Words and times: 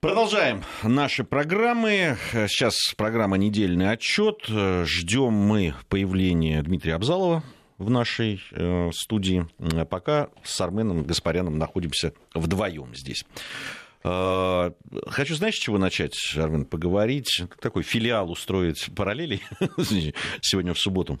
Продолжаем 0.00 0.64
наши 0.82 1.24
программы. 1.24 2.16
Сейчас 2.32 2.94
программа 2.96 3.36
«Недельный 3.36 3.90
отчет». 3.90 4.46
Ждем 4.46 5.34
мы 5.34 5.74
появления 5.90 6.62
Дмитрия 6.62 6.94
Абзалова 6.94 7.42
в 7.76 7.90
нашей 7.90 8.40
э, 8.50 8.90
студии. 8.94 9.46
Пока 9.90 10.30
с 10.42 10.58
Арменом 10.62 11.04
Гаспаряном 11.04 11.58
находимся 11.58 12.14
вдвоем 12.34 12.94
здесь. 12.94 13.26
Э, 14.02 14.70
хочу, 15.08 15.34
знаешь, 15.34 15.56
с 15.56 15.58
чего 15.58 15.76
начать, 15.76 16.14
Армен, 16.36 16.64
поговорить? 16.64 17.42
Такой 17.60 17.82
филиал 17.82 18.30
устроить 18.30 18.88
параллели 18.96 19.40
сегодня 20.40 20.72
в 20.72 20.78
субботу, 20.78 21.20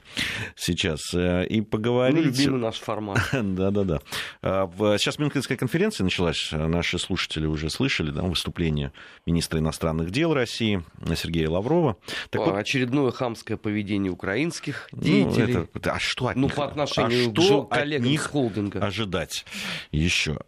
сейчас, 0.56 1.12
э, 1.12 1.46
и 1.46 1.60
поговорить... 1.60 2.16
Ну, 2.16 2.22
любимый 2.22 2.60
наш 2.60 2.76
формат. 2.78 3.18
Да-да-да. 3.32 4.00
Э, 4.42 4.66
сейчас 4.98 5.18
Мюнхенская 5.18 5.58
конференция 5.58 6.04
началась, 6.04 6.48
наши 6.52 6.98
слушатели 6.98 7.44
уже 7.44 7.68
слышали 7.68 8.10
да, 8.10 8.22
выступление 8.22 8.92
министра 9.26 9.58
иностранных 9.58 10.10
дел 10.10 10.32
России 10.32 10.82
Сергея 11.16 11.50
Лаврова. 11.50 11.98
Так 12.30 12.46
вот, 12.46 12.56
Очередное 12.60 13.10
хамское 13.10 13.56
поведение 13.56 14.12
украинских 14.12 14.88
деятелей. 14.92 15.54
Ну, 15.54 15.68
это, 15.74 15.92
а 15.92 15.98
что 15.98 16.28
от 16.28 16.36
ну, 16.36 16.46
них? 16.46 16.54
по 16.54 16.64
отношению 16.64 17.32
а 17.36 17.40
что 17.40 17.62
к 17.64 17.70
коллегам 17.70 18.04
от 18.04 18.10
них 18.10 18.22
холдинга 18.22 18.84
ожидать 18.84 19.44
еще? 19.92 20.38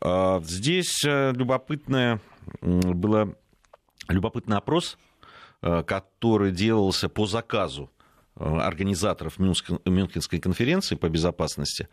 Здесь 0.43 1.03
любопытная 1.05 2.22
был 2.61 3.35
любопытный 4.09 4.57
опрос, 4.57 4.99
э, 5.63 5.83
который 5.83 6.53
делался 6.53 7.09
по 7.09 7.27
заказу 7.27 7.91
э, 8.37 8.45
организаторов 8.45 9.39
Мюнхенской 9.39 10.41
конференции 10.41 10.97
по 10.97 11.09
безопасности. 11.09 11.89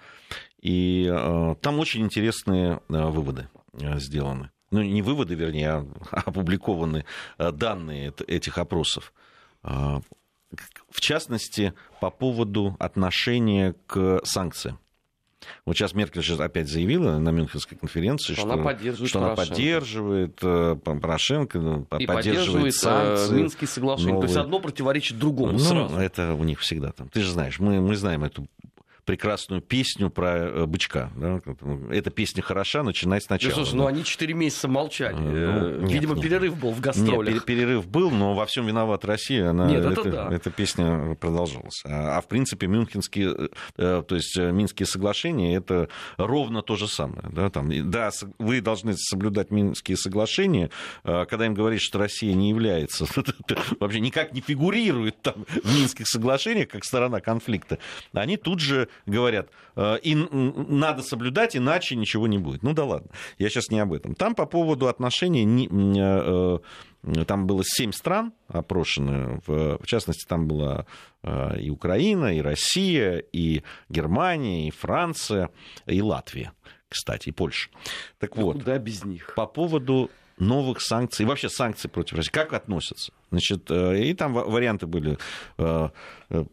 И 0.62 1.10
э, 1.10 1.56
там 1.62 1.80
очень 1.80 2.02
интересные 2.02 2.82
выводы 2.88 3.50
сделаны. 3.74 4.52
Ну, 4.72 4.82
не 4.84 5.02
выводы, 5.02 5.36
вернее, 5.36 5.70
а 5.70 5.86
опубликованы 6.12 7.06
данные 7.38 8.14
этих 8.28 8.58
опросов. 8.58 9.14
В 9.64 11.02
частности, 11.02 11.74
по 12.02 12.10
поводу 12.10 12.76
отношения 12.80 13.76
к 13.88 14.22
санкциям. 14.24 14.80
Вот 15.66 15.76
сейчас 15.76 15.94
Меркель 15.94 16.22
сейчас 16.22 16.40
опять 16.40 16.68
заявила 16.68 17.18
на 17.18 17.30
Мюнхенской 17.30 17.78
конференции, 17.78 18.34
что, 18.34 18.42
что 18.42 18.52
она 18.52 18.64
поддерживает, 18.64 19.10
что 19.10 19.20
она 19.20 19.36
поддерживает 19.36 20.40
э, 20.42 20.76
Порошенко, 20.84 21.60
ну, 21.60 21.88
и 21.98 22.06
поддерживает 22.06 22.74
э, 22.74 22.78
санкции. 22.78 23.36
Минские 23.36 23.68
соглашения. 23.68 24.14
Новые. 24.14 24.28
То 24.28 24.28
есть 24.28 24.38
одно 24.38 24.60
противоречит 24.60 25.18
другому 25.18 25.54
ну, 25.54 25.60
сразу. 25.60 25.96
Это 25.96 26.34
у 26.34 26.44
них 26.44 26.60
всегда 26.60 26.92
там. 26.92 27.10
Ты 27.10 27.22
же 27.22 27.32
знаешь, 27.32 27.60
мы, 27.60 27.80
мы 27.80 27.96
знаем 27.96 28.24
эту 28.24 28.48
прекрасную 29.10 29.64
песню 29.64 30.12
про 30.12 30.38
э, 30.38 30.66
бычка. 30.68 31.10
Да? 31.16 31.42
Эта 31.90 32.12
песня 32.12 32.44
хороша, 32.44 32.84
начинай 32.84 33.20
сначала. 33.20 33.50
Ну, 33.50 33.56
слушай, 33.56 33.72
да. 33.72 33.78
ну 33.78 33.88
они 33.88 34.04
4 34.04 34.34
месяца 34.36 34.68
молчали. 34.68 35.16
Ну, 35.16 35.32
э, 35.34 35.80
нет, 35.82 35.92
Видимо, 35.92 36.14
нет. 36.14 36.24
перерыв 36.24 36.60
был 36.60 36.70
в 36.74 36.80
гастролях. 36.80 37.34
Нет, 37.34 37.46
перерыв 37.46 37.88
был, 37.88 38.12
но 38.12 38.36
во 38.36 38.46
всем 38.46 38.68
виноват 38.68 39.04
Россия. 39.06 39.50
Она, 39.50 39.68
Нет, 39.68 39.84
это 39.84 40.02
это, 40.02 40.12
да. 40.12 40.30
эта 40.32 40.52
песня 40.52 41.16
продолжалась. 41.16 41.82
А, 41.86 42.20
а 42.20 42.22
в 42.22 42.28
принципе, 42.28 42.68
Мюнхенские, 42.68 43.50
э, 43.78 44.04
то 44.08 44.16
есть 44.16 44.38
Минские 44.38 44.86
соглашения, 44.86 45.56
это 45.56 45.90
ровно 46.18 46.62
то 46.62 46.76
же 46.76 46.88
самое. 46.88 47.24
Да, 47.32 47.50
там, 47.50 47.68
да, 47.90 48.12
вы 48.38 48.62
должны 48.62 48.94
соблюдать 48.96 49.50
Минские 49.50 49.98
соглашения, 49.98 50.70
э, 51.04 51.26
когда 51.26 51.48
им 51.48 51.56
говорят, 51.56 51.82
что 51.82 51.98
Россия 51.98 52.36
не 52.36 52.50
является, 52.50 53.08
вообще 53.80 54.02
никак 54.02 54.34
не 54.34 54.42
фигурирует 54.42 55.20
там 55.24 55.46
в 55.48 55.76
Минских 55.76 56.08
соглашениях, 56.08 56.68
как 56.68 56.86
сторона 56.86 57.22
конфликта, 57.22 57.80
они 58.14 58.38
тут 58.38 58.60
же 58.60 58.88
говорят, 59.06 59.50
э, 59.76 59.98
и 60.02 60.16
надо 60.16 61.04
соблюдать, 61.04 61.56
иначе 61.56 61.96
ничего 61.96 62.28
не 62.28 62.38
будет. 62.38 62.64
Ну 62.64 62.74
да 62.74 62.86
ладно, 62.86 63.10
я 63.38 63.50
сейчас 63.50 63.70
не 63.70 63.80
об 63.80 63.94
этом. 63.94 64.16
Там 64.16 64.36
по 64.36 64.46
поводу 64.46 64.88
отношений 64.88 65.68
э, 65.68 66.60
э, 67.04 67.26
там 67.26 67.48
было 67.48 67.64
семь 67.66 67.92
стран 67.92 68.34
опрошены, 68.48 69.42
в, 69.48 69.80
частности, 69.86 70.28
там 70.28 70.48
была 70.48 70.86
и 71.58 71.70
Украина, 71.70 72.36
и 72.36 72.42
Россия, 72.42 73.18
и 73.18 73.64
Германия, 73.90 74.68
и 74.68 74.72
Франция, 74.72 75.50
и 75.86 76.02
Латвия, 76.02 76.52
кстати, 76.90 77.30
и 77.30 77.32
Польша. 77.32 77.70
Так 78.20 78.36
вот, 78.36 78.58
Куда 78.58 78.78
без 78.78 79.04
них? 79.06 79.34
по 79.36 79.46
поводу 79.46 80.10
новых 80.40 80.82
санкций, 80.82 81.26
вообще 81.26 81.50
санкций 81.50 81.90
против 81.90 82.18
России, 82.18 82.32
как 82.32 82.54
относятся? 82.54 83.12
Значит, 83.32 83.70
э, 83.70 84.04
и 84.04 84.14
там 84.14 84.34
ва- 84.34 84.46
варианты 84.46 84.88
были 84.88 85.18
э, 85.58 85.90
э, 86.30 86.46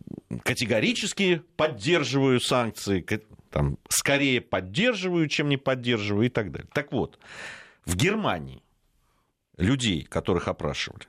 категорически 0.42 1.42
поддерживаю 1.56 2.40
санкции, 2.40 3.00
там, 3.50 3.78
скорее 3.88 4.40
поддерживаю, 4.40 5.28
чем 5.28 5.48
не 5.48 5.56
поддерживаю 5.56 6.26
и 6.26 6.30
так 6.30 6.52
далее. 6.52 6.68
Так 6.72 6.92
вот, 6.92 7.18
в 7.84 7.96
Германии 7.96 8.62
людей, 9.56 10.02
которых 10.02 10.48
опрашивали, 10.48 11.06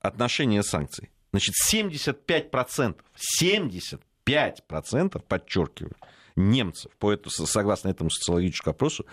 отношение 0.00 0.62
санкций, 0.62 1.10
значит, 1.32 1.54
75%, 1.72 2.96
75%, 3.42 5.22
подчеркиваю, 5.22 5.96
немцев, 6.36 6.92
по 6.98 7.12
этому, 7.12 7.30
согласно 7.30 7.88
этому 7.88 8.10
социологическому 8.10 8.72
опросу, 8.72 9.06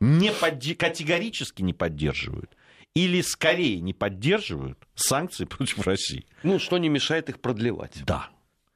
не 0.00 0.30
подде- 0.32 0.74
категорически 0.74 1.62
не 1.62 1.72
поддерживают 1.72 2.56
или 2.94 3.20
скорее 3.20 3.80
не 3.80 3.92
поддерживают 3.94 4.78
санкции 4.94 5.44
против 5.46 5.86
России. 5.86 6.26
Ну, 6.42 6.58
что 6.58 6.78
не 6.78 6.88
мешает 6.88 7.28
их 7.28 7.40
продлевать? 7.40 8.02
Да. 8.06 8.28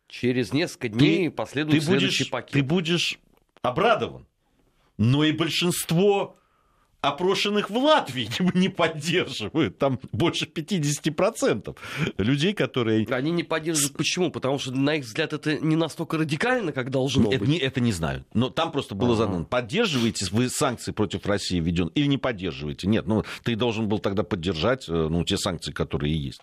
Через 0.08 0.52
несколько 0.52 0.88
дней 0.90 1.24
Ты 1.28 1.30
последует 1.30 1.82
следующий 1.82 2.24
будешь, 2.24 2.30
пакет. 2.30 2.52
ты 2.52 2.62
будешь 2.62 3.18
обрадован. 3.62 4.26
Но 4.98 5.24
и 5.24 5.32
большинство 5.32 6.36
опрошенных 7.02 7.68
в 7.68 7.76
Латвии 7.76 8.30
не 8.54 8.68
поддерживают. 8.68 9.76
Там 9.78 9.98
больше 10.12 10.46
50% 10.46 11.76
людей, 12.16 12.54
которые... 12.54 13.06
Они 13.08 13.32
не 13.32 13.42
поддерживают. 13.42 13.96
Почему? 13.96 14.30
Потому 14.30 14.58
что, 14.58 14.72
на 14.72 14.94
их 14.94 15.04
взгляд, 15.04 15.32
это 15.32 15.58
не 15.58 15.76
настолько 15.76 16.16
радикально, 16.16 16.72
как 16.72 16.90
должно 16.90 17.28
Это 17.30 17.40
быть. 17.40 17.48
не, 17.48 17.58
это 17.58 17.80
не 17.80 17.92
знаю. 17.92 18.24
Но 18.32 18.48
там 18.48 18.72
просто 18.72 18.94
было 18.94 19.14
Ага. 19.14 19.24
задано, 19.24 19.44
поддерживаете 19.44 20.26
вы 20.30 20.48
санкции 20.48 20.92
против 20.92 21.26
России 21.26 21.58
введен 21.58 21.88
или 21.88 22.06
не 22.06 22.18
поддерживаете? 22.18 22.86
Нет, 22.86 23.06
ну 23.06 23.24
ты 23.42 23.56
должен 23.56 23.88
был 23.88 23.98
тогда 23.98 24.22
поддержать 24.22 24.88
э, 24.88 24.92
ну, 24.92 25.24
те 25.24 25.36
санкции, 25.36 25.72
которые 25.72 26.16
есть. 26.16 26.40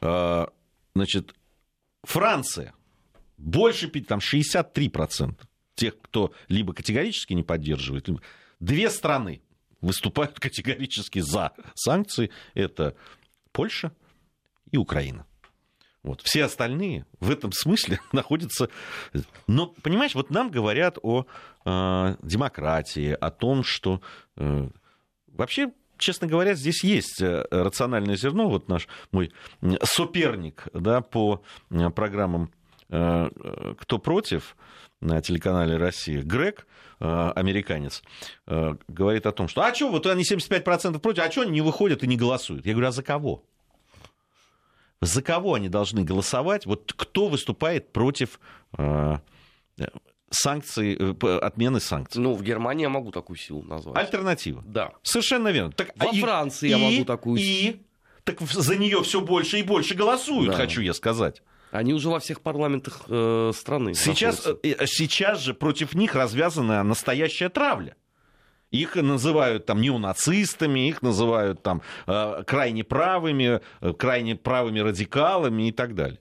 А, 0.00 0.48
Значит, 0.94 1.34
Франция. 2.02 2.74
Больше, 3.38 3.88
там 3.88 4.18
63% 4.18 5.34
тех, 5.74 5.94
кто 6.00 6.32
либо 6.48 6.74
категорически 6.74 7.32
не 7.32 7.42
поддерживает, 7.42 8.08
либо... 8.08 8.20
Две 8.60 8.90
страны 8.90 9.40
выступают 9.82 10.40
категорически 10.40 11.18
за 11.18 11.52
санкции. 11.74 12.30
Это 12.54 12.96
Польша 13.52 13.92
и 14.70 14.78
Украина. 14.78 15.26
Вот. 16.02 16.20
Все 16.22 16.44
остальные 16.44 17.06
в 17.20 17.30
этом 17.30 17.52
смысле 17.52 18.00
находятся... 18.12 18.68
Но, 19.46 19.68
понимаешь, 19.82 20.14
вот 20.14 20.30
нам 20.30 20.50
говорят 20.50 20.98
о 21.02 21.26
э, 21.64 22.16
демократии, 22.22 23.10
о 23.12 23.30
том, 23.30 23.62
что... 23.62 24.00
э, 24.36 24.68
вообще, 25.28 25.72
честно 25.98 26.26
говоря, 26.26 26.54
здесь 26.54 26.82
есть 26.82 27.20
э, 27.22 27.44
рациональное 27.50 28.16
зерно. 28.16 28.48
Вот 28.48 28.68
наш 28.68 28.88
мой 29.12 29.32
соперник 29.84 30.66
да, 30.72 31.02
по 31.02 31.44
э, 31.70 31.90
программам 31.90 32.50
э, 32.88 33.74
«Кто 33.78 33.98
против?» 33.98 34.56
На 35.02 35.20
телеканале 35.20 35.76
«Россия» 35.76 36.22
Грег, 36.22 36.66
э, 37.00 37.32
американец, 37.34 38.02
э, 38.46 38.76
говорит 38.88 39.26
о 39.26 39.32
том, 39.32 39.48
что 39.48 39.62
«А 39.62 39.74
что, 39.74 39.90
вот 39.90 40.06
они 40.06 40.22
75% 40.24 40.98
против, 41.00 41.24
а 41.24 41.30
что 41.30 41.42
они 41.42 41.50
не 41.50 41.60
выходят 41.60 42.02
и 42.02 42.06
не 42.06 42.16
голосуют?» 42.16 42.64
Я 42.64 42.72
говорю, 42.72 42.88
а 42.88 42.92
за 42.92 43.02
кого? 43.02 43.42
За 45.00 45.20
кого 45.22 45.54
они 45.54 45.68
должны 45.68 46.04
голосовать? 46.04 46.64
Вот 46.64 46.92
кто 46.96 47.26
выступает 47.28 47.92
против 47.92 48.38
э, 48.78 49.18
санкций, 50.30 51.14
п- 51.14 51.38
отмены 51.38 51.80
санкций? 51.80 52.22
Ну, 52.22 52.34
в 52.34 52.42
Германии 52.42 52.82
я 52.82 52.88
могу 52.88 53.10
такую 53.10 53.36
силу 53.36 53.62
назвать. 53.64 53.96
Альтернатива. 53.98 54.62
Да. 54.64 54.92
Совершенно 55.02 55.48
верно. 55.48 55.72
Так, 55.72 55.90
Во 55.96 56.06
и- 56.12 56.20
Франции 56.20 56.68
я 56.68 56.78
и- 56.78 56.92
могу 56.92 57.04
такую 57.04 57.40
И 57.40 57.82
так 58.24 58.40
за 58.40 58.76
нее 58.76 59.02
все 59.02 59.20
больше 59.20 59.58
и 59.58 59.62
больше 59.64 59.94
голосуют, 59.94 60.52
Да. 60.52 60.56
хочу 60.56 60.80
я 60.80 60.94
сказать. 60.94 61.42
Они 61.72 61.94
уже 61.94 62.08
во 62.10 62.20
всех 62.20 62.42
парламентах 62.42 63.02
э, 63.08 63.50
страны. 63.54 63.94
Сейчас, 63.94 64.44
находятся. 64.46 64.82
э, 64.84 64.86
сейчас 64.86 65.40
же 65.40 65.54
против 65.54 65.94
них 65.94 66.14
развязана 66.14 66.82
настоящая 66.84 67.48
травля. 67.48 67.96
Их 68.70 68.94
называют 68.96 69.66
там 69.66 69.80
неонацистами, 69.80 70.86
их 70.88 71.02
называют 71.02 71.62
там 71.62 71.82
э, 72.06 72.44
крайне 72.46 72.84
правыми, 72.84 73.60
э, 73.80 73.92
крайне 73.94 74.36
правыми 74.36 74.80
радикалами 74.80 75.68
и 75.68 75.72
так 75.72 75.94
далее. 75.94 76.20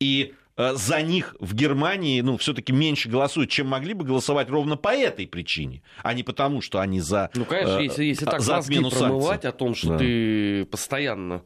И 0.00 0.34
э, 0.56 0.74
за 0.74 1.02
них 1.02 1.34
в 1.40 1.54
Германии, 1.54 2.20
ну, 2.20 2.36
все-таки 2.36 2.72
меньше 2.72 3.08
голосуют, 3.08 3.50
чем 3.50 3.66
могли 3.66 3.94
бы 3.94 4.04
голосовать 4.04 4.48
ровно 4.48 4.76
по 4.76 4.88
этой 4.94 5.26
причине, 5.26 5.82
а 6.02 6.14
не 6.14 6.22
потому, 6.22 6.60
что 6.62 6.78
они 6.80 7.00
за, 7.00 7.30
Ну, 7.34 7.44
конечно, 7.44 7.78
э, 7.78 7.84
если, 7.84 8.04
если 8.04 8.24
так 8.24 8.40
за 8.40 8.58
отмену 8.58 8.90
промывать 8.90 9.42
санкций. 9.42 9.50
о 9.50 9.52
том, 9.52 9.74
что 9.74 9.88
Да. 9.88 9.98
ты 9.98 10.64
постоянно 10.66 11.42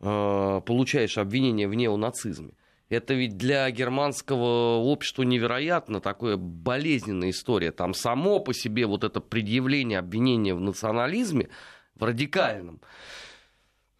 э, 0.00 0.60
получаешь 0.64 1.18
обвинения 1.18 1.68
в 1.68 1.74
неонацизме, 1.74 2.52
это 2.88 3.12
ведь 3.12 3.36
для 3.36 3.70
германского 3.70 4.76
общества 4.78 5.22
невероятно 5.22 6.00
такая 6.00 6.36
болезненная 6.36 7.30
история. 7.30 7.70
Там 7.70 7.92
само 7.92 8.40
по 8.40 8.54
себе 8.54 8.86
вот 8.86 9.04
это 9.04 9.20
предъявление 9.20 9.98
обвинения 9.98 10.54
в 10.54 10.60
национализме 10.60 11.50
в 11.94 12.02
радикальном. 12.02 12.80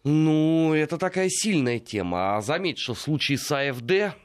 Ну, 0.03 0.73
это 0.73 0.97
такая 0.97 1.29
сильная 1.29 1.79
тема. 1.79 2.37
А 2.37 2.41
заметь, 2.41 2.79
что 2.79 2.95
в 2.95 2.99
случае 2.99 3.37
с 3.37 3.51
АФД 3.51 4.15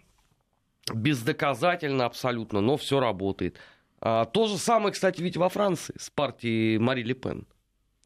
бездоказательно 0.95 2.07
абсолютно, 2.07 2.61
но 2.61 2.77
все 2.77 3.01
работает. 3.01 3.59
А, 4.01 4.25
то 4.25 4.47
же 4.47 4.57
самое, 4.57 4.93
кстати, 4.93 5.21
ведь 5.21 5.37
во 5.37 5.49
Франции 5.49 5.95
с 5.99 6.09
партией 6.11 6.79
Мари 6.79 7.03
Ле 7.03 7.15
Пен. 7.15 7.47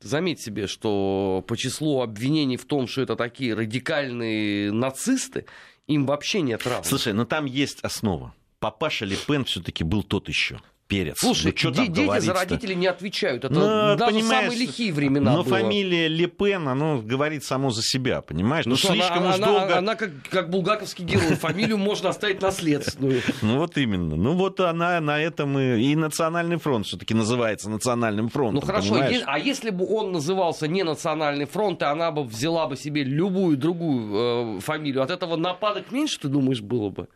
Заметь 0.01 0.41
себе, 0.41 0.67
что 0.67 1.45
по 1.47 1.57
числу 1.57 2.03
обвинений 2.03 2.57
в 2.57 2.65
том, 2.65 2.87
что 2.87 3.03
это 3.03 3.17
такие 3.17 3.55
радикальные 3.55 4.73
нацисты, 4.73 5.47
им 5.87 6.07
вообще 6.07 6.41
нет 6.41 6.65
равных. 6.67 6.87
Слушай, 6.87 7.13
но 7.13 7.25
там 7.25 7.47
есть 7.47 7.81
основа. 7.81 8.35
Папаша 8.61 9.05
Ле 9.05 9.17
Пен 9.17 9.45
все-таки 9.45 9.85
был 9.85 10.03
тот 10.03 10.29
еще 10.29 10.61
перец. 10.89 11.19
Слушай, 11.21 11.55
ну, 11.63 11.71
де- 11.71 11.87
дети 11.87 12.21
за 12.21 12.33
родителей 12.33 12.75
не 12.75 12.87
отвечают. 12.87 13.45
Это 13.45 13.55
ну, 13.55 13.97
даже 13.97 14.23
самые 14.23 14.59
лихие 14.59 14.93
времена 14.93 15.33
Но 15.33 15.45
было. 15.45 15.59
фамилия 15.59 16.09
Лепен, 16.09 16.65
ну, 16.65 17.01
говорит 17.03 17.45
само 17.45 17.71
за 17.71 17.83
себя, 17.83 18.23
понимаешь? 18.23 18.65
Ну, 18.65 18.73
ну 18.73 18.77
слишком 18.77 19.19
она, 19.19 19.29
уж 19.29 19.35
она, 19.37 19.47
долго... 19.47 19.79
Она, 19.79 19.95
как, 19.95 20.11
как 20.31 20.51
булгаковский 20.51 21.05
герой. 21.05 21.37
Фамилию 21.37 21.79
можно 21.79 22.09
оставить 22.09 22.43
наследственную. 22.43 23.23
Ну, 23.43 23.59
вот 23.59 23.77
именно. 23.77 24.17
Ну, 24.17 24.35
вот 24.35 24.59
она 24.61 25.01
на 25.01 25.21
этом 25.21 25.59
и... 25.59 25.81
И 25.81 25.97
Национальный 25.97 26.57
фронт 26.57 26.87
все-таки 26.87 27.15
называется 27.15 27.71
Национальным 27.71 28.29
фронтом, 28.29 28.61
Ну, 28.61 28.61
хорошо. 28.61 29.01
А 29.27 29.39
если 29.39 29.71
бы 29.71 29.87
он 29.87 30.13
назывался 30.13 30.67
не 30.67 30.83
Национальный 30.83 31.45
фронт, 31.45 31.83
и 31.83 31.85
она 31.85 32.11
бы 32.11 32.25
взяла 32.25 32.67
бы 32.67 32.77
себе 32.77 33.05
любую 33.05 33.57
другую 33.57 34.57
э, 34.57 34.61
фамилию, 34.61 35.03
от 35.03 35.11
этого 35.11 35.37
нападок 35.37 35.93
меньше, 35.93 36.19
ты 36.19 36.29
думаешь, 36.29 36.61
было 36.61 36.89
бы? 36.91 37.09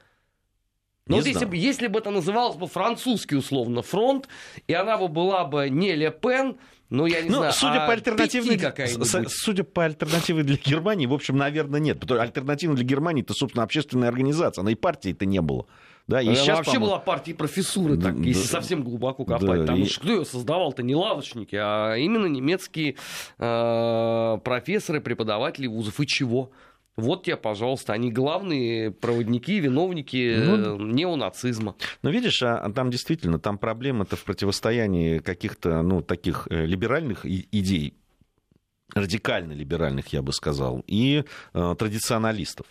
Но 1.07 1.17
вот 1.17 1.27
если 1.27 1.45
бы, 1.45 1.57
если 1.57 1.89
бы 1.89 1.99
это 1.99 2.11
называлось 2.11 2.57
бы 2.57 2.67
французский 2.67 3.37
условно 3.37 3.83
фронт, 3.83 4.29
и 4.67 4.73
она 4.73 4.97
бы 4.97 5.09
была 5.09 5.45
бы 5.45 5.69
не 5.69 5.95
Ле 5.95 6.13
Пен, 6.13 6.57
ну, 6.91 7.07
я 7.07 7.23
не 7.23 7.31
ну, 7.31 7.39
знаю, 7.39 7.53
судя 7.55 7.85
а 7.85 7.87
по 7.87 7.93
альтернативной, 7.95 9.29
судя 9.29 9.65
по 9.65 9.85
альтернативе 9.85 10.43
для 10.43 10.57
Германии, 10.57 11.07
в 11.07 11.15
общем, 11.15 11.39
наверное, 11.39 11.81
нет. 11.81 11.99
Потому 11.99 12.19
что 12.19 12.23
альтернатива 12.23 12.75
для 12.75 12.85
Германии 12.85 13.23
это, 13.23 13.33
собственно, 13.33 13.65
общественная 13.65 14.09
организация. 14.09 14.61
Она 14.61 14.73
и 14.73 14.75
партии-то 14.75 15.25
не 15.25 15.41
было. 15.41 15.67
Да, 16.07 16.21
и 16.21 16.27
Она 16.27 16.37
сейчас, 16.37 16.59
вообще 16.59 16.79
была 16.79 16.99
партией 16.99 17.35
профессуры, 17.35 17.97
так, 17.97 18.21
да, 18.21 18.29
если 18.29 18.47
совсем 18.47 18.83
глубоко 18.83 19.25
копать. 19.25 19.41
Да, 19.41 19.57
Потому 19.61 19.85
и... 19.85 19.89
кто 19.89 20.09
ее 20.09 20.25
создавал-то 20.25 20.83
не 20.83 20.95
лавочники, 20.95 21.57
а 21.59 21.95
именно 21.95 22.27
немецкие 22.27 22.97
э, 23.39 24.39
профессоры, 24.45 25.01
преподаватели 25.01 25.69
вузов. 25.69 25.99
И 26.01 26.07
чего? 26.07 26.51
Вот 26.97 27.25
тебе, 27.25 27.37
пожалуйста, 27.37 27.95
они 27.95 28.13
главные 28.13 28.91
проводники, 28.91 29.59
виновники 29.59 30.37
ну, 30.39 30.77
неонацизма. 30.79 31.75
Ну, 32.03 32.11
видишь, 32.11 32.43
а, 32.43 32.59
а 32.59 32.71
там 32.71 32.91
действительно, 32.91 33.39
там 33.39 33.57
проблема-то 33.57 34.17
в 34.17 34.25
противостоянии 34.25 35.19
каких-то, 35.19 35.81
ну, 35.81 36.03
таких 36.03 36.49
э, 36.51 36.67
либеральных 36.67 37.25
идей, 37.25 37.95
радикально 38.95 39.53
либеральных, 39.53 40.09
я 40.09 40.21
бы 40.21 40.35
сказал, 40.35 40.85
и 40.87 41.25
э, 41.55 41.75
традиционалистов. 41.79 42.67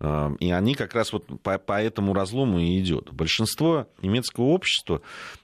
Э, 0.00 0.32
и 0.38 0.50
они 0.50 0.74
как 0.74 0.94
раз 0.94 1.14
вот 1.14 1.40
по, 1.40 1.56
по 1.56 1.80
этому 1.80 2.12
разлому 2.12 2.58
и 2.58 2.78
идет. 2.78 3.10
Большинство 3.10 3.88
немецкого 4.02 4.46
общества 4.46 5.00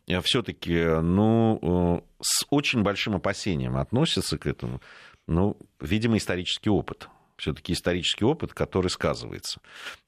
э, 0.07 0.21
все-таки, 0.21 1.01
ну, 1.01 2.05
с 2.21 2.45
очень 2.51 2.83
большим 2.83 3.17
опасением 3.17 3.79
относятся 3.79 4.37
к 4.37 4.47
этому. 4.47 4.83
Ну, 5.27 5.57
видимо, 5.81 6.19
исторический 6.19 6.69
опыт 6.69 7.09
все-таки 7.43 7.73
исторический 7.73 8.25
опыт, 8.25 8.55
который 8.55 8.89
сказывается. 8.89 9.61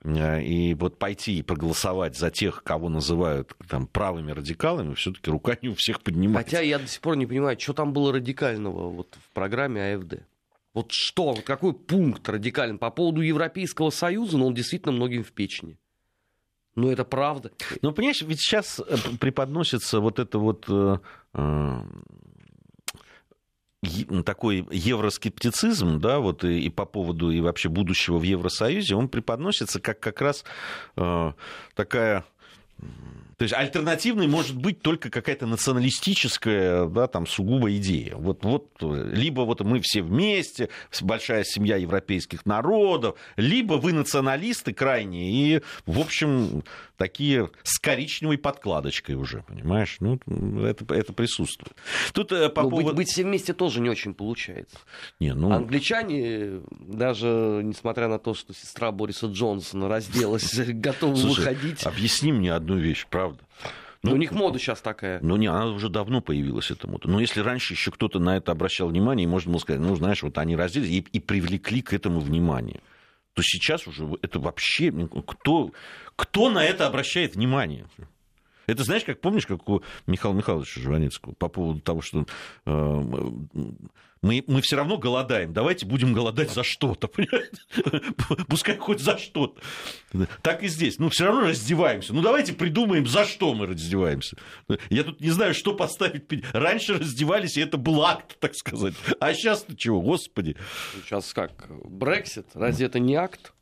Э, 0.05 0.41
и 0.41 0.75
вот 0.75 0.99
пойти 0.99 1.39
и 1.39 1.43
проголосовать 1.43 2.17
за 2.17 2.31
тех, 2.31 2.63
кого 2.63 2.89
называют 2.89 3.55
там, 3.69 3.89
правыми 3.89 4.31
радикалами, 4.31 4.95
все-таки 4.95 5.31
рука 5.31 5.59
не 5.61 5.69
у 5.69 5.75
всех 5.75 6.01
поднимается. 6.01 6.57
Хотя 6.57 6.61
я 6.63 6.79
до 6.79 6.87
сих 6.87 7.01
пор 7.01 7.17
не 7.17 7.27
понимаю, 7.27 7.59
что 7.59 7.73
там 7.73 7.93
было 7.93 8.13
радикального 8.13 8.89
вот 8.89 9.19
в 9.21 9.35
программе 9.35 9.95
АФД. 9.95 10.23
Вот 10.75 10.93
что, 10.93 11.35
вот 11.35 11.43
какой 11.45 11.73
пункт 11.73 12.29
радикальный 12.29 12.79
по 12.79 12.91
поводу 12.91 13.21
Европейского 13.21 13.91
Союза, 13.91 14.39
но 14.39 14.47
он 14.47 14.55
действительно 14.55 14.93
многим 14.93 15.25
в 15.25 15.33
печени. 15.33 15.77
Ну, 16.77 16.91
это 16.91 17.05
правда. 17.05 17.51
Ну, 17.83 17.93
понимаешь, 17.93 18.23
ведь 18.23 18.41
сейчас 18.41 18.81
э, 18.81 18.97
преподносится 19.19 20.01
вот 20.01 20.21
это 20.21 20.39
вот 20.39 20.67
э, 20.69 20.99
такой 24.25 24.67
евроскептицизм, 24.71 26.01
да, 26.01 26.19
вот 26.19 26.45
и, 26.45 26.61
и 26.61 26.71
по 26.71 26.85
поводу 26.85 27.31
и 27.31 27.41
вообще 27.41 27.69
будущего 27.69 28.19
в 28.19 28.23
Евросоюзе, 28.23 28.95
он 28.95 29.09
преподносится 29.09 29.81
как 29.81 30.01
как 30.01 30.21
раз 30.21 30.45
э, 30.97 31.33
такая 31.75 32.25
то 33.37 33.43
есть 33.43 33.55
альтернативной 33.55 34.29
может 34.29 34.57
быть 34.57 34.81
только 34.81 35.11
какая-то 35.11 35.47
националистическая, 35.47 36.87
да, 36.87 37.07
там, 37.07 37.27
сугубо 37.27 37.75
идея. 37.77 38.17
Вот, 38.17 38.45
вот, 38.45 38.69
либо 38.81 39.43
вот 39.43 39.61
мы 39.63 39.81
все 39.81 40.03
вместе, 40.03 40.69
большая 41.01 41.45
семья 41.45 41.77
европейских 41.77 42.47
народов, 42.47 43.17
либо 43.37 43.75
вы 43.75 43.93
националисты 43.93 44.73
крайние 44.73 45.57
и, 45.57 45.63
в 45.87 46.01
общем, 46.01 46.63
такие 46.97 47.51
с 47.63 47.79
коричневой 47.79 48.39
подкладочкой 48.39 49.17
уже, 49.17 49.43
понимаешь? 49.43 49.97
Ну, 50.01 50.19
это, 50.65 50.95
это 50.95 51.13
присутствует. 51.13 51.75
Тут 52.13 52.33
э, 52.33 52.49
по 52.49 52.63
ну, 52.63 52.71
поводу... 52.71 52.89
быть, 52.89 52.97
быть 52.97 53.09
все 53.09 53.25
вместе 53.25 53.53
тоже 53.53 53.81
не 53.81 53.91
очень 53.91 54.15
получается. 54.15 54.77
Не, 55.21 55.35
ну... 55.35 55.53
Англичане, 55.53 56.61
даже 56.71 57.61
несмотря 57.65 58.09
на 58.09 58.19
то, 58.19 58.35
что 58.35 58.55
сестра 58.55 58.93
Бориса 58.93 59.27
Джонсона 59.27 59.89
разделась, 59.89 60.55
готовы 60.57 61.15
выходить. 61.15 61.85
объясни 61.85 62.33
мне 62.33 62.53
одну 62.53 62.77
вещь, 62.77 63.07
правда? 63.09 63.24
Правда. 63.25 63.45
Ну, 64.03 64.13
у 64.13 64.17
них 64.17 64.33
мода 64.33 64.59
сейчас 64.59 64.83
такая. 64.83 65.19
Ну, 65.23 65.37
не, 65.37 65.47
она 65.47 65.67
уже 65.69 65.89
давно 65.89 66.21
появилась, 66.21 66.71
эта 66.71 66.87
мода. 66.87 67.09
Но 67.09 67.21
если 67.21 67.41
раньше 67.41 67.73
еще 67.73 67.91
кто-то 67.91 68.19
на 68.19 68.37
это 68.37 68.53
обращал 68.53 68.89
внимание, 68.89 69.25
и 69.25 69.27
можно 69.27 69.51
было 69.51 69.61
сказать, 69.61 69.81
ну, 69.81 69.97
знаешь, 69.97 70.23
вот 70.23 70.37
они 70.37 70.57
разделились 70.57 70.93
и, 70.93 71.17
и 71.17 71.21
привлекли 71.21 71.81
к 71.81 71.95
этому 71.95 72.21
внимание, 72.21 72.81
то 73.33 73.43
сейчас 73.43 73.87
уже 73.87 74.07
это 74.21 74.39
вообще... 74.41 74.93
Кто, 75.27 75.73
кто 76.17 76.51
на 76.51 76.63
это 76.63 76.87
обращает 76.87 77.35
внимание? 77.35 77.87
Это 78.67 78.85
знаешь, 78.85 79.05
как 79.05 79.21
помнишь, 79.21 79.47
как 79.47 79.67
у 79.69 79.83
Михаила 80.07 80.35
Михайловича 80.35 80.81
Жванецкого 80.81 81.33
по 81.33 81.49
поводу 81.49 81.81
того, 81.81 82.03
что 82.03 82.27
э, 82.67 83.03
мы, 84.25 84.43
мы 84.47 84.63
все 84.63 84.77
равно 84.77 84.97
голодаем, 84.97 85.53
давайте 85.53 85.85
будем 85.85 86.15
голодать 86.15 86.51
за 86.51 86.65
что-то, 86.65 87.09
Пускай 88.49 88.79
хоть 88.79 89.01
за 89.01 89.19
что-то. 89.19 89.61
Так 90.41 90.63
и 90.63 90.69
здесь. 90.69 90.99
Ну, 90.99 91.11
все 91.11 91.27
равно 91.27 91.43
раздеваемся. 91.43 92.15
Ну, 92.15 92.23
давайте 92.23 92.55
придумаем, 92.55 93.07
за 93.07 93.27
что 93.27 93.53
мы 93.53 93.67
раздеваемся. 93.67 94.39
Я 94.89 95.05
тут 95.05 95.21
не 95.21 95.29
знаю, 95.29 95.53
что 95.53 95.75
поставить. 95.75 96.25
Раньше 96.55 96.95
раздевались, 96.95 97.59
и 97.59 97.61
это 97.61 97.77
был 97.77 98.03
акт, 98.03 98.39
так 98.41 98.55
сказать. 98.55 98.95
А 99.21 99.35
сейчас-то 99.35 99.77
чего, 99.77 100.01
господи. 100.01 100.57
Сейчас 101.05 101.35
как, 101.35 101.67
Брексит, 101.85 102.47
разве 102.55 102.87
это 102.87 102.99
не 103.01 103.17
акт? 103.17 103.53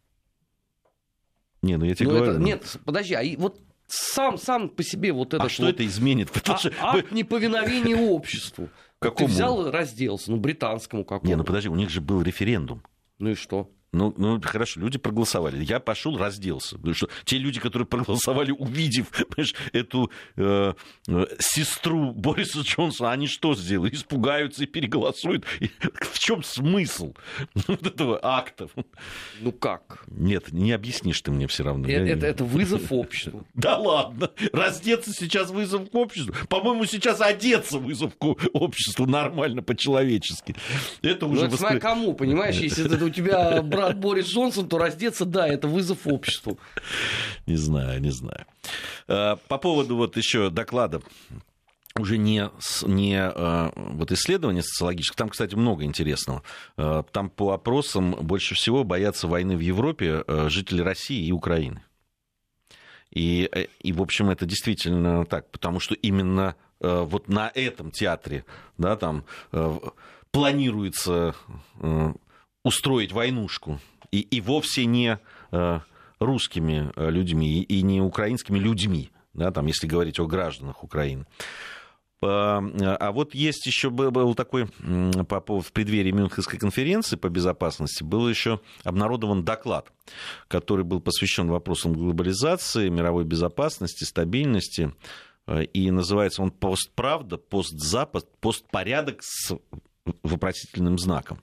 Не, 1.61 1.77
ну 1.77 1.85
я 1.85 1.97
тебе 1.97 2.09
ну, 2.09 2.15
говорю. 2.15 2.31
Это, 2.33 2.41
ну... 2.41 2.47
Нет, 2.47 2.77
подожди, 2.85 3.15
а 3.15 3.25
вот 3.37 3.61
сам, 3.89 4.39
сам 4.39 4.69
по 4.69 4.85
себе 4.85 5.13
вот 5.13 5.35
это. 5.35 5.43
А 5.43 5.49
что 5.49 5.65
вот, 5.65 5.75
это 5.75 5.85
изменит? 5.85 6.31
Потому 6.31 6.55
а, 6.55 6.59
что... 6.59 6.73
Акт 6.81 7.11
неповиновения 7.11 7.97
обществу. 7.97 8.69
Какому? 9.03 9.29
Ты 9.29 9.33
взял 9.33 9.71
разделся, 9.71 10.31
ну, 10.31 10.37
британскому 10.37 11.05
какому. 11.05 11.29
Не, 11.29 11.37
ну 11.37 11.45
подожди, 11.45 11.69
у 11.69 11.75
них 11.75 11.91
же 11.91 12.01
был 12.01 12.23
референдум. 12.23 12.83
Ну 13.19 13.31
и 13.31 13.35
что? 13.35 13.71
Ну, 13.95 14.15
ну, 14.17 14.41
хорошо, 14.41 14.81
люди 14.81 14.97
проголосовали. 14.97 15.63
Я 15.63 15.79
пошел, 15.79 16.17
разделся. 16.17 16.77
Потому 16.77 16.95
что 16.95 17.11
те 17.25 17.37
люди, 17.37 17.61
которые 17.61 17.87
проголосовали, 17.87 18.51
увидев 18.51 19.09
эту 19.73 20.11
э, 20.37 20.73
э, 21.09 21.27
сестру 21.39 22.13
Бориса 22.13 22.61
Джонсона, 22.61 23.13
они 23.13 23.27
что 23.27 23.55
сделают? 23.55 23.93
Испугаются 23.93 24.65
и 24.65 24.67
переголосуют. 24.67 25.45
И 25.61 25.71
в 26.01 26.19
чем 26.19 26.43
смысл 26.43 27.13
вот 27.67 27.87
этого 27.87 28.19
акта? 28.23 28.69
Ну 29.41 29.53
как? 29.53 30.05
Нет, 30.07 30.53
не 30.53 30.73
объяснишь 30.73 31.21
ты 31.21 31.31
мне 31.31 31.47
все 31.47 31.63
равно. 31.63 31.87
Это, 31.87 32.13
это, 32.13 32.27
это 32.27 32.45
вызов 32.45 32.87
обществу. 32.91 33.47
Да 33.53 33.77
ладно. 33.77 34.31
Раздеться 34.55 35.13
сейчас 35.13 35.51
вызов 35.51 35.91
к 35.91 35.95
обществу. 35.95 36.35
По-моему, 36.49 36.87
сейчас 36.87 37.21
одеться 37.21 37.79
вызов 37.79 38.17
к 38.17 38.25
обществу 38.55 39.05
нормально, 39.05 39.63
по-человечески. 39.63 40.57
Это 41.03 41.27
уже... 41.27 41.49
Ну, 41.49 41.55
это 41.55 41.79
кому, 41.79 42.15
понимаешь? 42.15 42.57
Если 42.57 42.87
это 42.87 43.05
у 43.05 43.11
тебя 43.11 43.61
брат 43.61 43.82
Борис 43.91 44.27
Джонсон, 44.27 44.69
то 44.69 44.79
раздеться, 44.79 45.25
да, 45.25 45.47
это 45.47 45.69
вызов 45.69 46.07
обществу. 46.07 46.59
Не 47.47 47.57
знаю, 47.57 48.01
не 48.01 48.11
знаю. 48.11 48.47
Э, 49.09 49.37
по 49.49 49.59
поводу 49.59 49.97
вот 49.97 50.17
еще 50.17 50.51
доклада 50.51 51.03
уже 51.99 52.17
не, 52.17 52.49
не 52.87 53.19
э, 53.19 53.71
вот 53.75 54.13
исследования 54.13 54.63
социологические, 54.63 55.17
там, 55.17 55.29
кстати, 55.29 55.55
много 55.55 55.85
интересного. 55.85 56.43
Э, 56.77 57.03
там 57.13 57.29
по 57.29 57.53
опросам 57.53 58.13
больше 58.13 58.55
всего 58.55 58.85
боятся 58.85 59.29
войны 59.29 59.57
в 59.57 59.61
Европе 59.61 60.25
жители 60.49 60.81
России 60.81 61.27
и 61.27 61.33
Украины. 61.33 61.83
И, 63.11 63.51
и, 63.81 63.93
в 63.93 64.01
общем, 64.01 64.31
это 64.31 64.47
действительно 64.47 65.27
так, 65.27 65.51
потому 65.51 65.81
что 65.81 65.95
именно 65.95 66.57
вот 66.81 67.29
на 67.29 67.53
этом 67.55 67.91
театре, 67.91 68.45
да, 68.79 68.97
там 68.97 69.25
планируется 70.31 71.35
устроить 72.65 73.13
войнушку. 73.13 73.81
И, 74.11 74.21
и 74.21 74.41
вовсе 74.41 74.85
не 74.85 75.19
э, 75.51 75.81
русскими 76.21 76.93
э, 76.95 77.11
людьми 77.11 77.63
и 77.63 77.83
не 77.83 78.01
украинскими 78.01 78.59
людьми, 78.59 79.11
да, 79.35 79.51
там, 79.51 79.67
если 79.67 79.87
говорить 79.87 80.21
о 80.21 80.27
гражданах 80.27 80.85
Украины. 80.85 81.27
А 82.25 83.11
вот 83.13 83.35
есть 83.35 83.67
еще 83.67 83.91
был 83.91 84.37
такой, 84.37 84.69
в 84.79 85.73
преддверии 85.73 86.13
Мюнхенской 86.13 86.57
конференции 86.57 87.17
по 87.17 87.29
безопасности, 87.29 88.05
был 88.05 88.29
еще 88.29 88.61
обнародован 88.85 89.45
доклад, 89.45 89.93
который 90.47 90.85
был 90.85 91.01
посвящен 91.01 91.49
вопросам 91.49 91.95
глобализации, 91.95 92.91
мировой 92.91 93.25
безопасности, 93.25 94.05
стабильности. 94.05 94.95
И 95.73 95.91
называется 95.91 96.43
он 96.43 96.53
«Постправда», 96.53 97.39
«Постзапад», 97.39 98.29
«Постпорядок» 98.39 99.19
с 99.23 99.57
вопросительным 100.23 100.99
знаком. 100.99 101.41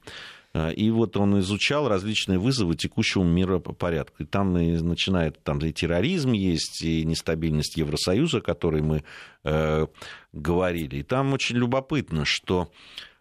А, 0.54 0.70
и 0.70 0.90
вот 0.90 1.16
он 1.18 1.40
изучал 1.40 1.88
различные 1.88 2.40
вызовы 2.40 2.76
текущего 2.76 3.24
мира 3.24 3.60
порядка. 3.60 4.24
И 4.24 4.26
там 4.26 4.58
и 4.58 4.82
начинает, 4.82 5.42
там 5.44 5.60
и 5.60 5.72
терроризм 5.72 6.32
есть, 6.32 6.82
и 6.82 7.06
нестабильность 7.06 7.78
Евросоюза, 7.78 8.40
о 8.40 8.42
которой 8.42 8.82
мы 8.82 9.04
э, 9.44 9.88
говорили. 10.34 10.98
И 10.98 11.04
там 11.04 11.34
очень 11.34 11.58
любопытно, 11.58 12.26
что 12.26 12.72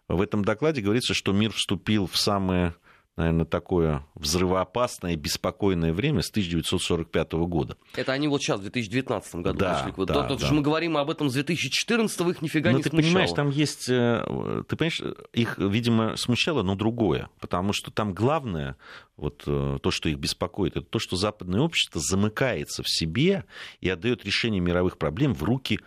в 0.07 0.21
этом 0.21 0.43
докладе 0.43 0.81
говорится, 0.81 1.13
что 1.13 1.31
мир 1.31 1.51
вступил 1.51 2.07
в 2.07 2.17
самое 2.17 2.75
наверное, 3.19 3.45
такое 3.45 4.03
взрывоопасное, 4.15 5.15
беспокойное 5.15 5.93
время 5.93 6.21
с 6.21 6.29
1945 6.31 7.33
года. 7.33 7.77
Это 7.95 8.13
они 8.13 8.27
вот 8.27 8.41
сейчас, 8.41 8.59
в 8.59 8.63
2019 8.63 9.35
году 9.35 9.59
да, 9.59 9.83
пришли. 9.83 10.05
Да, 10.05 10.27
Тут 10.27 10.39
да. 10.39 10.47
же 10.47 10.53
мы 10.53 10.61
говорим 10.61 10.97
об 10.97 11.09
этом 11.09 11.29
с 11.29 11.33
2014 11.33 12.19
их 12.21 12.41
нифига 12.41 12.71
но 12.71 12.77
не 12.77 12.83
ты 12.83 12.89
смущало. 12.89 13.09
понимаешь, 13.11 13.31
там 13.31 13.49
есть... 13.49 13.89
э, 13.89 14.63
Ты 14.67 14.75
понимаешь, 14.75 15.01
их, 15.33 15.57
видимо, 15.57 16.15
смущало, 16.15 16.63
но 16.63 16.75
другое. 16.75 17.29
Потому 17.39 17.73
что 17.73 17.91
там 17.91 18.13
главное, 18.13 18.75
вот 19.17 19.43
э, 19.45 19.77
то, 19.81 19.91
что 19.91 20.09
их 20.09 20.17
беспокоит, 20.17 20.77
это 20.77 20.85
то, 20.85 20.99
что 20.99 21.15
западное 21.15 21.59
общество 21.61 22.01
замыкается 22.01 22.83
в 22.83 22.89
себе 22.89 23.45
и 23.81 23.89
отдает 23.89 24.25
решение 24.25 24.61
мировых 24.61 24.97
проблем 24.97 25.33
в 25.33 25.43
руки 25.43 25.79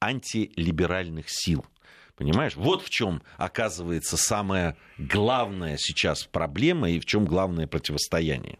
антилиберальных 0.00 1.26
сил. 1.28 1.64
Понимаешь? 2.20 2.54
Вот 2.54 2.82
в 2.82 2.90
чем 2.90 3.22
оказывается 3.38 4.18
самая 4.18 4.76
главная 4.98 5.78
сейчас 5.78 6.24
проблема 6.24 6.90
и 6.90 7.00
в 7.00 7.06
чем 7.06 7.24
главное 7.24 7.66
противостояние. 7.66 8.58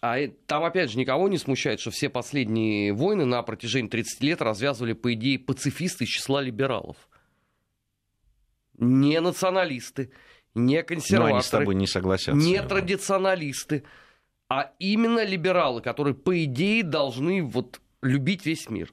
А 0.00 0.16
там, 0.46 0.62
опять 0.62 0.92
же, 0.92 0.98
никого 0.98 1.28
не 1.28 1.38
смущает, 1.38 1.80
что 1.80 1.90
все 1.90 2.08
последние 2.08 2.92
войны 2.92 3.24
на 3.24 3.42
протяжении 3.42 3.88
30 3.88 4.22
лет 4.22 4.42
развязывали, 4.42 4.92
по 4.92 5.12
идее, 5.12 5.40
пацифисты 5.40 6.04
из 6.04 6.10
числа 6.10 6.40
либералов. 6.40 6.96
Не 8.78 9.20
националисты, 9.20 10.12
не 10.54 10.84
консерваторы. 10.84 11.30
Но 11.30 11.36
они 11.36 11.42
с 11.42 11.50
тобой 11.50 11.74
не 11.74 11.88
согласятся. 11.88 12.40
Не 12.40 12.62
традиционалисты, 12.62 13.82
а 14.48 14.70
именно 14.78 15.24
либералы, 15.24 15.82
которые, 15.82 16.14
по 16.14 16.44
идее, 16.44 16.84
должны 16.84 17.42
вот 17.42 17.80
любить 18.02 18.46
весь 18.46 18.70
мир. 18.70 18.92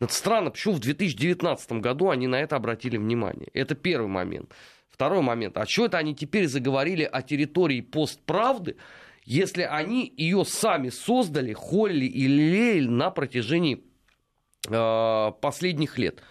Это 0.00 0.14
странно, 0.14 0.50
почему 0.50 0.74
в 0.74 0.80
2019 0.80 1.72
году 1.72 2.08
они 2.08 2.26
на 2.26 2.36
это 2.40 2.56
обратили 2.56 2.96
внимание. 2.96 3.48
Это 3.52 3.74
первый 3.74 4.08
момент. 4.08 4.50
Второй 4.88 5.20
момент. 5.20 5.58
А 5.58 5.66
что 5.66 5.86
это 5.86 5.98
они 5.98 6.14
теперь 6.14 6.46
заговорили 6.46 7.04
о 7.04 7.22
территории 7.22 7.82
постправды, 7.82 8.76
если 9.24 9.62
они 9.62 10.12
ее 10.16 10.44
сами 10.46 10.88
создали, 10.88 11.52
холили 11.52 12.06
и 12.06 12.26
лелеяли 12.26 12.86
на 12.86 13.10
протяжении 13.10 13.84
э, 14.68 15.32
последних 15.40 15.98
лет? 15.98 16.22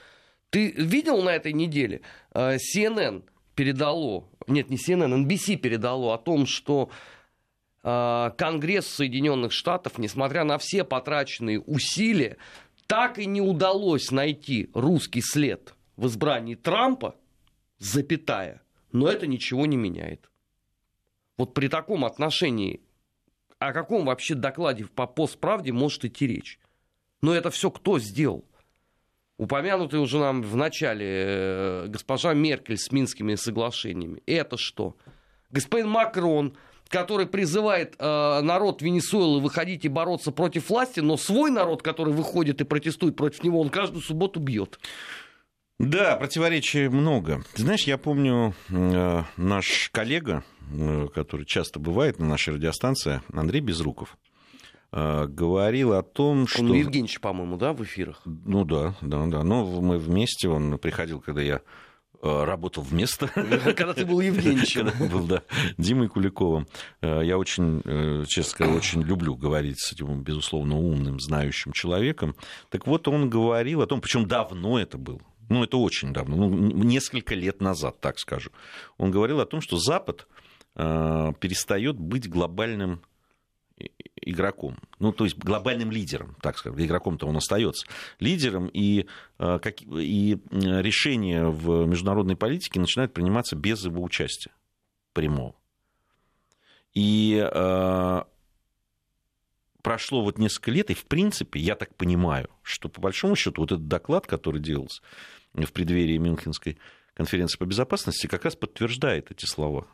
Ты 0.50 0.72
видел 0.72 1.22
на 1.22 1.30
этой 1.30 1.54
неделе? 1.54 2.02
Э, 2.34 2.58
CNN 2.58 3.24
передало, 3.54 4.28
нет, 4.48 4.72
не 4.72 4.78
CNN, 4.78 5.26
NBC 5.26 5.58
передало 5.58 6.16
о 6.16 6.18
том, 6.18 6.48
что 6.48 6.90
э, 7.84 8.32
Конгресс 8.36 8.88
Соединенных 8.88 9.52
Штатов, 9.52 10.00
несмотря 10.00 10.44
на 10.44 10.58
все 10.58 10.84
потраченные 10.84 11.60
усилия, 11.60 12.38
так 12.90 13.20
и 13.20 13.28
не 13.28 13.40
удалось 13.40 14.10
найти 14.10 14.72
русский 14.74 15.22
след 15.22 15.76
в 15.96 16.08
избрании 16.08 16.56
Трампа, 16.56 17.16
запятая, 17.78 18.64
но 18.92 19.08
это 19.08 19.28
ничего 19.28 19.68
не 19.68 19.78
меняет. 19.78 20.32
Вот 21.38 21.54
при 21.54 21.68
таком 21.68 22.04
отношении, 22.04 22.82
о 23.60 23.74
каком 23.74 24.06
вообще 24.06 24.34
докладе 24.34 24.86
по 24.86 25.06
постправде 25.06 25.72
может 25.72 26.04
идти 26.04 26.26
речь? 26.26 26.60
Но 27.22 27.32
это 27.32 27.52
все 27.52 27.70
кто 27.70 28.00
сделал? 28.00 28.44
Упомянутый 29.38 30.00
уже 30.00 30.18
нам 30.18 30.42
в 30.42 30.56
начале 30.56 31.06
э, 31.08 31.86
госпожа 31.90 32.34
Меркель 32.34 32.78
с 32.78 32.92
Минскими 32.92 33.36
соглашениями. 33.36 34.24
Это 34.26 34.58
что? 34.58 34.98
Господин 35.52 35.90
Макрон 35.90 36.58
который 36.90 37.28
призывает 37.28 37.96
э, 37.98 38.42
народ 38.42 38.82
Венесуэлы 38.82 39.40
выходить 39.40 39.86
и 39.86 39.90
бороться 39.90 40.32
против 40.32 40.70
власти, 40.70 41.00
но 41.00 41.18
свой 41.18 41.52
народ, 41.52 41.84
который 41.84 42.14
выходит 42.14 42.62
и 42.62 42.64
протестует 42.66 43.16
против 43.16 43.44
него, 43.44 43.62
он 43.62 43.70
каждую 43.70 44.02
субботу 44.02 44.40
бьет. 44.40 44.80
Да, 45.78 46.18
противоречий 46.18 46.90
много. 46.90 47.44
Ты 47.54 47.62
знаешь, 47.62 47.84
я 47.84 47.98
помню, 47.98 48.54
э, 48.70 49.24
наш 49.38 49.90
коллега, 49.94 50.44
э, 50.72 51.08
который 51.14 51.46
часто 51.46 51.80
бывает 51.80 52.20
на 52.20 52.26
нашей 52.26 52.56
радиостанции, 52.56 53.22
Андрей 53.32 53.62
Безруков, 53.62 54.18
э, 54.92 55.28
говорил 55.28 55.94
о 55.94 56.04
том, 56.04 56.48
что... 56.48 56.64
Он 56.64 56.74
Евгеньевич, 56.74 57.22
по-моему, 57.22 57.56
да, 57.56 57.72
в 57.72 57.84
эфирах? 57.84 58.22
Ну 58.26 58.66
да, 58.66 58.96
да, 59.02 59.26
да. 59.28 59.44
Но 59.44 59.66
мы 59.66 59.98
вместе, 60.00 60.50
он 60.50 60.78
приходил, 60.80 61.22
когда 61.22 61.42
я 61.42 61.62
работал 62.22 62.84
вместо... 62.84 63.28
Когда 63.76 63.94
ты 63.94 64.06
был 64.06 64.20
Евгеньевичем. 64.20 64.88
Когда 64.88 65.06
был, 65.06 65.26
да, 65.26 65.44
Димой 65.78 66.10
Куликовым. 66.10 66.68
Э, 67.02 67.22
я 67.24 67.38
очень, 67.38 67.82
э, 67.86 68.26
честно 68.28 68.52
сказать, 68.52 68.76
очень 68.76 69.02
люблю 69.04 69.36
говорить 69.36 69.80
с 69.80 69.94
этим, 69.94 70.22
безусловно, 70.22 70.78
умным, 70.78 71.20
знающим 71.20 71.72
человеком. 71.72 72.36
Так 72.70 72.88
вот, 72.88 73.08
он 73.08 73.30
говорил 73.30 73.82
о 73.82 73.88
том, 73.88 74.02
причем 74.02 74.28
давно 74.28 74.80
это 74.80 74.98
было, 74.98 75.20
ну, 75.50 75.64
это 75.64 75.78
очень 75.78 76.14
давно, 76.14 76.36
ну, 76.36 76.84
несколько 76.84 77.36
лет 77.36 77.62
назад, 77.62 78.00
так 78.00 78.20
скажу. 78.20 78.52
Он 78.98 79.12
говорил 79.12 79.40
о 79.40 79.46
том, 79.46 79.62
что 79.62 79.78
Запад 79.78 80.28
перестает 80.76 82.00
быть 82.00 82.30
глобальным 82.30 83.02
игроком, 84.22 84.78
ну, 85.00 85.12
то 85.12 85.24
есть 85.24 85.38
глобальным 85.38 85.92
лидером, 85.92 86.36
так 86.42 86.58
сказать, 86.58 86.80
игроком-то 86.80 87.28
он 87.28 87.38
остается 87.38 87.88
лидером, 88.20 88.68
и, 88.68 89.06
э, 89.40 89.60
как, 89.62 89.82
и 89.82 90.38
решения 90.52 91.46
в 91.46 91.86
международной 91.86 92.36
политике 92.36 92.80
начинают 92.80 93.14
приниматься 93.14 93.56
без 93.56 93.84
его 93.84 94.04
участия 94.04 94.52
прямого. 95.14 95.56
И 96.94 97.40
э, 97.42 98.24
прошло 99.82 100.24
вот 100.24 100.38
несколько 100.38 100.72
лет, 100.72 100.90
и 100.90 100.94
в 100.94 101.06
принципе, 101.06 101.60
я 101.60 101.76
так 101.76 101.96
понимаю, 101.96 102.50
что 102.64 102.90
по 102.90 103.02
большому 103.02 103.36
счету 103.36 103.62
вот 103.62 103.72
этот 103.72 103.88
доклад, 103.88 104.28
который 104.28 104.62
делался 104.62 105.02
в 105.54 105.72
преддверии 105.72 106.18
Мюнхенской 106.18 106.78
конференции 107.14 107.58
по 107.58 107.66
безопасности, 107.66 108.28
как 108.28 108.46
раз 108.46 108.56
подтверждает 108.56 109.32
эти 109.32 109.46
слова. 109.46 109.88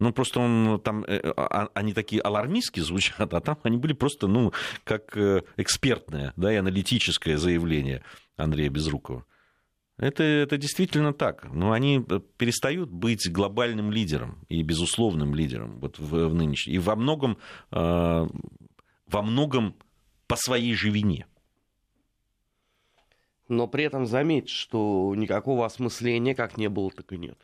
Ну, 0.00 0.14
просто 0.14 0.40
он 0.40 0.80
там, 0.80 1.04
э, 1.04 1.20
а, 1.36 1.68
они 1.74 1.92
такие 1.92 2.22
алармистские 2.22 2.84
звучат, 2.84 3.20
а 3.34 3.40
там 3.40 3.58
они 3.62 3.76
были 3.76 3.92
просто, 3.92 4.26
ну, 4.26 4.52
как 4.82 5.16
э, 5.16 5.42
экспертное, 5.58 6.32
да, 6.36 6.52
и 6.52 6.56
аналитическое 6.56 7.36
заявление 7.36 8.02
Андрея 8.36 8.70
Безрукова. 8.70 9.26
Это, 9.98 10.22
это 10.22 10.56
действительно 10.56 11.12
так. 11.12 11.52
Но 11.52 11.72
они 11.72 12.02
э, 12.08 12.20
перестают 12.38 12.90
быть 12.90 13.30
глобальным 13.30 13.92
лидером 13.92 14.42
и 14.48 14.62
безусловным 14.62 15.34
лидером 15.34 15.78
вот 15.80 15.98
в, 15.98 16.28
в 16.28 16.34
нынешнем. 16.34 16.74
И 16.74 16.78
во 16.78 16.96
многом, 16.96 17.36
во 17.70 18.26
многом 19.22 19.76
по 20.26 20.36
своей 20.36 20.72
же 20.74 20.88
вине. 20.88 21.26
Но 23.48 23.66
при 23.66 23.84
этом 23.84 24.06
заметь, 24.06 24.48
что 24.48 25.12
никакого 25.14 25.66
осмысления 25.66 26.34
как 26.34 26.56
не 26.56 26.68
было, 26.70 26.90
так 26.90 27.12
и 27.12 27.18
нет. 27.18 27.36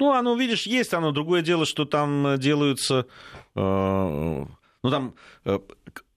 Ну, 0.00 0.12
оно, 0.14 0.34
видишь, 0.34 0.66
есть 0.66 0.94
оно. 0.94 1.12
Другое 1.12 1.42
дело, 1.42 1.66
что 1.66 1.84
там 1.84 2.26
э, 2.26 2.38
делаются... 2.38 3.06
Э, 3.54 4.46
ну, 4.82 4.90
там 4.90 5.14
э, 5.44 5.58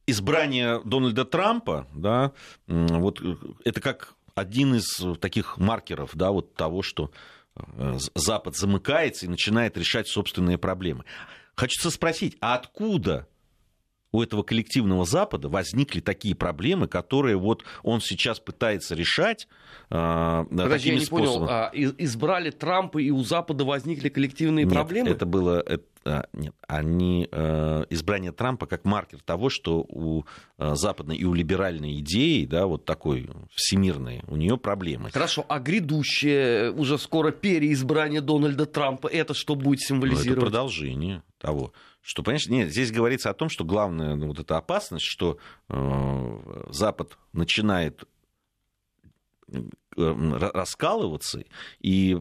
избрание 0.07 0.81
Дональда 0.85 1.25
Трампа, 1.25 1.85
да, 1.93 2.31
вот 2.67 3.21
это 3.65 3.81
как 3.81 4.15
один 4.35 4.75
из 4.75 5.01
таких 5.19 5.57
маркеров, 5.57 6.11
да, 6.13 6.31
вот 6.31 6.55
того, 6.55 6.81
что 6.81 7.11
Запад 8.15 8.55
замыкается 8.55 9.25
и 9.25 9.29
начинает 9.29 9.77
решать 9.77 10.07
собственные 10.07 10.57
проблемы. 10.57 11.03
Хочется 11.55 11.89
спросить, 11.91 12.37
а 12.41 12.55
откуда 12.55 13.27
у 14.13 14.21
этого 14.21 14.43
коллективного 14.43 15.05
Запада 15.05 15.49
возникли 15.49 15.99
такие 15.99 16.35
проблемы, 16.35 16.87
которые 16.87 17.35
вот 17.35 17.65
он 17.81 17.99
сейчас 17.99 18.39
пытается 18.39 18.95
решать 18.95 19.47
э, 19.89 20.45
Подожди, 20.49 20.69
такими 20.69 20.93
я 20.93 20.99
не 20.99 21.05
способами. 21.05 21.47
Понял, 21.47 21.49
а, 21.49 21.71
избрали 21.73 22.51
Трампа, 22.51 22.99
и 22.99 23.09
у 23.09 23.23
Запада 23.23 23.65
возникли 23.65 24.09
коллективные 24.09 24.65
Нет, 24.65 24.73
проблемы? 24.73 25.09
это 25.09 25.25
было... 25.25 25.61
Это, 25.65 25.83
а, 26.05 26.25
нет, 26.31 26.53
они... 26.67 27.27
Э, 27.31 27.85
избрание 27.89 28.31
Трампа 28.31 28.67
как 28.67 28.85
маркер 28.85 29.19
того, 29.19 29.49
что 29.49 29.83
у 29.89 30.25
э, 30.59 30.75
западной 30.75 31.17
и 31.17 31.25
у 31.25 31.33
либеральной 31.33 31.99
идеи, 31.99 32.45
да, 32.45 32.67
вот 32.67 32.85
такой 32.85 33.29
всемирной, 33.55 34.21
у 34.27 34.35
нее 34.35 34.57
проблемы. 34.57 35.09
Хорошо, 35.09 35.43
а 35.49 35.59
грядущее 35.59 36.71
уже 36.71 36.99
скоро 36.99 37.31
переизбрание 37.31 38.21
Дональда 38.21 38.67
Трампа, 38.67 39.07
это 39.07 39.33
что 39.33 39.55
будет 39.55 39.79
символизировать? 39.79 40.27
Ну, 40.27 40.33
это 40.33 40.41
продолжение 40.41 41.23
того. 41.43 41.73
Что, 42.01 42.23
понимаешь, 42.23 42.47
нет, 42.47 42.69
здесь 42.69 42.91
говорится 42.91 43.29
о 43.29 43.33
том, 43.33 43.49
что 43.49 43.63
главная 43.63 44.15
ну, 44.15 44.27
вот 44.27 44.39
эта 44.39 44.57
опасность, 44.57 45.05
что 45.05 45.37
э, 45.69 46.63
Запад 46.69 47.17
начинает 47.33 48.05
раскалываться, 49.95 51.43
и 51.79 52.17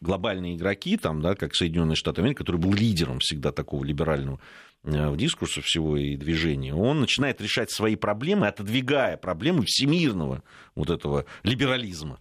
глобальные 0.00 0.56
игроки, 0.56 0.96
там, 0.96 1.20
да, 1.20 1.34
как 1.34 1.54
Соединенные 1.54 1.96
Штаты 1.96 2.22
Америки, 2.22 2.38
который 2.38 2.56
был 2.56 2.72
лидером 2.72 3.18
всегда 3.18 3.52
такого 3.52 3.84
либерального 3.84 4.40
в 4.82 5.16
дискурсе 5.16 5.60
всего 5.60 5.98
и 5.98 6.16
движения, 6.16 6.74
он 6.74 7.00
начинает 7.00 7.40
решать 7.42 7.70
свои 7.70 7.94
проблемы, 7.94 8.46
отодвигая 8.46 9.16
проблемы 9.18 9.64
всемирного 9.66 10.42
вот 10.74 10.88
этого 10.88 11.26
либерализма. 11.42 12.18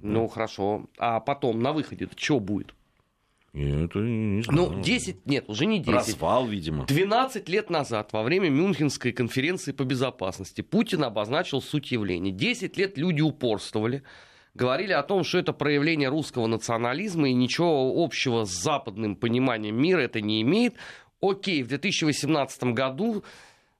Ну, 0.00 0.28
хорошо. 0.28 0.86
А 0.98 1.20
потом 1.20 1.60
на 1.60 1.72
выходе 1.72 2.08
что 2.16 2.38
будет? 2.40 2.74
Это 3.52 3.98
не 3.98 4.42
знаю. 4.42 4.70
Ну, 4.70 4.80
10, 4.80 5.26
нет, 5.26 5.44
уже 5.48 5.66
не 5.66 5.80
10. 5.80 5.92
Развал, 5.92 6.46
видимо. 6.46 6.86
12 6.86 7.48
лет 7.48 7.68
назад, 7.68 8.12
во 8.12 8.22
время 8.22 8.48
Мюнхенской 8.48 9.12
конференции 9.12 9.72
по 9.72 9.82
безопасности, 9.82 10.60
Путин 10.60 11.02
обозначил 11.02 11.60
суть 11.60 11.90
явления. 11.90 12.30
10 12.30 12.76
лет 12.76 12.96
люди 12.96 13.22
упорствовали, 13.22 14.04
говорили 14.54 14.92
о 14.92 15.02
том, 15.02 15.24
что 15.24 15.38
это 15.38 15.52
проявление 15.52 16.08
русского 16.10 16.46
национализма 16.46 17.28
и 17.28 17.34
ничего 17.34 18.04
общего 18.04 18.44
с 18.44 18.50
западным 18.50 19.16
пониманием 19.16 19.80
мира 19.80 20.00
это 20.00 20.20
не 20.20 20.42
имеет. 20.42 20.74
Окей, 21.20 21.64
в 21.64 21.68
2018 21.68 22.62
году 22.72 23.24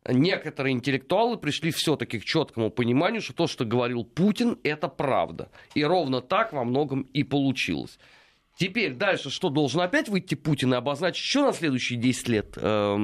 некоторые 0.04 0.72
интеллектуалы 0.72 1.36
пришли 1.36 1.70
все-таки 1.70 2.18
к 2.18 2.24
четкому 2.24 2.70
пониманию, 2.70 3.22
что 3.22 3.34
то, 3.34 3.46
что 3.46 3.64
говорил 3.64 4.02
Путин, 4.02 4.58
это 4.64 4.88
правда. 4.88 5.48
И 5.74 5.84
ровно 5.84 6.20
так 6.20 6.52
во 6.52 6.64
многом 6.64 7.02
и 7.12 7.22
получилось. 7.22 7.98
Теперь 8.60 8.92
дальше 8.92 9.30
что, 9.30 9.48
должен 9.48 9.80
опять 9.80 10.10
выйти 10.10 10.34
Путин 10.34 10.74
и 10.74 10.76
обозначить 10.76 11.24
еще 11.24 11.40
на 11.40 11.54
следующие 11.54 11.98
10 11.98 12.28
лет 12.28 12.52
э, 12.56 12.94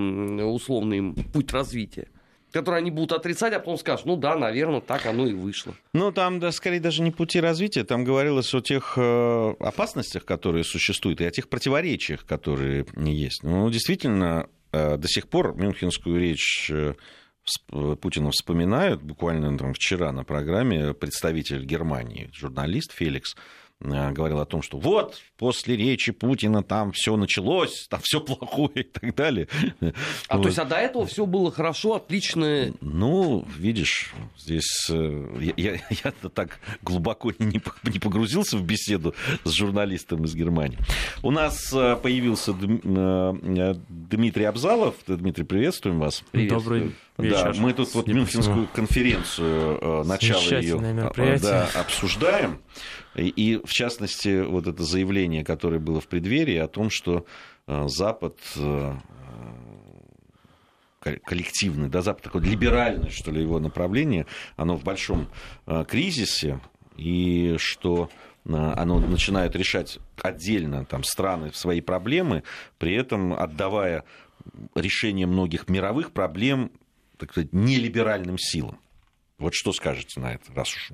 условный 0.43 1.15
путь 1.33 1.51
развития? 1.53 2.09
которые 2.53 2.79
они 2.79 2.91
будут 2.91 3.13
отрицать, 3.13 3.53
а 3.53 3.59
потом 3.59 3.77
скажут, 3.77 4.07
ну 4.07 4.17
да, 4.17 4.35
наверное, 4.35 4.81
так 4.81 5.05
оно 5.05 5.27
и 5.27 5.35
вышло. 5.35 5.75
Ну, 5.93 6.11
там, 6.11 6.41
да, 6.41 6.53
скорее, 6.53 6.81
даже 6.81 7.03
не 7.03 7.11
пути 7.11 7.39
развития, 7.39 7.85
там 7.85 8.03
говорилось 8.03 8.55
о 8.55 8.63
тех 8.63 8.95
э, 8.97 9.55
опасностях, 9.61 10.25
которые 10.25 10.65
существуют, 10.65 11.21
и 11.21 11.27
о 11.27 11.31
тех 11.31 11.51
противоречиях, 11.51 12.25
которые 12.25 12.87
есть. 12.97 13.43
Ну, 13.43 13.69
действительно, 13.69 14.49
э, 14.73 14.97
до 14.97 15.07
сих 15.07 15.29
пор 15.29 15.55
Мюнхенскую 15.55 16.19
речь 16.19 16.71
э, 16.73 16.95
Путина 18.01 18.31
вспоминают. 18.31 19.03
Буквально 19.03 19.59
там, 19.59 19.75
вчера 19.75 20.13
на 20.13 20.25
программе 20.25 20.95
представитель 20.95 21.63
Германии, 21.63 22.31
журналист 22.33 22.93
Феликс, 22.93 23.37
говорил 23.81 24.41
о 24.41 24.47
том, 24.47 24.63
что 24.63 24.79
вот 24.79 25.21
после 25.37 25.77
речи 25.77 26.13
Путина 26.13 26.63
там 26.63 26.93
все 26.93 27.17
началось, 27.17 27.87
там 27.89 28.01
все 28.03 28.21
плохое 28.21 28.71
и 28.75 28.83
так 28.83 29.15
далее. 29.15 29.49
А 30.29 30.37
вот. 30.37 30.43
то 30.43 30.49
есть, 30.49 30.59
а 30.59 30.65
до 30.65 30.77
этого 30.77 31.07
все 31.07 31.27
было 31.27 31.53
хорошо, 31.53 31.95
отлично? 31.95 32.73
Ну, 32.81 33.47
видишь, 33.59 34.13
здесь 34.39 34.89
э, 34.91 35.39
я, 35.41 35.53
я, 35.57 35.73
я 36.05 36.13
так 36.31 36.59
глубоко 36.83 37.33
не, 37.39 37.61
не 37.85 37.99
погрузился 37.99 38.57
в 38.57 38.65
беседу 38.65 39.15
с 39.45 39.51
журналистом 39.51 40.25
из 40.25 40.35
Германии. 40.35 40.79
У 41.23 41.31
нас 41.31 41.73
э, 41.73 41.97
появился 41.97 42.53
Дмитрий 42.53 44.45
Абзалов. 44.45 44.95
Дмитрий, 45.07 45.45
приветствуем 45.45 45.99
вас. 45.99 46.25
Добрый 46.33 46.81
вечер. 46.81 46.97
Да, 47.19 47.53
мы 47.57 47.73
тут 47.73 47.95
вот 47.95 48.09
Мюнхенскую 48.09 48.69
конференцию, 48.73 50.05
начало 50.05 50.41
ее 50.41 51.39
да, 51.41 51.69
обсуждаем. 51.75 52.61
И, 53.17 53.61
в 53.65 53.71
частности, 53.71 54.43
вот 54.43 54.67
это 54.67 54.83
заявление, 54.83 55.45
которое 55.45 55.79
было 55.79 56.01
в 56.01 56.07
преддверии 56.07 56.57
о 56.57 56.69
том, 56.69 56.91
что 56.91 57.25
э, 57.67 57.85
Запад 57.89 58.39
э, 58.57 58.95
коллективный, 61.25 61.89
да, 61.89 62.03
Запад 62.03 62.25
такое 62.25 62.43
либеральное, 62.43 63.11
что 63.11 63.31
ли, 63.31 63.41
его 63.41 63.59
направление, 63.59 64.27
оно 64.57 64.77
в 64.77 64.85
большом 64.85 65.29
э, 65.67 65.85
кризисе, 65.89 66.61
и 66.97 67.57
что 67.59 68.11
оно 68.45 69.01
начинает 69.01 69.57
решать 69.57 69.99
отдельно 70.23 70.85
там, 70.85 71.03
страны 71.03 71.51
свои 71.53 71.81
проблемы, 71.81 72.45
при 72.79 72.95
этом 72.95 73.33
отдавая 73.33 74.05
решение 74.77 75.27
многих 75.27 75.69
мировых 75.69 76.13
проблем 76.13 76.71
так 77.19 77.33
сказать, 77.33 77.53
нелиберальным 77.53 78.39
силам. 78.39 78.79
Вот 79.39 79.55
что 79.55 79.73
скажете 79.73 80.21
на 80.21 80.35
это, 80.35 80.53
раз 80.55 80.75
уж 80.75 80.93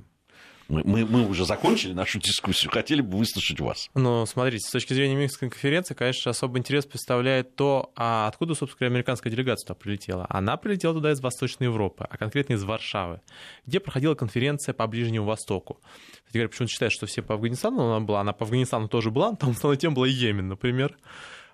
мы, 0.73 1.05
мы, 1.05 1.29
уже 1.29 1.45
закончили 1.45 1.93
нашу 1.93 2.19
дискуссию, 2.19 2.71
хотели 2.71 3.03
бы 3.03 3.19
выслушать 3.19 3.61
вас. 3.61 3.91
Ну, 3.95 4.25
смотрите, 4.25 4.67
с 4.67 4.71
точки 4.71 4.95
зрения 4.95 5.15
Минской 5.15 5.51
конференции, 5.51 5.95
конечно, 5.95 6.31
особый 6.31 6.61
интерес 6.61 6.87
представляет 6.87 7.57
то, 7.57 7.93
а 7.95 8.27
откуда, 8.29 8.55
собственно 8.55 8.79
говоря, 8.79 8.95
американская 8.95 9.31
делегация 9.31 9.67
туда 9.67 9.79
прилетела. 9.79 10.27
Она 10.31 10.57
прилетела 10.57 10.95
туда 10.95 11.13
из 11.13 11.21
Восточной 11.21 11.65
Европы, 11.65 12.07
а 12.09 12.17
конкретно 12.17 12.55
из 12.55 12.65
Варшавы, 12.65 13.21
где 13.67 13.81
проходила 13.81 14.15
конференция 14.15 14.73
по 14.73 14.87
Ближнему 14.87 15.27
Востоку. 15.27 15.81
Кстати 16.15 16.35
говоря, 16.35 16.49
почему-то 16.49 16.73
считают, 16.73 16.95
что 16.95 17.07
все 17.07 17.23
по 17.23 17.35
Афганистану 17.35 17.83
она 17.83 18.01
была, 18.01 18.21
она 18.21 18.33
по 18.33 18.45
Афганистану 18.45 18.89
тоже 18.89 19.11
была, 19.11 19.31
но 19.31 19.37
там 19.37 19.51
основной 19.51 19.77
тем 19.77 19.95
была 19.95 20.07
Йемен, 20.07 20.49
например. 20.49 20.97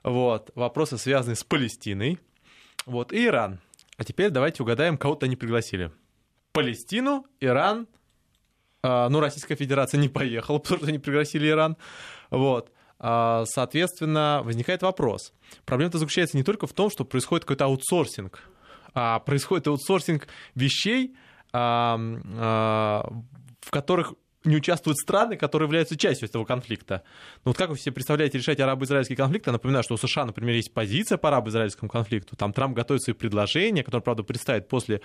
Вот. 0.04 0.50
Вопросы, 0.54 0.96
связанные 0.96 1.36
с 1.36 1.42
Палестиной. 1.42 2.18
Вот. 2.86 3.12
И 3.12 3.26
Иран. 3.26 3.60
А 3.98 4.04
теперь 4.04 4.30
давайте 4.30 4.62
угадаем, 4.62 4.96
кого-то 4.96 5.26
они 5.26 5.34
пригласили. 5.34 5.90
Палестину, 6.52 7.26
Иран, 7.40 7.88
а, 8.82 9.08
ну, 9.08 9.18
Российская 9.18 9.56
Федерация 9.56 9.98
не 9.98 10.08
поехала, 10.08 10.58
потому 10.60 10.78
что 10.78 10.88
они 10.88 10.98
пригласили 10.98 11.48
Иран. 11.48 11.76
Вот. 12.30 12.72
А, 13.00 13.44
соответственно, 13.46 14.40
возникает 14.44 14.82
вопрос. 14.82 15.32
Проблема-то 15.64 15.98
заключается 15.98 16.36
не 16.36 16.44
только 16.44 16.68
в 16.68 16.72
том, 16.72 16.90
что 16.90 17.04
происходит 17.04 17.44
какой-то 17.44 17.64
аутсорсинг, 17.64 18.40
а 18.94 19.18
происходит 19.18 19.66
аутсорсинг 19.66 20.28
вещей, 20.54 21.16
а, 21.52 21.98
в 23.60 23.70
которых 23.70 24.14
не 24.48 24.56
участвуют 24.56 24.98
страны, 24.98 25.36
которые 25.36 25.66
являются 25.66 25.96
частью 25.96 26.28
этого 26.28 26.44
конфликта. 26.44 27.02
Ну 27.44 27.50
вот 27.50 27.56
как 27.56 27.70
вы 27.70 27.78
себе 27.78 27.92
представляете 27.92 28.38
решать 28.38 28.58
арабо-израильский 28.60 29.16
конфликт? 29.16 29.46
Я 29.46 29.52
напоминаю, 29.52 29.84
что 29.84 29.94
у 29.94 29.98
США, 29.98 30.24
например, 30.24 30.54
есть 30.56 30.72
позиция 30.72 31.18
по 31.18 31.28
арабо-израильскому 31.28 31.88
конфликту. 31.88 32.36
Там 32.36 32.52
Трамп 32.52 32.74
готовит 32.74 33.02
свои 33.02 33.14
предложения, 33.14 33.84
которые, 33.84 34.02
правда, 34.02 34.22
представит 34.22 34.68
после 34.68 35.00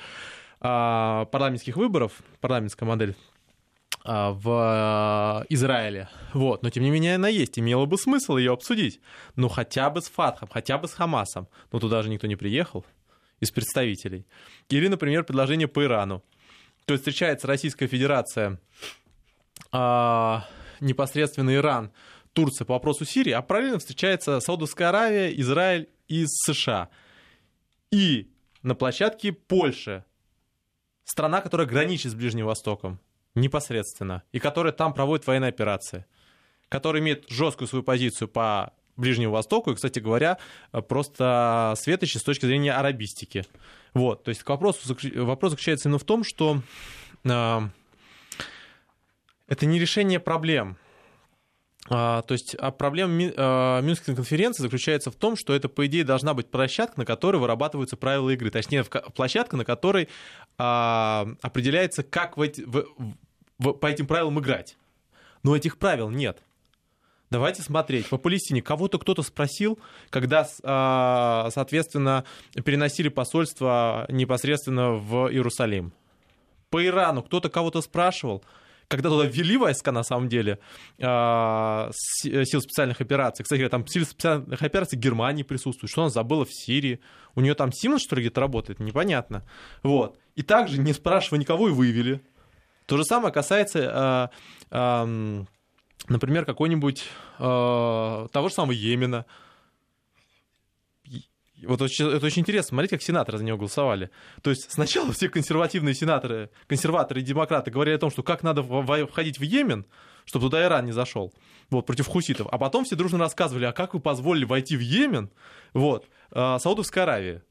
парламентских 0.59 1.75
выборов, 1.75 2.13
парламентская 2.39 2.87
модель 2.87 3.15
а, 4.05 4.31
в 4.31 5.43
э, 5.43 5.45
Израиле. 5.49 6.09
Вот. 6.33 6.63
Но 6.63 6.69
тем 6.69 6.83
не 6.83 6.89
менее 6.89 7.15
она 7.15 7.27
есть. 7.27 7.59
Имело 7.59 7.85
бы 7.85 7.97
смысл 7.97 8.37
ее 8.37 8.53
обсудить. 8.53 8.99
Ну 9.35 9.49
хотя 9.49 9.89
бы 9.89 10.01
с 10.01 10.07
Фатхом, 10.07 10.49
хотя 10.51 10.77
бы 10.77 10.87
с 10.87 10.93
Хамасом. 10.93 11.47
Но 11.71 11.79
туда 11.79 12.01
же 12.01 12.09
никто 12.09 12.27
не 12.27 12.35
приехал 12.35 12.85
из 13.39 13.51
представителей. 13.51 14.25
Или, 14.69 14.87
например, 14.87 15.23
предложение 15.23 15.67
по 15.67 15.83
Ирану. 15.83 16.23
То 16.85 16.93
есть 16.93 17.03
встречается 17.03 17.47
Российская 17.47 17.87
Федерация, 17.87 18.59
а, 19.73 20.47
непосредственно 20.79 21.53
Иран, 21.55 21.91
Турция 22.33 22.65
по 22.65 22.75
вопросу 22.75 23.05
Сирии, 23.05 23.31
а 23.31 23.41
параллельно 23.41 23.79
встречается 23.79 24.39
Саудовская 24.39 24.89
Аравия, 24.89 25.37
Израиль 25.39 25.89
и 26.07 26.25
США. 26.27 26.89
И 27.91 28.31
на 28.61 28.75
площадке 28.75 29.33
Польша, 29.33 30.05
страна, 31.03 31.41
которая 31.41 31.67
граничит 31.67 32.11
с 32.11 32.15
Ближним 32.15 32.45
Востоком 32.45 32.99
непосредственно, 33.35 34.23
и 34.31 34.39
который 34.39 34.71
там 34.71 34.93
проводит 34.93 35.25
военные 35.25 35.49
операции, 35.49 36.05
который 36.69 37.01
имеет 37.01 37.27
жесткую 37.29 37.67
свою 37.67 37.83
позицию 37.83 38.27
по 38.27 38.73
Ближнему 38.95 39.33
Востоку, 39.33 39.71
и, 39.71 39.75
кстати 39.75 39.97
говоря, 39.97 40.37
просто 40.87 41.73
светочи 41.77 42.17
с 42.17 42.23
точки 42.23 42.45
зрения 42.45 42.73
арабистики. 42.73 43.45
Вот, 43.95 44.23
то 44.23 44.29
есть 44.29 44.47
вопрос, 44.47 44.79
вопрос 45.15 45.51
заключается 45.51 45.89
именно 45.89 45.97
в 45.97 46.03
том, 46.03 46.23
что 46.23 46.61
э, 47.23 47.59
это 49.53 49.65
не 49.65 49.79
решение 49.79 50.19
проблем. 50.19 50.77
А, 51.89 52.21
то 52.23 52.33
есть 52.33 52.55
а 52.55 52.71
проблема 52.71 53.31
а, 53.35 53.81
Мюнхенской 53.81 54.15
конференции 54.15 54.63
заключается 54.63 55.11
в 55.11 55.15
том, 55.15 55.35
что 55.35 55.53
это, 55.53 55.69
по 55.69 55.85
идее, 55.85 56.03
должна 56.03 56.33
быть 56.33 56.49
площадка, 56.49 56.99
на 56.99 57.05
которой 57.05 57.37
вырабатываются 57.37 57.95
правила 57.95 58.29
игры. 58.31 58.49
Точнее, 58.49 58.83
площадка, 58.83 59.57
на 59.57 59.65
которой 59.65 60.09
определяется, 60.57 62.03
как 62.03 62.37
в 62.37 62.41
эти, 62.41 62.61
в, 62.61 62.85
в, 63.59 63.73
по 63.73 63.87
этим 63.87 64.07
правилам 64.07 64.39
играть. 64.39 64.77
Но 65.43 65.55
этих 65.55 65.77
правил 65.77 66.09
нет. 66.09 66.41
Давайте 67.29 67.63
смотреть. 67.63 68.07
По 68.07 68.17
Палестине 68.17 68.61
кого-то 68.61 68.99
кто-то 68.99 69.23
спросил, 69.23 69.79
когда, 70.09 70.45
соответственно, 70.45 72.23
переносили 72.63 73.09
посольство 73.09 74.05
непосредственно 74.09 74.91
в 74.91 75.31
Иерусалим. 75.31 75.91
По 76.69 76.85
Ирану 76.85 77.23
кто-то 77.23 77.49
кого-то 77.49 77.81
спрашивал, 77.81 78.43
когда 78.95 79.09
туда 79.09 79.25
ввели 79.25 79.57
войска, 79.57 79.91
на 79.91 80.03
самом 80.03 80.29
деле, 80.29 80.59
а, 81.01 81.89
сил 81.91 82.61
специальных 82.61 83.01
операций. 83.01 83.43
Кстати, 83.43 83.67
там 83.69 83.85
сил 83.87 84.05
специальных 84.05 84.61
операций 84.61 84.97
Германии 84.97 85.43
присутствует. 85.43 85.91
Что 85.91 86.01
она 86.03 86.09
забыла 86.09 86.45
в 86.45 86.53
Сирии? 86.53 86.99
У 87.35 87.41
нее 87.41 87.55
там 87.55 87.71
Симон, 87.71 87.99
что 87.99 88.15
ли, 88.15 88.21
где-то 88.21 88.41
работает? 88.41 88.79
Непонятно. 88.79 89.43
Вот. 89.81 90.17
И 90.35 90.41
также, 90.41 90.79
не 90.79 90.93
спрашивая 90.93 91.39
никого, 91.39 91.69
и 91.69 91.71
вывели. 91.71 92.21
То 92.85 92.97
же 92.97 93.05
самое 93.05 93.33
касается, 93.33 94.31
э, 94.69 95.43
например, 96.07 96.45
какой-нибудь 96.45 97.03
э, 97.39 98.27
того 98.31 98.49
же 98.49 98.53
самого 98.53 98.71
Йемена. 98.71 99.25
Вот 101.65 101.81
это 101.81 102.25
очень 102.25 102.41
интересно, 102.41 102.69
смотрите, 102.69 102.97
как 102.97 103.03
сенаторы 103.03 103.37
за 103.37 103.43
него 103.43 103.57
голосовали. 103.57 104.09
То 104.41 104.49
есть 104.49 104.71
сначала 104.71 105.11
все 105.11 105.29
консервативные 105.29 105.93
сенаторы, 105.93 106.49
консерваторы 106.67 107.21
и 107.21 107.23
демократы 107.23 107.71
говорили 107.71 107.95
о 107.95 107.99
том, 107.99 108.11
что 108.11 108.23
как 108.23 108.43
надо 108.43 108.63
входить 108.63 109.39
в 109.39 109.41
Йемен, 109.41 109.85
чтобы 110.25 110.45
туда 110.45 110.63
Иран 110.63 110.85
не 110.85 110.91
зашел, 110.91 111.33
вот, 111.69 111.85
против 111.85 112.07
хуситов. 112.07 112.47
А 112.51 112.57
потом 112.57 112.85
все 112.85 112.95
дружно 112.95 113.19
рассказывали, 113.19 113.65
а 113.65 113.73
как 113.73 113.93
вы 113.93 113.99
позволили 113.99 114.45
войти 114.45 114.77
в 114.77 114.81
Йемен, 114.81 115.29
вот, 115.73 116.07
э, 116.31 116.57
Саудовской 116.59 117.03
Аравии. 117.03 117.41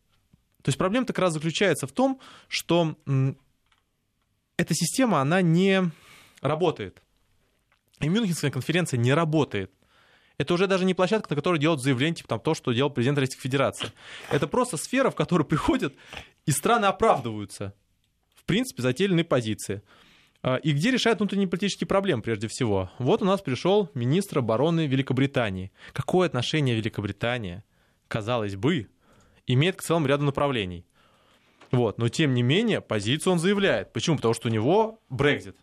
То 0.62 0.68
есть 0.68 0.78
проблема 0.78 1.06
как 1.06 1.18
раз 1.18 1.32
заключается 1.32 1.86
в 1.86 1.92
том, 1.92 2.20
что 2.48 2.96
эта 4.56 4.74
система, 4.74 5.20
она 5.20 5.42
не 5.42 5.90
работает. 6.40 7.02
И 8.00 8.08
Мюнхенская 8.08 8.50
конференция 8.50 8.98
не 8.98 9.12
работает. 9.12 9.72
Это 10.38 10.54
уже 10.54 10.66
даже 10.66 10.84
не 10.84 10.94
площадка, 10.94 11.30
на 11.30 11.36
которой 11.36 11.58
делают 11.58 11.82
заявление, 11.82 12.16
типа 12.16 12.28
там, 12.28 12.40
то, 12.40 12.54
что 12.54 12.72
делал 12.72 12.90
президент 12.90 13.18
Российской 13.18 13.42
Федерации. 13.42 13.92
Это 14.30 14.46
просто 14.46 14.76
сфера, 14.76 15.10
в 15.10 15.14
которую 15.14 15.46
приходят, 15.46 15.94
и 16.46 16.50
страны 16.50 16.86
оправдываются, 16.86 17.74
в 18.34 18.44
принципе, 18.44 18.82
за 18.82 18.92
те 18.92 19.04
или 19.04 19.12
иные 19.12 19.24
позиции. 19.24 19.82
А, 20.42 20.56
и 20.56 20.72
где 20.72 20.90
решают 20.90 21.20
внутренние 21.20 21.48
политические 21.48 21.86
проблемы, 21.86 22.22
прежде 22.22 22.48
всего. 22.48 22.90
Вот 22.98 23.22
у 23.22 23.24
нас 23.24 23.40
пришел 23.40 23.90
министр 23.94 24.38
обороны 24.38 24.86
Великобритании. 24.86 25.70
Какое 25.92 26.26
отношение 26.26 26.74
Великобритания, 26.74 27.64
казалось 28.08 28.56
бы, 28.56 28.88
имеет 29.46 29.76
к 29.76 29.82
целому 29.82 30.06
ряду 30.06 30.24
направлений? 30.24 30.84
Вот. 31.70 31.98
Но 31.98 32.08
тем 32.08 32.34
не 32.34 32.42
менее, 32.42 32.80
позицию 32.80 33.34
он 33.34 33.38
заявляет. 33.38 33.92
Почему? 33.92 34.16
Потому 34.16 34.34
что 34.34 34.48
у 34.48 34.50
него 34.50 35.00
Брекзит. 35.08 35.56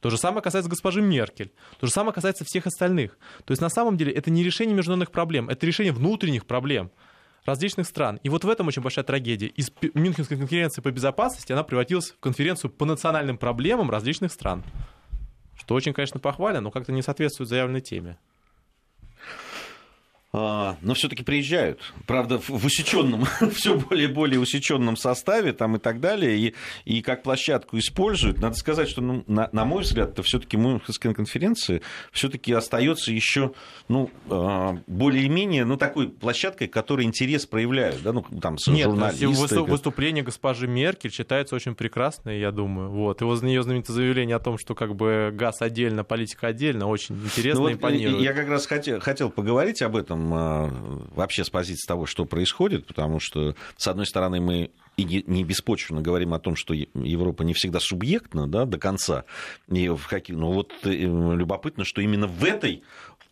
То 0.00 0.10
же 0.10 0.16
самое 0.16 0.42
касается 0.42 0.70
госпожи 0.70 1.02
Меркель. 1.02 1.52
То 1.80 1.86
же 1.86 1.92
самое 1.92 2.14
касается 2.14 2.44
всех 2.44 2.66
остальных. 2.66 3.18
То 3.44 3.52
есть 3.52 3.60
на 3.60 3.68
самом 3.68 3.96
деле 3.96 4.12
это 4.12 4.30
не 4.30 4.44
решение 4.44 4.76
международных 4.76 5.10
проблем, 5.10 5.48
это 5.48 5.66
решение 5.66 5.92
внутренних 5.92 6.46
проблем 6.46 6.90
различных 7.44 7.86
стран. 7.86 8.20
И 8.22 8.28
вот 8.28 8.44
в 8.44 8.48
этом 8.48 8.68
очень 8.68 8.82
большая 8.82 9.04
трагедия. 9.04 9.46
Из 9.46 9.72
Мюнхенской 9.94 10.36
конференции 10.36 10.82
по 10.82 10.90
безопасности 10.90 11.52
она 11.52 11.64
превратилась 11.64 12.10
в 12.10 12.20
конференцию 12.20 12.70
по 12.70 12.84
национальным 12.84 13.38
проблемам 13.38 13.90
различных 13.90 14.32
стран. 14.32 14.62
Что 15.56 15.74
очень, 15.74 15.92
конечно, 15.92 16.20
похвально, 16.20 16.60
но 16.60 16.70
как-то 16.70 16.92
не 16.92 17.02
соответствует 17.02 17.48
заявленной 17.48 17.80
теме. 17.80 18.18
А, 20.40 20.76
но 20.82 20.94
все-таки 20.94 21.24
приезжают. 21.24 21.80
Правда, 22.06 22.38
в 22.38 22.64
усеченном, 22.64 23.26
все 23.52 23.76
более 23.76 24.08
и 24.08 24.12
более 24.12 24.38
усеченном 24.38 24.96
составе 24.96 25.52
там 25.52 25.76
и 25.76 25.78
так 25.80 26.00
далее, 26.00 26.38
и, 26.38 26.54
и 26.84 27.02
как 27.02 27.24
площадку 27.24 27.76
используют. 27.78 28.38
Надо 28.38 28.54
сказать, 28.54 28.88
что, 28.88 29.00
ну, 29.00 29.24
на, 29.26 29.48
на 29.52 29.64
мой 29.64 29.82
взгляд, 29.82 30.10
это 30.10 30.22
все-таки 30.22 30.56
Мюнхенская 30.56 31.12
конференция 31.12 31.80
все-таки 32.12 32.52
остается 32.52 33.10
еще 33.10 33.52
ну, 33.88 34.10
а, 34.30 34.78
более-менее 34.86 35.64
ну, 35.64 35.76
такой 35.76 36.08
площадкой, 36.08 36.68
которой 36.68 37.04
интерес 37.04 37.46
проявляют. 37.46 38.00
Да? 38.02 38.12
Ну, 38.12 38.24
там, 38.40 38.56
Нет, 38.68 38.84
журналисты. 38.84 39.60
выступление 39.62 40.22
госпожи 40.22 40.68
Меркель 40.68 41.10
считается 41.10 41.56
очень 41.56 41.74
прекрасное, 41.74 42.38
я 42.38 42.52
думаю. 42.52 42.90
Вот. 42.90 43.20
Его 43.20 43.34
ее 43.34 43.62
знаменитое 43.62 43.94
заявление 43.94 44.36
о 44.36 44.40
том, 44.40 44.56
что 44.56 44.74
как 44.76 44.94
бы 44.94 45.30
газ 45.32 45.62
отдельно, 45.62 46.04
политика 46.04 46.48
отдельно, 46.48 46.86
очень 46.86 47.16
интересно 47.16 47.62
ну, 47.62 47.68
вот 47.68 47.72
импонирует. 47.74 48.22
Я 48.22 48.32
как 48.32 48.48
раз 48.48 48.66
хотел, 48.66 49.00
хотел 49.00 49.30
поговорить 49.30 49.82
об 49.82 49.96
этом 49.96 50.27
а, 50.34 50.68
вообще 51.14 51.44
с 51.44 51.50
позиции 51.50 51.86
того, 51.86 52.06
что 52.06 52.24
происходит, 52.24 52.86
потому 52.86 53.20
что, 53.20 53.54
с 53.76 53.88
одной 53.88 54.06
стороны, 54.06 54.40
мы 54.40 54.70
и 54.96 55.04
не 55.26 55.44
беспочвенно 55.44 56.02
говорим 56.02 56.34
о 56.34 56.40
том, 56.40 56.56
что 56.56 56.74
Европа 56.74 57.44
не 57.44 57.54
всегда 57.54 57.78
субъектна 57.78 58.48
да, 58.48 58.64
до 58.64 58.78
конца. 58.78 59.24
И 59.68 59.88
в 59.88 60.06
каких... 60.08 60.36
Но 60.36 60.52
вот 60.52 60.72
э, 60.82 60.90
любопытно, 60.90 61.84
что 61.84 62.00
именно 62.00 62.26
в 62.26 62.44
этой 62.44 62.82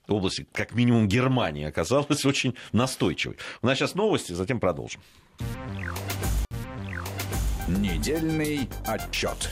области, 0.06 0.46
как 0.52 0.74
минимум 0.74 1.08
Германия, 1.08 1.66
оказалась 1.66 2.24
очень 2.24 2.54
настойчивой. 2.72 3.36
У 3.62 3.66
нас 3.66 3.78
сейчас 3.78 3.94
новости, 3.94 4.32
затем 4.32 4.60
продолжим. 4.60 5.00
Недельный 7.68 8.68
отчет. 8.86 9.50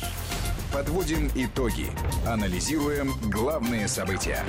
Подводим 0.73 1.29
итоги. 1.35 1.87
Анализируем 2.27 3.13
главные 3.31 3.89
события. 3.89 4.45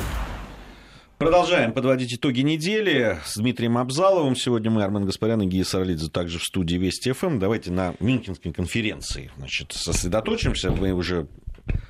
Продолжаем 1.18 1.72
подводить 1.72 2.14
итоги 2.14 2.42
недели 2.42 3.18
с 3.24 3.38
Дмитрием 3.38 3.78
Абзаловым. 3.78 4.36
Сегодня 4.36 4.70
мы, 4.70 4.84
Армен 4.84 5.06
Гаспарян 5.06 5.42
и 5.44 5.46
Гия 5.46 5.64
Саралидзе, 5.64 6.10
также 6.10 6.40
в 6.40 6.44
студии 6.44 6.76
Вести 6.76 7.14
ФМ. 7.14 7.40
Давайте 7.40 7.72
на 7.72 7.96
Мюнхенской 8.02 8.52
конференции 8.52 9.32
значит, 9.38 9.72
сосредоточимся. 9.72 10.72
Мы 10.72 10.92
уже 10.92 11.28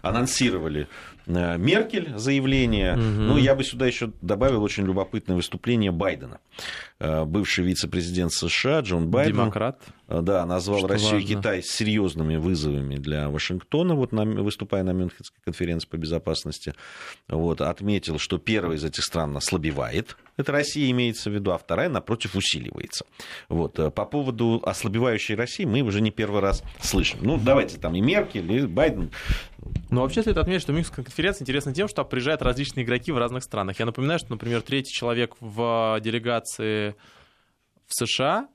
анонсировали 0.03 0.87
Меркель 1.27 2.13
заявление. 2.17 2.93
Угу. 2.93 3.01
Ну, 3.01 3.37
я 3.37 3.55
бы 3.55 3.63
сюда 3.63 3.87
еще 3.87 4.11
добавил 4.21 4.63
очень 4.63 4.85
любопытное 4.85 5.35
выступление 5.35 5.91
Байдена. 5.91 6.39
Э, 6.97 7.25
бывший 7.25 7.65
вице-президент 7.65 8.31
США 8.31 8.79
Джон 8.79 9.09
Байден. 9.09 9.33
Демократ. 9.33 9.81
Э, 10.07 10.21
да, 10.21 10.45
назвал 10.45 10.79
Что 10.79 10.87
Россию 10.87 11.13
важно. 11.15 11.25
и 11.25 11.35
Китай 11.35 11.61
серьезными 11.63 12.37
вызовами 12.37 12.95
для 12.95 13.29
Вашингтона, 13.29 13.95
вот 13.95 14.11
на, 14.11 14.23
выступая 14.23 14.83
на 14.83 14.91
Мюнхенской 14.91 15.41
конференции 15.43 15.87
по 15.87 15.97
безопасности. 15.97 16.73
Вот, 17.27 17.59
отметил, 17.59 18.17
что 18.17 18.37
первая 18.37 18.77
из 18.77 18.83
этих 18.85 19.03
стран 19.03 19.35
ослабевает. 19.35 20.15
Это 20.37 20.51
Россия 20.51 20.89
имеется 20.91 21.29
в 21.29 21.33
виду, 21.33 21.51
а 21.51 21.57
вторая, 21.57 21.89
напротив, 21.89 22.35
усиливается. 22.35 23.05
Вот. 23.49 23.75
По 23.93 24.05
поводу 24.05 24.61
ослабевающей 24.65 25.35
России 25.35 25.65
мы 25.65 25.81
уже 25.81 26.01
не 26.01 26.11
первый 26.11 26.41
раз 26.41 26.63
слышим. 26.81 27.19
Ну, 27.21 27.37
давайте 27.37 27.77
там 27.77 27.95
и 27.95 28.01
Меркель, 28.01 28.51
и 28.51 28.67
Байден 28.67 29.11
ну, 29.89 30.01
вообще 30.01 30.23
следует 30.23 30.37
отметить, 30.37 30.61
что 30.61 30.73
Мюнхенская 30.73 31.05
конференция 31.05 31.43
интересна 31.43 31.73
тем, 31.73 31.87
что 31.87 32.03
приезжают 32.03 32.41
различные 32.41 32.85
игроки 32.85 33.11
в 33.11 33.17
разных 33.17 33.43
странах. 33.43 33.79
Я 33.79 33.85
напоминаю, 33.85 34.19
что, 34.19 34.31
например, 34.31 34.61
третий 34.61 34.91
человек 34.91 35.35
в 35.39 35.99
делегации 36.01 36.95
в 37.87 37.93
США, 37.93 38.47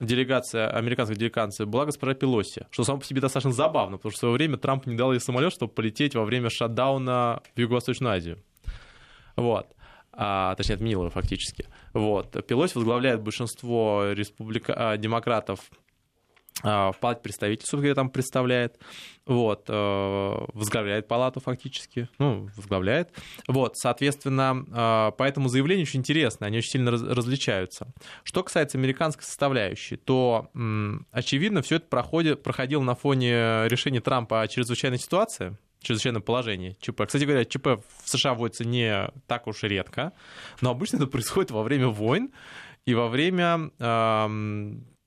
делегация, 0.00 0.68
американской 0.70 1.16
делегации 1.16 1.64
была 1.64 1.86
госпожа 1.86 2.14
Пелоси, 2.14 2.66
что 2.70 2.84
само 2.84 2.98
по 2.98 3.04
себе 3.04 3.20
достаточно 3.20 3.52
забавно, 3.52 3.96
потому 3.96 4.12
что 4.12 4.18
в 4.18 4.20
свое 4.20 4.34
время 4.34 4.56
Трамп 4.56 4.86
не 4.86 4.96
дал 4.96 5.12
ей 5.12 5.20
самолет, 5.20 5.52
чтобы 5.52 5.72
полететь 5.72 6.14
во 6.14 6.24
время 6.24 6.50
шатдауна 6.50 7.42
в 7.54 7.58
Юго-Восточную 7.58 8.14
Азию. 8.14 8.38
Вот. 9.36 9.66
А, 10.12 10.54
точнее, 10.54 10.76
отменил 10.76 11.00
его 11.00 11.10
фактически. 11.10 11.66
Вот. 11.92 12.46
Пелоси 12.46 12.76
возглавляет 12.76 13.22
большинство 13.22 14.12
республика... 14.12 14.74
А, 14.76 14.96
демократов 14.96 15.60
палате 16.62 17.20
представителей, 17.22 17.66
собственно 17.66 17.82
говоря, 17.82 17.94
там 17.94 18.10
представляет, 18.10 18.78
вот, 19.26 19.64
э, 19.68 20.34
возглавляет 20.52 21.08
палату 21.08 21.40
фактически, 21.40 22.08
ну, 22.18 22.48
возглавляет, 22.56 23.10
вот, 23.48 23.76
соответственно, 23.76 24.64
э, 24.70 25.12
поэтому 25.16 25.48
заявления 25.48 25.82
очень 25.82 26.00
интересные, 26.00 26.46
они 26.46 26.58
очень 26.58 26.70
сильно 26.70 26.90
различаются. 26.90 27.88
Что 28.22 28.42
касается 28.42 28.78
американской 28.78 29.24
составляющей, 29.24 29.96
то, 29.96 30.50
очевидно, 31.10 31.62
все 31.62 31.76
это 31.76 31.86
проходит, 31.86 32.42
проходило 32.42 32.82
на 32.82 32.94
фоне 32.94 33.68
решения 33.68 34.00
Трампа 34.00 34.42
о 34.42 34.48
чрезвычайной 34.48 34.98
ситуации, 34.98 35.56
чрезвычайном 35.80 36.22
положении 36.22 36.76
ЧП. 36.80 37.02
Кстати 37.06 37.24
говоря, 37.24 37.44
ЧП 37.44 37.66
в 38.02 38.08
США 38.08 38.34
вводится 38.34 38.64
не 38.64 39.10
так 39.26 39.46
уж 39.46 39.64
и 39.64 39.68
редко, 39.68 40.12
но 40.60 40.70
обычно 40.70 40.96
это 40.96 41.06
происходит 41.06 41.50
во 41.50 41.62
время 41.62 41.88
войн 41.88 42.32
и 42.86 42.94
во 42.94 43.08
время 43.08 43.70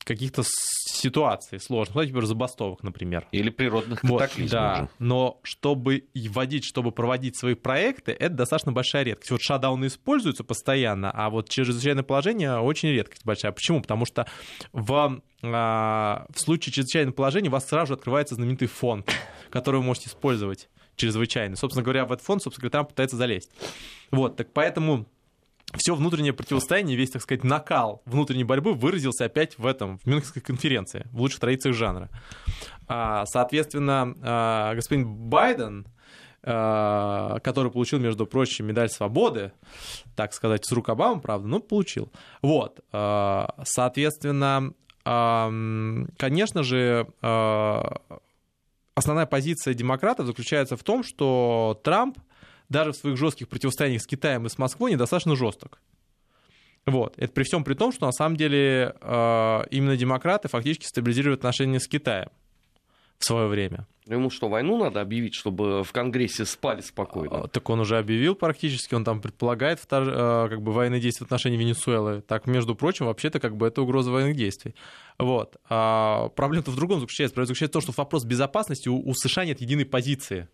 каких-то 0.07 0.43
ситуаций 0.45 1.59
сложных, 1.59 1.95
ну, 1.95 2.01
например, 2.01 2.25
забастовок, 2.25 2.81
например. 2.81 3.27
Или 3.31 3.49
природных 3.49 4.01
катаклизмов. 4.01 4.39
Вот, 4.39 4.49
да, 4.51 4.89
но 4.99 5.39
чтобы 5.43 6.05
вводить, 6.15 6.63
чтобы 6.63 6.91
проводить 6.91 7.37
свои 7.37 7.53
проекты, 7.53 8.13
это 8.13 8.35
достаточно 8.35 8.71
большая 8.71 9.03
редкость. 9.03 9.31
Вот 9.31 9.41
шатдауны 9.41 9.87
используются 9.87 10.43
постоянно, 10.43 11.11
а 11.11 11.29
вот 11.29 11.49
чрезвычайное 11.49 12.03
положение 12.03 12.57
очень 12.57 12.89
редкость 12.89 13.25
большая. 13.25 13.51
Почему? 13.51 13.81
Потому 13.81 14.05
что 14.05 14.25
в, 14.71 15.21
а, 15.43 16.25
в 16.33 16.39
случае 16.39 16.73
чрезвычайного 16.73 17.13
положения 17.13 17.49
у 17.49 17.51
вас 17.51 17.67
сразу 17.67 17.87
же 17.87 17.93
открывается 17.93 18.35
знаменитый 18.35 18.67
фонд, 18.67 19.11
который 19.49 19.77
вы 19.77 19.83
можете 19.83 20.09
использовать 20.09 20.69
чрезвычайно. 20.95 21.55
Собственно 21.55 21.83
говоря, 21.83 22.05
в 22.05 22.11
этот 22.11 22.25
фонд, 22.25 22.41
собственно 22.41 22.69
говоря, 22.69 22.83
там 22.83 22.85
пытается 22.87 23.17
залезть. 23.17 23.51
Вот, 24.11 24.37
так 24.37 24.51
поэтому 24.53 25.05
все 25.75 25.95
внутреннее 25.95 26.33
противостояние, 26.33 26.95
весь, 26.95 27.11
так 27.11 27.21
сказать, 27.21 27.43
накал 27.43 28.01
внутренней 28.05 28.45
борьбы 28.45 28.73
выразился 28.73 29.25
опять 29.25 29.57
в 29.57 29.65
этом, 29.65 29.99
в 29.99 30.05
Мюнхенской 30.05 30.41
конференции, 30.41 31.05
в 31.11 31.19
лучших 31.19 31.41
традициях 31.41 31.75
жанра. 31.75 32.09
А, 32.87 33.25
соответственно, 33.25 34.15
а, 34.21 34.75
господин 34.75 35.07
Байден, 35.07 35.85
а, 36.43 37.39
который 37.39 37.69
получил, 37.69 37.99
между 37.99 38.25
прочим, 38.25 38.67
медаль 38.67 38.89
свободы, 38.89 39.51
так 40.15 40.33
сказать, 40.33 40.65
с 40.65 40.71
рук 40.71 40.87
Обамы, 40.87 41.19
правда, 41.19 41.47
но 41.47 41.59
получил. 41.59 42.11
Вот, 42.41 42.79
соответственно, 42.91 44.73
конечно 45.03 46.63
же, 46.63 47.07
основная 47.21 49.25
позиция 49.25 49.73
демократов 49.73 50.27
заключается 50.27 50.75
в 50.75 50.83
том, 50.83 51.03
что 51.03 51.79
Трамп 51.83 52.17
даже 52.69 52.91
в 52.91 52.95
своих 52.95 53.17
жестких 53.17 53.47
противостояниях 53.47 54.01
с 54.01 54.07
Китаем 54.07 54.45
и 54.45 54.49
с 54.49 54.57
Москвой 54.57 54.91
недостаточно 54.91 55.35
жесток. 55.35 55.79
Вот. 56.85 57.15
Это 57.17 57.33
при 57.33 57.43
всем 57.43 57.63
при 57.63 57.73
том, 57.73 57.91
что 57.91 58.05
на 58.05 58.13
самом 58.13 58.37
деле 58.37 58.95
э, 59.01 59.61
именно 59.71 59.97
демократы 59.97 60.47
фактически 60.47 60.85
стабилизируют 60.85 61.41
отношения 61.41 61.79
с 61.79 61.87
Китаем. 61.87 62.29
в 63.19 63.25
свое 63.25 63.47
время. 63.47 63.87
Ему 64.05 64.29
что, 64.29 64.47
войну 64.47 64.77
надо 64.77 65.01
объявить, 65.01 65.35
чтобы 65.35 65.83
в 65.83 65.91
Конгрессе 65.91 66.45
спали 66.45 66.79
спокойно? 66.79 67.43
А, 67.43 67.47
так 67.47 67.69
он 67.69 67.81
уже 67.81 67.97
объявил 67.97 68.35
практически, 68.35 68.95
он 68.95 69.03
там 69.03 69.21
предполагает 69.21 69.79
втор... 69.79 70.03
А, 70.07 70.47
как 70.47 70.61
бы 70.61 70.71
военные 70.71 71.01
действия 71.01 71.25
в 71.25 71.27
отношении 71.27 71.57
Венесуэлы. 71.57 72.21
Так, 72.21 72.47
между 72.47 72.73
прочим, 72.73 73.07
вообще-то 73.07 73.39
как 73.41 73.57
бы 73.57 73.67
это 73.67 73.81
угроза 73.81 74.11
военных 74.11 74.37
действий. 74.37 74.75
Вот. 75.17 75.57
А 75.67 76.29
проблема-то 76.29 76.71
в 76.71 76.75
другом 76.77 77.01
заключается. 77.01 77.33
Проблема 77.33 77.47
заключается 77.47 77.79
в 77.79 77.83
том, 77.83 77.93
что 77.93 78.01
вопрос 78.01 78.23
безопасности 78.23 78.87
у, 78.87 78.97
у 78.97 79.13
США 79.13 79.43
нет 79.43 79.59
единой 79.59 79.85
позиции. 79.85 80.47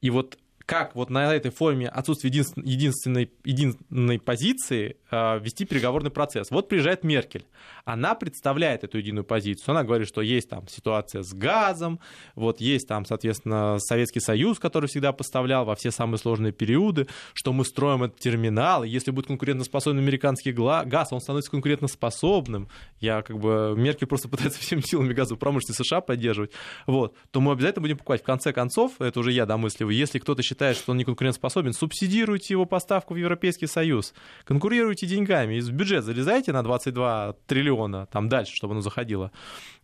И 0.00 0.08
вот 0.08 0.38
как 0.70 0.94
вот 0.94 1.10
на 1.10 1.34
этой 1.34 1.50
форме 1.50 1.88
отсутствия 1.88 2.30
единственной, 2.30 2.64
единственной, 2.64 3.30
единой 3.42 4.20
позиции 4.20 4.98
э, 5.10 5.40
вести 5.40 5.64
переговорный 5.64 6.12
процесс. 6.12 6.52
Вот 6.52 6.68
приезжает 6.68 7.02
Меркель, 7.02 7.44
она 7.84 8.14
представляет 8.14 8.84
эту 8.84 8.98
единую 8.98 9.24
позицию, 9.24 9.72
она 9.72 9.82
говорит, 9.82 10.06
что 10.06 10.20
есть 10.20 10.48
там 10.48 10.68
ситуация 10.68 11.24
с 11.24 11.32
газом, 11.34 11.98
вот 12.36 12.60
есть 12.60 12.86
там, 12.86 13.04
соответственно, 13.04 13.78
Советский 13.80 14.20
Союз, 14.20 14.60
который 14.60 14.86
всегда 14.86 15.12
поставлял 15.12 15.64
во 15.64 15.74
все 15.74 15.90
самые 15.90 16.18
сложные 16.18 16.52
периоды, 16.52 17.08
что 17.34 17.52
мы 17.52 17.64
строим 17.64 18.04
этот 18.04 18.20
терминал, 18.20 18.84
если 18.84 19.10
будет 19.10 19.26
конкурентоспособный 19.26 20.00
американский 20.00 20.52
газ, 20.52 21.12
он 21.12 21.20
становится 21.20 21.50
конкурентоспособным, 21.50 22.68
я 23.00 23.22
как 23.22 23.40
бы, 23.40 23.74
Меркель 23.76 24.06
просто 24.06 24.28
пытается 24.28 24.60
всеми 24.60 24.82
силами 24.82 25.14
газовой 25.14 25.40
промышленности 25.40 25.82
США 25.82 26.00
поддерживать, 26.00 26.52
вот, 26.86 27.16
то 27.32 27.40
мы 27.40 27.50
обязательно 27.50 27.82
будем 27.82 27.96
покупать. 27.96 28.20
В 28.20 28.24
конце 28.24 28.52
концов, 28.52 29.00
это 29.00 29.18
уже 29.18 29.32
я 29.32 29.46
домысливаю, 29.46 29.96
если 29.96 30.20
кто-то 30.20 30.44
считает 30.44 30.59
считает, 30.60 30.76
что 30.76 30.92
он 30.92 30.98
не 30.98 31.04
конкурентоспособен, 31.04 31.72
субсидируйте 31.72 32.52
его 32.52 32.66
поставку 32.66 33.14
в 33.14 33.16
Европейский 33.16 33.66
Союз, 33.66 34.12
конкурируйте 34.44 35.06
деньгами, 35.06 35.54
из 35.54 35.70
бюджет 35.70 36.04
залезайте 36.04 36.52
на 36.52 36.62
22 36.62 37.34
триллиона, 37.46 38.06
там 38.12 38.28
дальше, 38.28 38.54
чтобы 38.54 38.74
оно 38.74 38.82
заходило. 38.82 39.32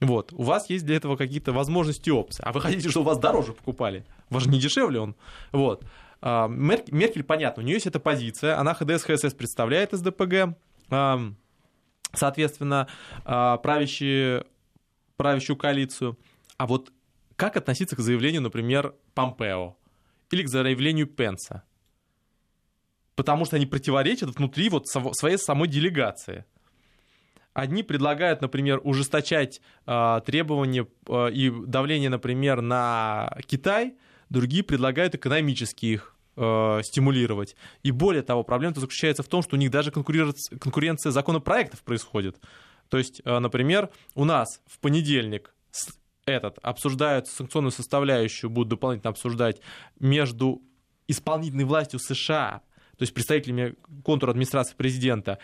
Вот, 0.00 0.34
у 0.34 0.42
вас 0.42 0.68
есть 0.68 0.84
для 0.84 0.96
этого 0.96 1.16
какие-то 1.16 1.52
возможности 1.52 2.10
и 2.10 2.12
опции. 2.12 2.42
А 2.46 2.52
вы 2.52 2.60
хотите, 2.60 2.90
чтобы 2.90 3.06
вас 3.06 3.18
дороже 3.18 3.54
покупали? 3.54 4.04
Же 4.30 4.50
не 4.50 4.58
дешевле 4.58 5.00
он. 5.00 5.16
Вот. 5.50 5.82
А, 6.20 6.46
Меркель, 6.46 7.24
понятно, 7.24 7.62
у 7.62 7.66
нее 7.66 7.74
есть 7.74 7.86
эта 7.86 7.98
позиция, 7.98 8.60
она 8.60 8.74
ХДС, 8.74 9.04
ХСС 9.04 9.32
представляет 9.32 9.92
СДПГ, 9.92 10.58
соответственно, 12.12 12.86
а, 13.24 13.56
правящие, 13.56 14.44
правящую 15.16 15.56
коалицию. 15.56 16.18
А 16.58 16.66
вот 16.66 16.92
как 17.36 17.56
относиться 17.56 17.96
к 17.96 18.00
заявлению, 18.00 18.42
например, 18.42 18.94
Помпео? 19.14 19.76
Или 20.30 20.42
к 20.42 20.48
заявлению 20.48 21.06
Пенса. 21.06 21.62
Потому 23.14 23.44
что 23.44 23.56
они 23.56 23.66
противоречат 23.66 24.36
внутри 24.36 24.68
вот 24.68 24.86
своей 24.88 25.38
самой 25.38 25.68
делегации. 25.68 26.44
Одни 27.54 27.82
предлагают, 27.82 28.42
например, 28.42 28.80
ужесточать 28.84 29.62
э, 29.86 30.20
требования 30.26 30.86
э, 31.08 31.30
и 31.32 31.50
давление, 31.50 32.10
например, 32.10 32.60
на 32.60 33.34
Китай, 33.46 33.94
другие 34.28 34.62
предлагают 34.62 35.14
экономически 35.14 35.86
их 35.86 36.16
э, 36.36 36.80
стимулировать. 36.82 37.56
И 37.82 37.92
более 37.92 38.22
того, 38.22 38.42
проблема 38.42 38.74
заключается 38.74 39.22
в 39.22 39.28
том, 39.28 39.42
что 39.42 39.56
у 39.56 39.58
них 39.58 39.70
даже 39.70 39.90
конкуренция 39.90 41.12
законопроектов 41.12 41.82
происходит. 41.82 42.36
То 42.90 42.98
есть, 42.98 43.22
э, 43.24 43.38
например, 43.38 43.88
у 44.14 44.24
нас 44.24 44.60
в 44.66 44.78
понедельник 44.78 45.54
этот 46.26 46.58
обсуждают 46.62 47.28
санкционную 47.28 47.72
составляющую, 47.72 48.50
будут 48.50 48.68
дополнительно 48.68 49.10
обсуждать 49.10 49.60
между 50.00 50.60
исполнительной 51.08 51.64
властью 51.64 52.00
США, 52.00 52.62
то 52.98 53.02
есть 53.02 53.14
представителями 53.14 53.74
контура 54.04 54.32
администрации 54.32 54.74
президента, 54.74 55.38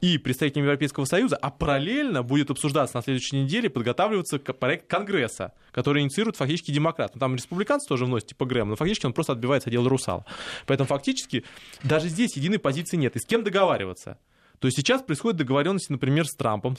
и 0.00 0.16
представителями 0.16 0.66
Европейского 0.66 1.06
Союза, 1.06 1.36
а 1.36 1.50
параллельно 1.50 2.22
будет 2.22 2.52
обсуждаться 2.52 2.96
на 2.96 3.02
следующей 3.02 3.42
неделе, 3.42 3.68
подготавливаться 3.68 4.38
проект 4.38 4.86
Конгресса, 4.86 5.54
который 5.72 6.02
инициирует 6.02 6.36
фактически 6.36 6.70
демократ. 6.70 7.16
Ну, 7.16 7.18
там 7.18 7.34
республиканцы 7.34 7.88
тоже 7.88 8.04
вносят, 8.04 8.28
типа 8.28 8.46
Грэм, 8.46 8.68
но 8.68 8.76
фактически 8.76 9.06
он 9.06 9.12
просто 9.12 9.32
отбивается 9.32 9.70
дело 9.70 9.88
Русала. 9.88 10.24
Поэтому 10.66 10.86
фактически 10.86 11.44
даже 11.82 12.08
здесь 12.08 12.36
единой 12.36 12.60
позиции 12.60 12.96
нет. 12.96 13.16
И 13.16 13.18
с 13.18 13.26
кем 13.26 13.42
договариваться? 13.42 14.18
То 14.60 14.68
есть 14.68 14.76
сейчас 14.76 15.02
происходит 15.02 15.38
договоренность, 15.38 15.90
например, 15.90 16.26
с 16.26 16.34
Трампом, 16.36 16.76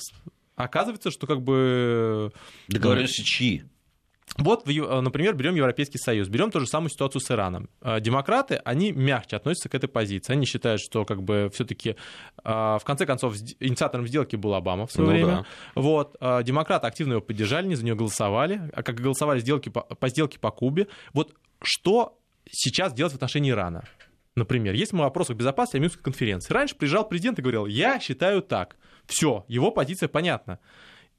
Оказывается, 0.59 1.09
что 1.09 1.25
как 1.25 1.41
бы... 1.41 2.33
Договоренности 2.67 3.23
чьи? 3.23 3.63
Вот, 4.37 4.65
например, 4.65 5.33
берем 5.33 5.55
Европейский 5.55 5.97
Союз, 5.97 6.27
берем 6.27 6.51
ту 6.51 6.59
же 6.59 6.67
самую 6.67 6.89
ситуацию 6.89 7.21
с 7.21 7.31
Ираном. 7.31 7.69
А, 7.81 8.01
демократы, 8.01 8.55
они 8.65 8.91
мягче 8.91 9.37
относятся 9.37 9.69
к 9.69 9.75
этой 9.75 9.87
позиции. 9.87 10.33
Они 10.33 10.45
считают, 10.45 10.81
что 10.81 11.05
как 11.05 11.23
бы 11.23 11.49
все-таки 11.53 11.95
в 12.43 12.81
конце 12.83 13.05
концов 13.05 13.35
инициатором 13.61 14.05
сделки 14.05 14.35
был 14.35 14.53
Обама 14.53 14.85
в 14.85 14.91
свое 14.91 15.09
ну, 15.09 15.15
время. 15.15 15.45
Да. 15.75 15.81
Вот, 15.81 16.17
демократы 16.43 16.87
активно 16.87 17.13
его 17.13 17.21
поддержали, 17.21 17.65
не 17.67 17.75
за 17.75 17.85
нее 17.85 17.95
голосовали, 17.95 18.69
а 18.73 18.83
как 18.83 18.99
голосовали 18.99 19.39
сделки 19.39 19.69
по, 19.69 19.81
по 19.81 20.09
сделке 20.09 20.39
по 20.39 20.51
Кубе. 20.51 20.87
Вот 21.13 21.33
что 21.63 22.19
сейчас 22.51 22.93
делать 22.93 23.13
в 23.13 23.15
отношении 23.15 23.51
Ирана? 23.51 23.85
Например, 24.35 24.73
есть 24.73 24.91
мы 24.91 25.03
вопрос 25.03 25.29
о 25.29 25.33
безопасности 25.33 25.77
Мюнхенской 25.77 26.03
конференции. 26.03 26.53
Раньше 26.53 26.75
приезжал 26.75 27.07
президент 27.07 27.39
и 27.39 27.41
говорил, 27.41 27.65
я 27.65 27.99
считаю 27.99 28.41
так. 28.41 28.75
Все, 29.09 29.43
его 29.47 29.71
позиция 29.71 30.07
понятна. 30.07 30.59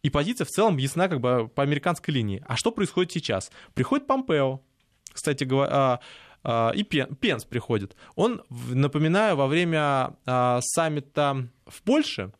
И 0.02 0.10
позиция 0.10 0.44
в 0.44 0.48
целом 0.48 0.76
ясна 0.76 1.08
как 1.08 1.20
бы 1.20 1.48
по 1.48 1.62
американской 1.62 2.14
линии. 2.14 2.42
А 2.46 2.56
что 2.56 2.70
происходит 2.70 3.10
сейчас? 3.12 3.50
Приходит 3.74 4.06
Помпео, 4.06 4.60
кстати 5.12 5.42
говоря, 5.42 5.70
а, 5.72 6.00
а, 6.44 6.70
и 6.70 6.84
Пен, 6.84 7.16
Пенс 7.16 7.44
приходит. 7.44 7.96
Он, 8.14 8.42
напоминаю, 8.48 9.34
во 9.36 9.48
время 9.48 10.16
а, 10.24 10.60
саммита 10.62 11.48
в 11.66 11.82
Польше 11.82 12.32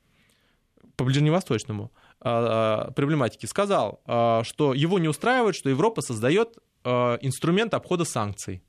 по 0.97 1.05
ближневосточному 1.05 1.91
проблематике 2.21 3.47
сказал, 3.47 4.03
что 4.05 4.75
его 4.75 4.99
не 4.99 5.09
устраивает, 5.09 5.57
что 5.57 5.71
Европа 5.71 6.03
создает 6.03 6.59
инструмент 6.85 7.73
обхода 7.73 8.05
санкций. 8.05 8.63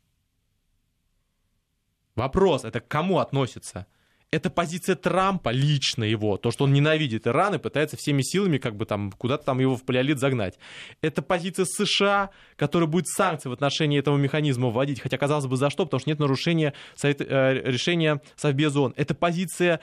Вопрос, 2.15 2.63
это 2.63 2.79
к 2.79 2.87
кому 2.87 3.19
относится? 3.19 3.87
Это 4.31 4.49
позиция 4.49 4.95
Трампа, 4.95 5.49
лично 5.49 6.05
его, 6.05 6.37
то, 6.37 6.51
что 6.51 6.63
он 6.63 6.71
ненавидит 6.71 7.27
Иран 7.27 7.55
и 7.55 7.57
пытается 7.57 7.97
всеми 7.97 8.21
силами 8.21 8.57
как 8.57 8.77
бы 8.77 8.85
там 8.85 9.11
куда-то 9.11 9.45
там 9.45 9.59
его 9.59 9.75
в 9.75 9.83
палеолит 9.83 10.19
загнать. 10.19 10.57
Это 11.01 11.21
позиция 11.21 11.65
США, 11.65 12.29
которая 12.55 12.87
будет 12.87 13.07
санкции 13.07 13.49
в 13.49 13.53
отношении 13.53 13.99
этого 13.99 14.17
механизма 14.17 14.69
вводить, 14.69 15.01
хотя 15.01 15.17
казалось 15.17 15.47
бы 15.47 15.57
за 15.57 15.69
что, 15.69 15.83
потому 15.85 15.99
что 15.99 16.09
нет 16.09 16.19
нарушения 16.19 16.73
совет, 16.95 17.19
э, 17.19 17.61
решения 17.65 18.21
Совбез 18.37 18.73
ООН. 18.73 18.93
Это 18.95 19.13
позиция 19.13 19.81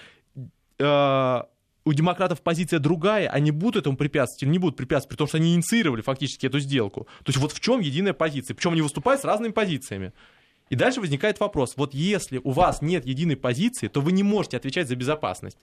э, 0.78 1.42
у 1.84 1.92
демократов 1.92 2.40
позиция 2.40 2.78
другая, 2.78 3.28
они 3.28 3.50
будут 3.50 3.82
этому 3.82 3.98
препятствовать 3.98 4.42
или 4.44 4.50
не 4.50 4.58
будут 4.58 4.76
препятствовать, 4.76 5.11
потому 5.11 5.28
что 5.28 5.37
они 5.37 5.54
инициировали 5.54 6.00
фактически 6.00 6.46
эту 6.46 6.58
сделку. 6.58 7.06
То 7.22 7.30
есть 7.30 7.38
вот 7.38 7.52
в 7.52 7.61
чем 7.61 7.80
единая 7.80 8.14
позиция, 8.14 8.54
причем 8.54 8.72
они 8.72 8.82
выступают 8.82 9.20
с 9.20 9.24
разными 9.24 9.52
позициями. 9.52 10.12
И 10.70 10.76
дальше 10.76 11.00
возникает 11.00 11.40
вопрос, 11.40 11.74
вот 11.76 11.94
если 11.94 12.40
у 12.44 12.50
вас 12.50 12.83
нет 12.83 13.07
единой 13.07 13.37
позиции, 13.37 13.88
то 13.88 14.00
вы 14.00 14.12
не 14.12 14.22
можете 14.22 14.57
отвечать 14.57 14.88
за 14.88 14.96
безопасность. 14.96 15.59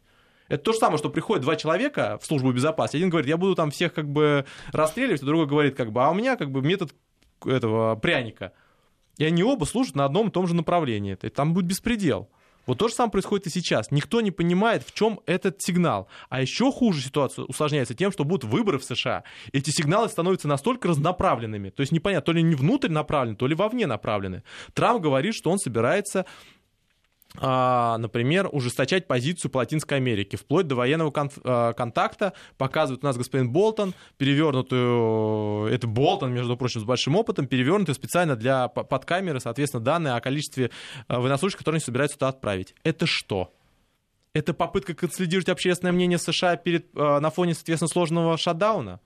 Это 0.48 0.64
то 0.64 0.74
же 0.74 0.80
самое, 0.80 0.98
что 0.98 1.10
приходят 1.10 1.44
два 1.44 1.56
человека 1.56 2.20
в 2.22 2.26
службу 2.26 2.52
безопасности. 2.52 2.98
Один 2.98 3.10
говорит, 3.10 3.28
я 3.28 3.38
буду 3.38 3.56
там 3.56 3.72
всех 3.72 3.94
как 3.94 4.08
бы 4.08 4.46
расстреливать, 4.72 5.22
а 5.22 5.26
другой 5.26 5.48
говорит, 5.48 5.76
как 5.76 5.92
бы, 5.92 6.04
а 6.04 6.12
у 6.12 6.14
меня 6.14 6.36
как 6.36 6.52
бы 6.52 6.62
метод 6.62 6.94
этого 7.46 7.96
пряника. 7.96 8.54
И 9.18 9.26
они 9.26 9.44
оба 9.44 9.66
служат 9.66 9.96
на 9.96 10.06
одном 10.06 10.28
и 10.28 10.32
том 10.32 10.46
же 10.48 10.56
направлении. 10.56 11.16
Там 11.16 11.54
будет 11.54 11.66
беспредел. 11.66 12.30
Вот 12.66 12.78
то 12.78 12.88
же 12.88 12.94
самое 12.94 13.12
происходит 13.12 13.48
и 13.48 13.50
сейчас. 13.50 13.92
Никто 13.92 14.22
не 14.22 14.32
понимает, 14.32 14.84
в 14.86 14.94
чем 14.94 15.20
этот 15.26 15.62
сигнал. 15.62 16.08
А 16.30 16.42
еще 16.42 16.72
хуже 16.72 17.02
ситуация 17.02 17.46
усложняется 17.46 17.94
тем, 17.94 18.12
что 18.12 18.24
будут 18.24 18.50
выборы 18.50 18.80
в 18.80 18.84
США. 18.84 19.24
Эти 19.54 19.70
сигналы 19.70 20.10
становятся 20.10 20.48
настолько 20.48 20.88
разнонаправленными. 20.88 21.70
То 21.70 21.82
есть 21.82 21.92
непонятно, 21.92 22.26
то 22.26 22.32
ли 22.32 22.44
не 22.44 22.56
внутрь 22.56 22.90
направлены, 22.90 23.38
то 23.38 23.48
ли 23.48 23.56
вовне 23.56 23.88
направлены. 23.88 24.44
Трамп 24.74 25.02
говорит, 25.02 25.36
что 25.36 25.52
он 25.52 25.60
собирается 25.60 26.26
например, 27.42 28.50
ужесточать 28.52 29.08
позицию 29.08 29.52
по 29.52 29.58
Латинской 29.58 29.98
Америке, 29.98 30.38
вплоть 30.38 30.68
до 30.68 30.76
военного 30.76 31.12
кон- 31.12 31.32
а, 31.44 31.74
контакта. 31.74 32.34
Показывает 32.58 33.04
у 33.04 33.08
нас 33.08 33.18
господин 33.18 33.52
Болтон, 33.52 33.94
перевернутую, 34.18 35.68
это 35.68 35.88
Болтон, 35.88 36.34
между 36.34 36.56
прочим, 36.58 36.82
с 36.82 36.84
большим 36.84 37.16
опытом, 37.16 37.48
перевернутую 37.48 37.96
специально 37.96 38.36
для 38.36 38.68
под 38.68 39.06
камеры, 39.06 39.40
соответственно, 39.40 39.84
данные 39.84 40.14
о 40.14 40.22
количестве 40.22 40.72
а, 41.08 41.20
военнослужащих, 41.20 41.60
которые 41.60 41.78
они 41.78 41.86
собираются 41.86 42.18
туда 42.18 42.30
отправить. 42.30 42.76
Это 42.84 43.06
что? 43.06 43.54
Это 44.34 44.54
попытка 44.54 44.94
консолидировать 44.94 45.50
общественное 45.50 45.94
мнение 45.94 46.18
США 46.18 46.58
перед, 46.58 46.94
на 46.94 47.30
фоне, 47.30 47.54
соответственно, 47.54 47.88
сложного 47.88 48.38
шатдауна? 48.38 49.00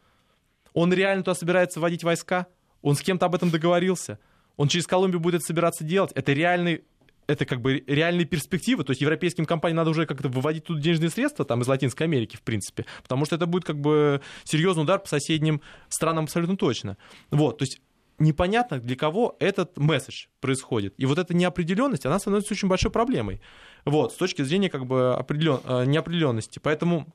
Он 0.73 0.91
реально 0.93 1.23
туда 1.23 1.35
собирается 1.35 1.79
вводить 1.79 2.03
войска? 2.03 2.47
Он 2.81 2.95
с 2.95 3.01
кем-то 3.01 3.25
об 3.27 3.35
этом 3.35 3.49
договорился? 3.51 4.19
Он 4.57 4.67
через 4.67 4.87
Колумбию 4.87 5.19
будет 5.19 5.35
это 5.35 5.45
собираться 5.45 5.83
делать? 5.83 6.11
Это 6.15 6.33
реальный 6.33 6.83
это 7.29 7.45
как 7.45 7.61
бы 7.61 7.83
реальные 7.87 8.25
перспективы, 8.25 8.83
то 8.83 8.91
есть 8.91 9.01
европейским 9.01 9.45
компаниям 9.45 9.77
надо 9.77 9.91
уже 9.91 10.05
как-то 10.05 10.29
выводить 10.29 10.65
тут 10.65 10.79
денежные 10.79 11.09
средства 11.09 11.45
там 11.45 11.61
из 11.61 11.67
Латинской 11.67 12.07
Америки, 12.07 12.35
в 12.35 12.41
принципе, 12.41 12.85
потому 13.03 13.25
что 13.25 13.35
это 13.35 13.45
будет 13.45 13.65
как 13.65 13.79
бы 13.79 14.21
серьезный 14.43 14.83
удар 14.83 14.99
по 14.99 15.07
соседним 15.07 15.61
странам 15.89 16.25
абсолютно 16.25 16.57
точно. 16.57 16.97
Вот, 17.31 17.59
то 17.59 17.63
есть 17.63 17.81
непонятно, 18.17 18.79
для 18.79 18.95
кого 18.95 19.35
этот 19.39 19.77
месседж 19.77 20.25
происходит. 20.41 20.93
И 20.97 21.05
вот 21.05 21.19
эта 21.19 21.33
неопределенность, 21.33 22.05
она 22.05 22.19
становится 22.19 22.53
очень 22.53 22.67
большой 22.67 22.91
проблемой. 22.91 23.41
Вот, 23.85 24.11
с 24.11 24.15
точки 24.15 24.41
зрения 24.41 24.69
как 24.69 24.85
бы 24.85 25.13
определен... 25.13 25.59
Э, 25.63 25.85
неопределенности. 25.85 26.59
Поэтому 26.59 27.07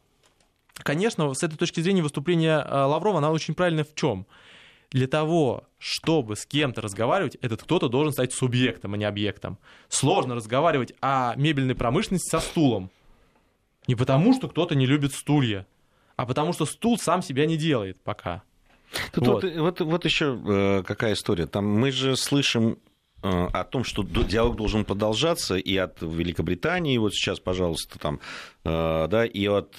конечно, 0.83 1.33
с 1.35 1.42
этой 1.42 1.57
точки 1.57 1.81
зрения 1.81 2.03
выступление 2.03 2.64
э, 2.64 2.74
Лаврова, 2.85 3.18
оно 3.18 3.31
очень 3.33 3.55
правильно 3.55 3.85
в 3.85 3.94
чем? 3.94 4.27
Для 4.94 5.09
того, 5.09 5.64
чтобы 5.78 6.37
с 6.37 6.46
кем-то 6.46 6.80
разговаривать, 6.80 7.35
этот 7.42 7.64
кто-то 7.64 7.88
должен 7.88 8.12
стать 8.12 8.33
субъектом, 8.33 8.94
а 8.94 8.96
не 8.96 9.04
объектом. 9.04 9.59
Сложно 9.88 10.37
разговаривать 10.37 10.94
о 11.00 11.35
мебельной 11.35 11.74
промышленности 11.74 12.30
со 12.30 12.38
стулом. 12.38 12.92
Не 13.88 13.96
потому, 13.96 14.35
что 14.35 14.48
кто-то 14.48 14.76
не 14.76 14.87
любит 14.87 15.12
стулья, 15.12 15.66
а 16.14 16.26
потому 16.26 16.52
что 16.52 16.64
стул 16.64 16.96
сам 16.96 17.22
себя 17.22 17.44
не 17.44 17.57
делает 17.57 18.00
пока. 18.04 18.44
Тут 19.12 19.26
вот. 19.26 19.42
Вот, 19.42 19.57
вот, 19.57 19.80
вот 19.80 20.04
еще 20.04 20.40
э, 20.46 20.85
какая 20.87 21.14
история. 21.14 21.46
Там 21.46 21.66
мы 21.66 21.90
же 21.90 22.16
слышим 22.16 22.78
о 23.25 23.65
том, 23.65 23.85
что 23.85 24.03
диалог 24.03 24.57
должен 24.57 24.85
продолжаться 24.85 25.57
и 25.57 25.77
от 25.77 26.03
Великобритании, 26.03 26.99
вот 26.99 27.15
сейчас, 27.15 27.41
пожалуйста, 27.41 27.99
там, 27.99 28.21
э, 28.65 29.07
да, 29.09 29.25
и 29.25 29.47
от 29.47 29.77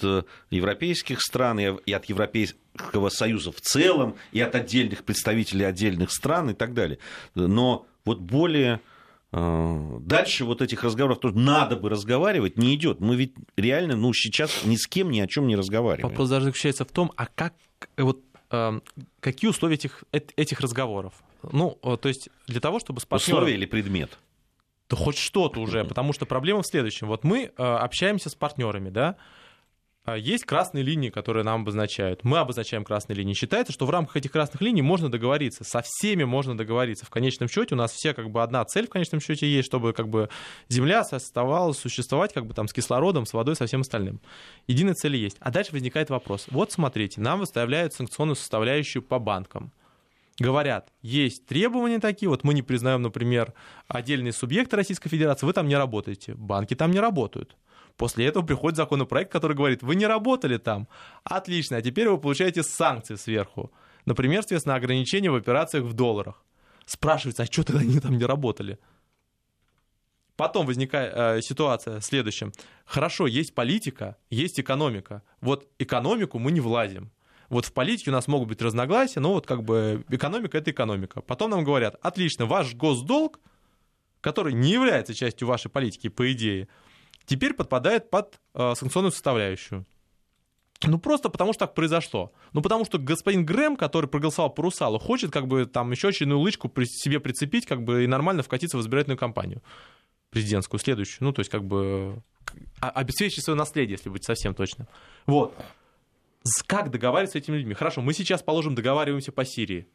европейских 0.50 1.20
стран, 1.20 1.60
и 1.60 1.92
от 1.92 2.04
Европейского 2.06 3.08
Союза 3.08 3.52
в 3.52 3.60
целом, 3.60 4.16
и 4.32 4.40
от 4.40 4.54
отдельных 4.54 5.04
представителей 5.04 5.64
отдельных 5.64 6.10
стран 6.10 6.50
и 6.50 6.54
так 6.54 6.74
далее. 6.74 6.98
Но 7.34 7.86
вот 8.04 8.20
более 8.20 8.80
Дальше 9.32 10.44
вот 10.44 10.62
этих 10.62 10.82
разговоров 10.82 11.20
тоже 11.20 11.36
надо 11.36 11.76
бы 11.76 11.90
разговаривать, 11.90 12.56
не 12.56 12.74
идет. 12.74 13.00
Мы 13.00 13.16
ведь 13.16 13.34
реально, 13.56 13.96
ну, 13.96 14.14
сейчас 14.14 14.64
ни 14.64 14.76
с 14.76 14.86
кем 14.86 15.10
ни 15.10 15.20
о 15.20 15.26
чем 15.26 15.46
не 15.46 15.56
разговариваем. 15.56 16.08
Вопрос 16.08 16.30
даже 16.30 16.46
заключается 16.46 16.84
в 16.84 16.92
том, 16.92 17.12
а 17.16 17.26
как 17.26 17.52
вот 17.98 18.20
какие 19.20 19.50
условия 19.50 19.74
этих, 19.74 20.04
этих 20.12 20.60
разговоров? 20.60 21.14
Ну, 21.42 21.78
э, 21.82 21.96
то 21.96 22.08
есть 22.08 22.28
для 22.46 22.60
того, 22.60 22.80
чтобы 22.80 23.00
с 23.00 23.06
партнером... 23.06 23.38
Условия 23.38 23.54
или 23.54 23.66
предмет? 23.66 24.18
Да 24.88 24.96
хоть 24.96 25.18
что-то 25.18 25.60
уже, 25.60 25.84
потому 25.84 26.12
что 26.12 26.26
проблема 26.26 26.62
в 26.62 26.66
следующем. 26.66 27.08
Вот 27.08 27.24
мы 27.24 27.44
э, 27.56 27.62
общаемся 27.62 28.30
с 28.30 28.34
партнерами, 28.34 28.90
да, 28.90 29.16
а, 30.06 30.16
есть 30.16 30.44
красные 30.44 30.84
линии, 30.84 31.10
которые 31.10 31.42
нам 31.42 31.62
обозначают. 31.62 32.22
Мы 32.22 32.38
обозначаем 32.38 32.84
красные 32.84 33.16
линии. 33.16 33.34
Считается, 33.34 33.72
что 33.72 33.86
в 33.86 33.90
рамках 33.90 34.16
этих 34.16 34.30
красных 34.30 34.62
линий 34.62 34.80
можно 34.80 35.10
договориться. 35.10 35.64
Со 35.64 35.82
всеми 35.84 36.22
можно 36.22 36.56
договориться. 36.56 37.04
В 37.04 37.10
конечном 37.10 37.48
счете 37.48 37.74
у 37.74 37.78
нас 37.78 37.90
все 37.90 38.14
как 38.14 38.30
бы 38.30 38.40
одна 38.40 38.64
цель 38.64 38.86
в 38.86 38.90
конечном 38.90 39.20
счете 39.20 39.48
есть, 39.48 39.66
чтобы 39.66 39.92
как 39.92 40.08
бы 40.08 40.28
Земля 40.68 41.00
оставалась 41.00 41.78
существовать 41.78 42.32
как 42.32 42.46
бы 42.46 42.54
там 42.54 42.68
с 42.68 42.72
кислородом, 42.72 43.26
с 43.26 43.32
водой, 43.32 43.56
со 43.56 43.66
всем 43.66 43.80
остальным. 43.80 44.20
Единая 44.68 44.94
цель 44.94 45.16
есть. 45.16 45.38
А 45.40 45.50
дальше 45.50 45.72
возникает 45.72 46.08
вопрос. 46.08 46.46
Вот 46.50 46.70
смотрите, 46.70 47.20
нам 47.20 47.40
выставляют 47.40 47.92
санкционную 47.92 48.36
составляющую 48.36 49.02
по 49.02 49.18
банкам 49.18 49.72
говорят, 50.38 50.92
есть 51.02 51.46
требования 51.46 51.98
такие, 51.98 52.28
вот 52.28 52.44
мы 52.44 52.54
не 52.54 52.62
признаем, 52.62 53.02
например, 53.02 53.54
отдельные 53.88 54.32
субъекты 54.32 54.76
Российской 54.76 55.08
Федерации, 55.08 55.46
вы 55.46 55.52
там 55.52 55.68
не 55.68 55.76
работаете, 55.76 56.34
банки 56.34 56.74
там 56.74 56.90
не 56.90 57.00
работают. 57.00 57.56
После 57.96 58.26
этого 58.26 58.44
приходит 58.44 58.76
законопроект, 58.76 59.32
который 59.32 59.56
говорит, 59.56 59.82
вы 59.82 59.96
не 59.96 60.06
работали 60.06 60.58
там. 60.58 60.86
Отлично, 61.24 61.78
а 61.78 61.82
теперь 61.82 62.08
вы 62.08 62.18
получаете 62.18 62.62
санкции 62.62 63.14
сверху. 63.14 63.72
Например, 64.04 64.42
соответственно, 64.42 64.74
ограничения 64.74 65.30
в 65.30 65.34
операциях 65.34 65.84
в 65.84 65.94
долларах. 65.94 66.44
Спрашивается, 66.84 67.44
а 67.44 67.46
что 67.46 67.64
тогда 67.64 67.80
они 67.80 67.98
там 67.98 68.16
не 68.18 68.24
работали? 68.24 68.78
Потом 70.36 70.66
возникает 70.66 71.12
э, 71.16 71.40
ситуация 71.40 72.00
следующая. 72.00 72.52
Хорошо, 72.84 73.26
есть 73.26 73.54
политика, 73.54 74.18
есть 74.28 74.60
экономика. 74.60 75.22
Вот 75.40 75.66
экономику 75.78 76.38
мы 76.38 76.52
не 76.52 76.60
влазим. 76.60 77.10
Вот 77.48 77.64
в 77.64 77.72
политике 77.72 78.10
у 78.10 78.12
нас 78.12 78.28
могут 78.28 78.48
быть 78.48 78.62
разногласия, 78.62 79.20
но 79.20 79.32
вот 79.32 79.46
как 79.46 79.62
бы 79.62 80.04
экономика— 80.08 80.58
это 80.58 80.70
экономика. 80.70 81.20
Потом 81.20 81.50
нам 81.50 81.64
говорят, 81.64 81.96
отлично, 82.02 82.46
ваш 82.46 82.74
госдолг, 82.74 83.38
который 84.20 84.52
не 84.52 84.72
является 84.72 85.14
частью 85.14 85.48
вашей 85.48 85.70
политики, 85.70 86.08
по 86.08 86.32
идее, 86.32 86.68
теперь 87.24 87.54
подпадает 87.54 88.10
под 88.10 88.40
э, 88.54 88.74
санкционную 88.74 89.12
составляющую. 89.12 89.86
Ну, 90.82 90.98
просто 90.98 91.28
потому 91.30 91.52
что 91.52 91.66
так 91.66 91.74
произошло. 91.74 92.32
Ну, 92.52 92.60
потому 92.60 92.84
что 92.84 92.98
господин 92.98 93.46
Грэм, 93.46 93.76
который 93.76 94.08
проголосовал 94.08 94.50
по 94.50 94.62
Русалу, 94.62 94.98
хочет 94.98 95.30
как 95.30 95.46
бы 95.46 95.64
там 95.64 95.90
еще 95.90 96.08
очередную 96.08 96.40
лычку 96.40 96.68
при 96.68 96.84
себе 96.84 97.18
прицепить, 97.18 97.66
как 97.66 97.82
бы 97.82 98.04
и 98.04 98.06
нормально 98.06 98.42
вкатиться 98.42 98.76
в 98.76 98.80
избирательную 98.80 99.18
кампанию 99.18 99.62
президентскую, 100.30 100.78
следующую. 100.78 101.24
Ну, 101.24 101.32
то 101.32 101.40
есть 101.40 101.50
как 101.50 101.64
бы 101.64 102.22
обеспечить 102.80 103.44
свое 103.44 103.56
наследие, 103.56 103.92
если 103.92 104.10
быть 104.10 104.24
совсем 104.24 104.54
точным. 104.54 104.86
Вот. 105.24 105.54
Как 106.66 106.90
договариваться 106.90 107.38
с 107.38 107.42
этими 107.42 107.56
людьми? 107.56 107.74
Хорошо, 107.74 108.02
мы 108.02 108.12
сейчас, 108.12 108.42
положим, 108.42 108.74
договариваемся 108.74 109.32
по 109.32 109.44
Сирии. 109.44 109.88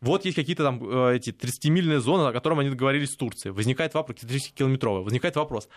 Вот 0.00 0.24
есть 0.24 0.36
какие-то 0.36 0.62
там 0.62 0.80
э, 0.82 1.16
эти 1.16 1.30
30-мильные 1.30 2.00
зоны, 2.00 2.28
о 2.28 2.32
которых 2.32 2.58
они 2.58 2.70
договорились 2.70 3.12
с 3.12 3.16
Турцией. 3.16 3.52
Возникает 3.52 3.94
вопрос, 3.94 4.18
30-километровая. 4.22 5.02
Возникает 5.02 5.36
вопрос, 5.36 5.68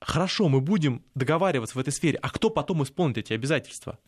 хорошо, 0.00 0.48
мы 0.48 0.60
будем 0.60 1.02
договариваться 1.14 1.76
в 1.76 1.80
этой 1.80 1.92
сфере, 1.92 2.18
а 2.20 2.30
кто 2.30 2.50
потом 2.50 2.82
исполнит 2.82 3.18
эти 3.18 3.32
обязательства? 3.32 3.98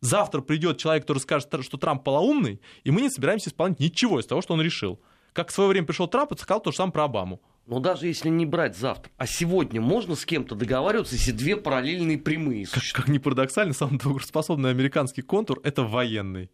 Завтра 0.00 0.40
придет 0.40 0.78
человек, 0.78 1.04
который 1.04 1.18
скажет, 1.18 1.48
что 1.62 1.76
Трамп 1.76 2.02
полоумный, 2.02 2.60
и 2.82 2.90
мы 2.90 3.02
не 3.02 3.10
собираемся 3.10 3.50
исполнять 3.50 3.78
ничего 3.78 4.18
из 4.18 4.26
того, 4.26 4.42
что 4.42 4.54
он 4.54 4.60
решил. 4.60 5.00
Как 5.32 5.48
в 5.48 5.52
свое 5.52 5.70
время 5.70 5.86
пришел 5.86 6.08
Трамп 6.08 6.32
и 6.32 6.38
сказал 6.38 6.60
то 6.60 6.72
же 6.72 6.76
самое 6.76 6.92
про 6.92 7.04
Обаму. 7.04 7.40
Но 7.66 7.78
даже 7.78 8.08
если 8.08 8.28
не 8.28 8.44
брать 8.44 8.76
завтра, 8.76 9.10
а 9.16 9.26
сегодня 9.26 9.80
можно 9.80 10.16
с 10.16 10.24
кем-то 10.24 10.54
договариваться, 10.54 11.14
если 11.14 11.30
две 11.30 11.56
параллельные 11.56 12.18
прямые 12.18 12.66
существуют? 12.66 12.92
Как, 12.92 13.04
как 13.04 13.08
ни 13.14 13.18
парадоксально, 13.18 13.72
самый 13.72 13.98
трудоспособный 13.98 14.70
американский 14.70 15.22
контур— 15.22 15.60
это 15.64 15.82
военный. 15.82 16.50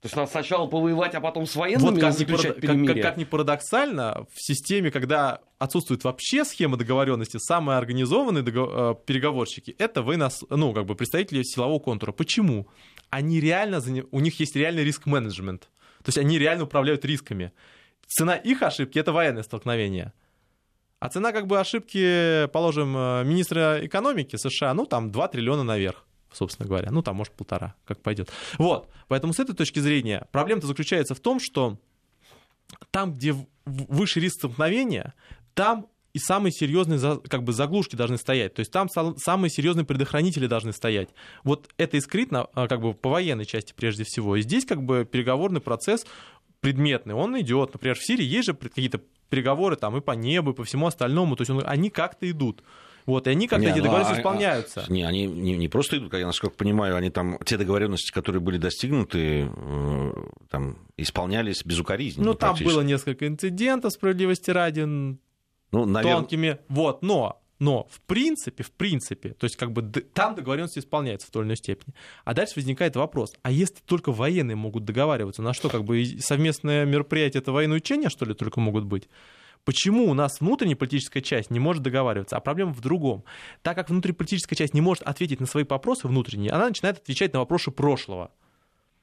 То 0.00 0.06
есть 0.06 0.16
надо 0.16 0.30
сначала 0.30 0.66
повоевать, 0.66 1.14
а 1.14 1.20
потом 1.20 1.44
с 1.44 1.54
военными 1.54 1.90
вот 1.90 2.00
как 2.00 2.14
заключать 2.14 2.54
парад... 2.54 2.60
перемирие. 2.60 2.86
Как, 2.86 2.96
как, 2.96 3.12
как 3.12 3.16
ни 3.18 3.24
парадоксально, 3.24 4.26
в 4.32 4.42
системе, 4.42 4.90
когда 4.90 5.40
отсутствует 5.58 6.04
вообще 6.04 6.46
схема 6.46 6.78
договоренности, 6.78 7.36
самые 7.36 7.76
организованные 7.76 8.42
договор... 8.42 8.70
Э, 8.72 8.94
переговорщики— 9.04 9.76
это 9.78 10.00
вы 10.00 10.16
нас, 10.16 10.42
ну, 10.48 10.72
как 10.72 10.86
бы 10.86 10.94
представители 10.94 11.42
силового 11.42 11.80
контура. 11.80 12.12
Почему? 12.12 12.66
Они 13.10 13.40
реально, 13.40 13.82
у 14.10 14.20
них 14.20 14.40
есть 14.40 14.56
реальный 14.56 14.84
риск-менеджмент. 14.84 15.68
То 15.98 16.08
есть 16.08 16.16
они 16.16 16.38
реально 16.38 16.64
управляют 16.64 17.04
рисками. 17.04 17.52
Цена 18.10 18.34
их 18.34 18.62
ошибки— 18.62 18.98
это 19.00 19.12
военное 19.12 19.44
столкновение. 19.44 20.12
А 20.98 21.08
цена 21.08 21.32
как 21.32 21.46
бы 21.46 21.58
ошибки, 21.60 22.46
положим, 22.48 22.94
э, 22.96 23.24
министра 23.24 23.86
экономики 23.86 24.36
США, 24.36 24.74
ну, 24.74 24.84
там 24.84 25.12
2 25.12 25.28
триллиона 25.28 25.62
наверх 25.62 26.04
собственно 26.32 26.68
говоря. 26.68 26.92
Ну, 26.92 27.02
там, 27.02 27.16
может, 27.16 27.32
полтора, 27.32 27.74
как 27.84 28.00
пойдет. 28.02 28.30
Вот. 28.56 28.88
Поэтому 29.08 29.32
с 29.32 29.40
этой 29.40 29.52
точки 29.52 29.80
зрения 29.80 30.28
проблема-то 30.30 30.68
заключается 30.68 31.16
в 31.16 31.18
том, 31.20 31.40
что 31.40 31.76
там, 32.92 33.14
где 33.14 33.34
выше 33.64 34.20
риск 34.20 34.36
столкновения, 34.36 35.14
там 35.54 35.88
и 36.12 36.18
самые 36.18 36.52
серьезные 36.52 37.20
как 37.28 37.44
бы, 37.44 37.52
заглушки 37.52 37.96
должны 37.96 38.16
стоять. 38.16 38.54
То 38.54 38.60
есть 38.60 38.72
там 38.72 38.88
самые 38.88 39.50
серьезные 39.50 39.84
предохранители 39.84 40.46
должны 40.46 40.72
стоять. 40.72 41.08
Вот 41.44 41.68
это 41.76 41.96
и 41.96 42.00
скрытно 42.00 42.46
а, 42.54 42.68
как 42.68 42.80
бы, 42.80 42.94
по 42.94 43.10
военной 43.10 43.44
части 43.44 43.72
прежде 43.76 44.04
всего. 44.04 44.36
И 44.36 44.42
здесь 44.42 44.64
как 44.64 44.82
бы 44.82 45.04
переговорный 45.04 45.60
процесс 45.60 46.06
предметный, 46.60 47.14
он 47.14 47.38
идет. 47.40 47.74
Например, 47.74 47.96
в 47.96 48.04
Сирии 48.04 48.24
есть 48.24 48.46
же 48.46 48.54
какие-то 48.54 49.00
переговоры 49.28 49.76
там 49.76 49.96
и 49.96 50.00
по 50.00 50.12
небу, 50.12 50.50
и 50.50 50.54
по 50.54 50.64
всему 50.64 50.86
остальному. 50.86 51.36
То 51.36 51.42
есть 51.42 51.50
он, 51.50 51.62
они 51.66 51.90
как-то 51.90 52.30
идут. 52.30 52.62
Вот, 53.06 53.26
и 53.26 53.30
они 53.30 53.48
как-то 53.48 53.66
эти 53.66 53.78
ну, 53.78 53.84
договоренности 53.84 54.14
ну, 54.14 54.20
исполняются. 54.20 54.84
Не, 54.88 55.04
они 55.04 55.26
не, 55.26 55.56
не 55.56 55.68
просто 55.68 55.96
идут, 55.96 56.12
я 56.14 56.26
насколько 56.26 56.54
понимаю, 56.56 56.96
они 56.96 57.10
там, 57.10 57.38
те 57.44 57.56
договоренности, 57.56 58.12
которые 58.12 58.42
были 58.42 58.58
достигнуты, 58.58 59.50
э, 59.50 60.12
там, 60.50 60.78
исполнялись 60.96 61.64
безукоризненно. 61.64 62.26
Ну, 62.26 62.34
там 62.34 62.56
было 62.62 62.82
несколько 62.82 63.26
инцидентов, 63.26 63.94
справедливости 63.94 64.50
ради, 64.50 64.82
ну, 64.82 65.16
наверное... 65.72 66.18
тонкими. 66.18 66.58
Вот, 66.68 67.02
но 67.02 67.39
но 67.60 67.86
в 67.90 68.00
принципе, 68.00 68.64
в 68.64 68.72
принципе, 68.72 69.34
то 69.34 69.44
есть 69.44 69.56
как 69.56 69.70
бы 69.70 69.82
там 69.82 70.34
договоренности 70.34 70.80
исполняются 70.80 71.28
в 71.28 71.30
той 71.30 71.42
или 71.42 71.48
иной 71.48 71.56
степени. 71.56 71.94
А 72.24 72.34
дальше 72.34 72.54
возникает 72.56 72.96
вопрос, 72.96 73.34
а 73.42 73.52
если 73.52 73.76
только 73.84 74.10
военные 74.10 74.56
могут 74.56 74.84
договариваться, 74.84 75.42
на 75.42 75.52
что 75.52 75.68
как 75.68 75.84
бы 75.84 76.04
совместное 76.18 76.84
мероприятие, 76.86 77.42
это 77.42 77.52
военные 77.52 77.76
учения, 77.76 78.08
что 78.08 78.24
ли, 78.24 78.34
только 78.34 78.60
могут 78.60 78.84
быть? 78.84 79.08
Почему 79.64 80.10
у 80.10 80.14
нас 80.14 80.40
внутренняя 80.40 80.76
политическая 80.76 81.20
часть 81.20 81.50
не 81.50 81.60
может 81.60 81.82
договариваться? 81.82 82.36
А 82.36 82.40
проблема 82.40 82.72
в 82.72 82.80
другом. 82.80 83.24
Так 83.60 83.76
как 83.76 83.90
внутриполитическая 83.90 84.56
часть 84.56 84.72
не 84.72 84.80
может 84.80 85.02
ответить 85.02 85.38
на 85.38 85.46
свои 85.46 85.64
вопросы 85.68 86.08
внутренние, 86.08 86.52
она 86.52 86.68
начинает 86.68 86.98
отвечать 86.98 87.34
на 87.34 87.40
вопросы 87.40 87.70
прошлого. 87.70 88.32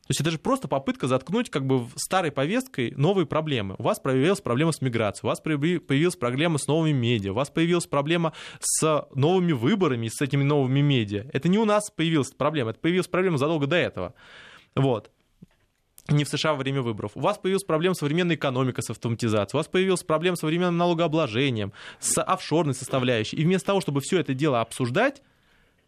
То 0.07 0.11
есть 0.11 0.21
это 0.21 0.31
же 0.31 0.39
просто 0.39 0.69
попытка 0.69 1.07
заткнуть 1.07 1.49
как 1.49 1.65
бы 1.65 1.85
старой 1.97 2.31
повесткой 2.31 2.91
новые 2.91 3.25
проблемы. 3.25 3.75
У 3.77 3.83
вас 3.83 3.99
появилась 3.99 4.39
проблема 4.39 4.71
с 4.71 4.79
миграцией, 4.79 5.27
у 5.27 5.29
вас 5.29 5.41
появилась 5.41 6.15
проблема 6.15 6.57
с 6.57 6.67
новыми 6.67 6.93
медиа, 6.93 7.31
у 7.31 7.35
вас 7.35 7.49
появилась 7.49 7.87
проблема 7.87 8.31
с 8.61 9.05
новыми 9.13 9.51
выборами, 9.51 10.07
с 10.07 10.21
этими 10.21 10.43
новыми 10.43 10.79
медиа. 10.79 11.25
Это 11.33 11.49
не 11.49 11.57
у 11.57 11.65
нас 11.65 11.91
появилась 11.91 12.31
проблема, 12.31 12.71
это 12.71 12.79
появилась 12.79 13.09
проблема 13.09 13.37
задолго 13.37 13.67
до 13.67 13.75
этого. 13.75 14.13
Вот 14.75 15.11
не 16.09 16.23
в 16.23 16.29
США 16.29 16.53
во 16.53 16.59
время 16.59 16.81
выборов. 16.81 17.11
У 17.15 17.19
вас 17.19 17.37
появилась 17.37 17.65
проблема 17.65 17.93
современной 17.93 18.35
экономикой, 18.35 18.81
с 18.81 18.89
автоматизацией. 18.89 19.57
У 19.57 19.59
вас 19.59 19.67
появилась 19.67 20.03
проблема 20.03 20.37
с 20.37 20.39
современным 20.39 20.77
налогообложением, 20.77 21.73
с 21.99 22.21
офшорной 22.21 22.75
составляющей. 22.75 23.35
И 23.35 23.43
вместо 23.43 23.67
того, 23.67 23.81
чтобы 23.81 23.99
все 23.99 24.19
это 24.19 24.33
дело 24.33 24.61
обсуждать, 24.61 25.21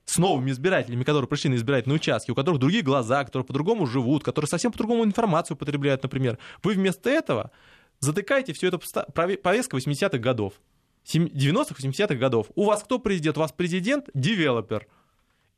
с 0.10 0.18
новыми 0.18 0.52
избирателями, 0.52 1.04
которые 1.04 1.28
пришли 1.28 1.50
на 1.50 1.56
избирательные 1.56 1.96
участки, 1.96 2.32
у 2.32 2.36
которых 2.36 2.60
другие 2.60 2.82
глаза, 2.82 3.24
которые 3.24 3.46
по-другому 3.46 3.86
живут, 3.86 4.24
которые 4.24 4.48
совсем 4.48 4.72
по-другому 4.72 5.06
информацию 5.06 5.56
потребляют, 5.56 6.04
например. 6.04 6.40
Вы 6.64 6.74
вместо 6.74 7.10
этого 7.10 7.52
затыкаете 8.00 8.54
все 8.54 8.68
это 8.68 8.80
повестка 9.14 9.78
80-х 9.78 10.18
годов, 10.18 10.54
90-х, 11.14 11.76
80-х 11.76 12.16
годов. 12.16 12.48
У 12.56 12.66
вас 12.66 12.84
кто 12.84 13.00
президент? 13.00 13.38
У 13.38 13.42
вас 13.42 13.52
президент-девелопер– 13.52 14.88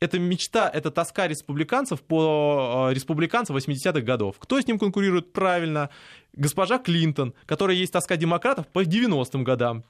это 0.02 0.18
мечта, 0.18 0.68
это 0.68 0.90
тоска 0.90 1.28
республиканцев 1.28 2.02
по 2.02 2.88
э, 2.90 2.94
республиканцам 2.94 3.56
80-х 3.56 4.00
годов. 4.00 4.36
Кто 4.38 4.60
с 4.60 4.66
ним 4.66 4.78
конкурирует 4.78 5.32
правильно? 5.32 5.90
Госпожа 6.32 6.78
Клинтон, 6.78 7.34
которая 7.46 7.76
есть 7.76 7.92
тоска 7.92 8.16
демократов 8.16 8.66
по 8.66 8.82
90-м 8.82 9.44
годам. 9.44 9.84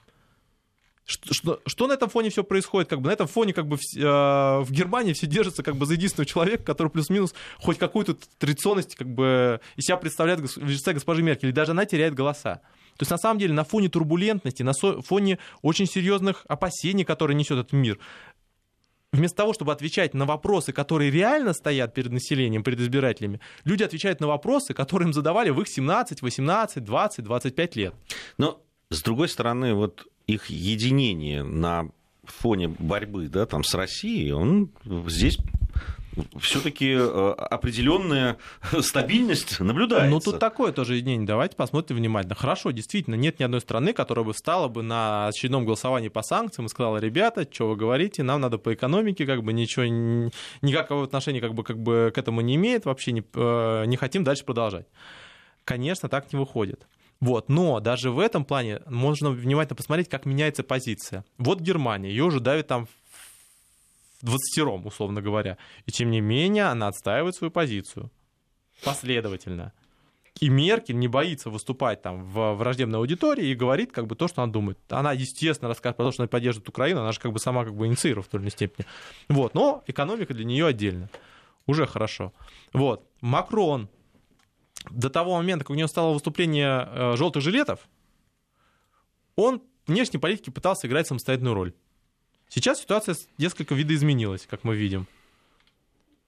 Что, 1.05 1.59
что, 1.65 1.87
на 1.87 1.93
этом 1.93 2.09
фоне 2.09 2.29
все 2.29 2.43
происходит? 2.43 2.89
Как 2.89 3.01
бы 3.01 3.09
на 3.09 3.13
этом 3.13 3.27
фоне 3.27 3.53
как 3.53 3.67
бы 3.67 3.75
в, 3.75 3.81
э, 3.81 3.99
в 4.63 4.71
Германии 4.71 5.11
все 5.11 5.27
держатся 5.27 5.61
как 5.61 5.75
бы 5.75 5.85
за 5.85 5.93
единственного 5.95 6.25
человека, 6.25 6.63
который 6.63 6.87
плюс-минус 6.87 7.33
хоть 7.59 7.77
какую-то 7.77 8.15
традиционность 8.37 8.95
как 8.95 9.09
бы 9.09 9.59
из 9.75 9.85
себя 9.85 9.97
представляет 9.97 10.39
в 10.39 10.65
лице 10.65 10.93
госпожи 10.93 11.21
Меркель, 11.21 11.49
или 11.49 11.55
даже 11.55 11.71
она 11.71 11.85
теряет 11.85 12.13
голоса. 12.13 12.61
То 12.97 13.01
есть 13.01 13.11
на 13.11 13.17
самом 13.17 13.39
деле 13.39 13.53
на 13.53 13.65
фоне 13.65 13.89
турбулентности, 13.89 14.63
на 14.63 14.73
фоне 14.73 15.39
очень 15.61 15.87
серьезных 15.87 16.45
опасений, 16.47 17.03
которые 17.03 17.35
несет 17.35 17.57
этот 17.57 17.73
мир, 17.73 17.99
вместо 19.11 19.37
того, 19.37 19.53
чтобы 19.53 19.71
отвечать 19.73 20.13
на 20.13 20.25
вопросы, 20.25 20.71
которые 20.71 21.11
реально 21.11 21.53
стоят 21.53 21.93
перед 21.93 22.11
населением, 22.11 22.63
перед 22.63 22.79
избирателями, 22.79 23.41
люди 23.65 23.83
отвечают 23.83 24.19
на 24.19 24.27
вопросы, 24.27 24.73
которые 24.73 25.07
им 25.07 25.13
задавали 25.13 25.49
в 25.49 25.59
их 25.61 25.67
17, 25.67 26.21
18, 26.21 26.83
20, 26.83 27.23
25 27.23 27.75
лет. 27.75 27.93
Но, 28.37 28.61
с 28.89 29.01
другой 29.01 29.27
стороны, 29.27 29.73
вот 29.73 30.07
их 30.27 30.47
единение 30.47 31.43
на 31.43 31.89
фоне 32.23 32.69
борьбы 32.69 33.27
да, 33.27 33.45
там, 33.45 33.63
с 33.63 33.73
Россией, 33.73 34.31
он 34.31 34.69
здесь 35.07 35.37
все-таки 36.39 36.91
э, 36.91 37.31
определенная 37.37 38.37
стабильность 38.81 39.59
наблюдается. 39.59 40.09
Ну, 40.09 40.19
тут 40.19 40.39
такое 40.39 40.71
тоже 40.71 40.95
единение. 40.95 41.25
Давайте 41.25 41.55
посмотрим 41.55 41.97
внимательно. 41.97 42.35
Хорошо, 42.35 42.71
действительно, 42.71 43.15
нет 43.15 43.39
ни 43.39 43.43
одной 43.43 43.61
страны, 43.61 43.93
которая 43.93 44.25
бы 44.25 44.33
встала 44.33 44.67
бы 44.67 44.83
на 44.83 45.27
очередном 45.27 45.65
голосовании 45.65 46.09
по 46.09 46.21
санкциям 46.21 46.67
и 46.67 46.69
сказала, 46.69 46.97
ребята, 46.97 47.47
что 47.49 47.69
вы 47.69 47.75
говорите, 47.75 48.23
нам 48.23 48.41
надо 48.41 48.57
по 48.57 48.73
экономике, 48.73 49.25
как 49.25 49.43
бы 49.43 49.53
ничего, 49.53 49.85
никакого 50.61 51.03
отношения 51.03 51.41
как 51.41 51.53
бы, 51.53 51.63
как 51.63 51.79
бы 51.79 52.11
к 52.13 52.17
этому 52.17 52.41
не 52.41 52.55
имеет, 52.55 52.85
вообще 52.85 53.11
не, 53.11 53.23
э, 53.33 53.85
не 53.85 53.97
хотим 53.97 54.23
дальше 54.23 54.45
продолжать. 54.45 54.85
Конечно, 55.65 56.09
так 56.09 56.31
не 56.31 56.39
выходит. 56.39 56.85
Вот. 57.23 57.47
Но 57.47 57.79
даже 57.79 58.11
в 58.11 58.19
этом 58.19 58.43
плане 58.43 58.81
можно 58.85 59.29
внимательно 59.29 59.77
посмотреть, 59.77 60.09
как 60.09 60.25
меняется 60.25 60.61
позиция. 60.61 61.23
Вот 61.37 61.61
Германия, 61.61 62.09
ее 62.09 62.25
уже 62.25 62.41
давит 62.41 62.67
там 62.67 62.89
20 64.23 64.83
условно 64.83 65.21
говоря. 65.21 65.57
И 65.85 65.91
тем 65.91 66.11
не 66.11 66.19
менее 66.19 66.65
она 66.65 66.89
отстаивает 66.89 67.33
свою 67.33 67.49
позицию 67.49 68.11
последовательно. 68.83 69.71
И 70.41 70.49
Меркель 70.49 70.99
не 70.99 71.07
боится 71.07 71.49
выступать 71.49 72.01
там 72.01 72.25
в 72.25 72.55
враждебной 72.55 72.99
аудитории 72.99 73.47
и 73.47 73.55
говорит 73.55 73.93
как 73.93 74.07
бы 74.07 74.15
то, 74.17 74.27
что 74.27 74.43
она 74.43 74.51
думает. 74.51 74.77
Она, 74.89 75.13
естественно, 75.13 75.69
расскажет 75.69 75.95
про 75.95 76.03
то, 76.03 76.11
что 76.11 76.23
она 76.23 76.27
поддерживает 76.27 76.67
Украину, 76.67 76.99
она 76.99 77.13
же 77.13 77.21
как 77.21 77.31
бы 77.31 77.39
сама 77.39 77.63
как 77.63 77.73
бы 77.73 77.87
инициирует 77.87 78.27
в 78.27 78.29
той 78.29 78.39
или 78.39 78.43
иной 78.43 78.51
степени. 78.51 78.85
Вот. 79.29 79.53
Но 79.53 79.81
экономика 79.87 80.33
для 80.33 80.43
нее 80.43 80.65
отдельно. 80.65 81.09
Уже 81.67 81.85
хорошо. 81.85 82.33
Вот. 82.73 83.07
Макрон 83.21 83.87
до 84.89 85.09
того 85.09 85.35
момента, 85.35 85.65
как 85.65 85.71
у 85.71 85.75
него 85.75 85.87
стало 85.87 86.13
выступление 86.13 86.87
э, 86.89 87.15
желтых 87.17 87.41
жилетов, 87.41 87.87
он 89.35 89.61
в 89.85 89.91
внешней 89.91 90.19
политике 90.19 90.51
пытался 90.51 90.87
играть 90.87 91.07
самостоятельную 91.07 91.53
роль. 91.53 91.73
Сейчас 92.49 92.81
ситуация 92.81 93.15
несколько 93.37 93.75
видоизменилась, 93.75 94.45
как 94.45 94.63
мы 94.63 94.75
видим. 94.75 95.07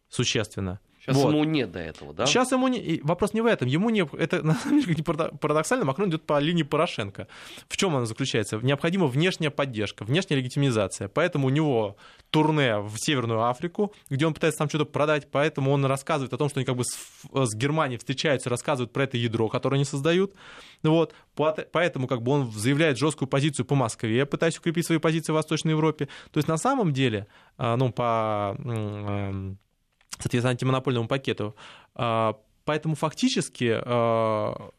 Существенно. 0.09 0.79
Сейчас 1.05 1.17
вот. 1.17 1.33
ему 1.33 1.43
нет 1.43 1.71
до 1.71 1.79
этого, 1.79 2.13
да? 2.13 2.25
Сейчас 2.25 2.51
ему 2.51 2.67
не... 2.67 2.99
Вопрос 3.03 3.33
не 3.33 3.41
в 3.41 3.45
этом. 3.45 3.67
Ему 3.67 3.91
не... 3.91 4.07
Это, 4.17 4.41
на 4.43 4.55
самом 4.55 4.81
деле, 4.81 5.03
парадоксально, 5.03 5.85
Макрон 5.85 6.09
идет 6.09 6.23
по 6.25 6.39
линии 6.39 6.63
Порошенко. 6.63 7.27
В 7.67 7.77
чем 7.77 7.95
она 7.95 8.05
заключается? 8.05 8.57
Необходима 8.57 9.05
внешняя 9.05 9.51
поддержка, 9.51 10.03
внешняя 10.03 10.37
легитимизация. 10.37 11.07
Поэтому 11.07 11.47
у 11.47 11.49
него 11.51 11.95
турне 12.31 12.79
в 12.79 12.97
Северную 12.97 13.47
Африку, 13.47 13.93
где 14.09 14.25
он 14.25 14.33
пытается 14.33 14.57
там 14.59 14.69
что-то 14.69 14.85
продать, 14.85 15.29
поэтому 15.31 15.71
он 15.71 15.85
рассказывает 15.85 16.33
о 16.33 16.37
том, 16.37 16.49
что 16.49 16.59
они 16.59 16.65
как 16.65 16.75
бы 16.75 16.83
с, 16.83 16.97
с 17.31 17.55
Германией 17.55 17.99
встречаются, 17.99 18.49
рассказывают 18.49 18.91
про 18.91 19.03
это 19.03 19.17
ядро, 19.17 19.47
которое 19.47 19.75
они 19.75 19.85
создают. 19.85 20.33
Вот. 20.81 21.13
Поэтому 21.35 22.07
как 22.07 22.23
бы 22.23 22.31
он 22.31 22.51
заявляет 22.51 22.97
жесткую 22.97 23.27
позицию 23.27 23.65
по 23.65 23.75
Москве, 23.75 24.25
пытаясь 24.25 24.57
укрепить 24.57 24.87
свои 24.87 24.97
позиции 24.97 25.31
в 25.31 25.35
Восточной 25.35 25.71
Европе. 25.71 26.07
То 26.31 26.39
есть 26.39 26.47
на 26.47 26.57
самом 26.57 26.93
деле, 26.93 27.27
а, 27.57 27.77
ну, 27.77 27.91
по 27.91 28.55
эм, 28.59 29.59
соответственно, 30.19 30.51
антимонопольному 30.51 31.07
пакету. 31.07 31.55
А, 31.93 32.37
поэтому 32.65 32.95
фактически 32.95 33.79
а, 33.83 34.71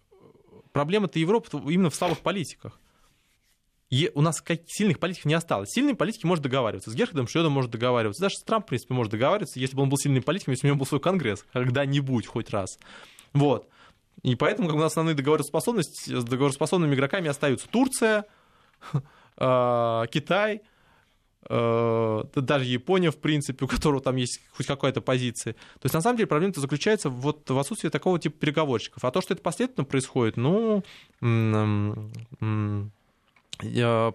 проблема-то 0.72 1.18
Европы 1.18 1.49
именно 1.68 1.91
в 1.91 1.95
слабых 1.95 2.20
политиках. 2.20 2.78
У 4.14 4.20
нас 4.20 4.43
сильных 4.66 4.99
политиков 4.99 5.26
не 5.26 5.34
осталось. 5.34 5.70
Сильные 5.70 5.95
политики 5.95 6.26
может 6.26 6.43
договариваться. 6.43 6.91
С 6.91 6.95
Герхардом 6.95 7.28
Шредом 7.28 7.53
может 7.53 7.70
договариваться. 7.70 8.20
Даже 8.20 8.37
с 8.37 8.43
Трампом, 8.43 8.66
в 8.66 8.68
принципе, 8.70 8.95
может 8.95 9.12
договариваться, 9.12 9.61
если 9.61 9.76
бы 9.76 9.82
он 9.82 9.89
был 9.89 9.97
сильным 9.97 10.24
политиком, 10.24 10.53
если 10.53 10.66
бы 10.66 10.70
у 10.70 10.70
него 10.72 10.78
был 10.80 10.87
свой 10.87 11.01
конгресс 11.01 11.45
когда-нибудь 11.53 12.26
хоть 12.26 12.51
раз. 12.51 12.78
Вот. 13.32 13.68
И 14.22 14.34
поэтому 14.34 14.66
как 14.66 14.76
у 14.76 14.80
нас 14.80 14.93
основные 14.93 15.14
договороспособности, 15.14 16.16
с 16.16 16.24
договороспособными 16.24 16.95
игроками 16.95 17.28
остаются 17.28 17.68
Турция, 17.68 18.24
а, 19.37 20.07
Китай– 20.09 20.62
даже 21.49 22.64
Япония, 22.64 23.11
в 23.11 23.18
принципе, 23.18 23.64
у 23.64 23.68
которого 23.68 24.01
там 24.01 24.16
есть 24.16 24.40
хоть 24.57 24.66
какая-то 24.66 25.01
позиция. 25.01 25.53
То 25.53 25.84
есть, 25.84 25.94
на 25.94 26.01
самом 26.01 26.16
деле, 26.16 26.26
проблема-то 26.26 26.61
заключается 26.61 27.09
вот 27.09 27.49
в 27.49 27.59
отсутствии 27.59 27.88
такого 27.88 28.18
типа 28.18 28.38
переговорщиков. 28.38 29.05
А 29.05 29.11
то, 29.11 29.20
что 29.20 29.34
это 29.34 29.42
последовательно 29.42 29.84
происходит, 29.84 30.36
ну, 30.36 30.82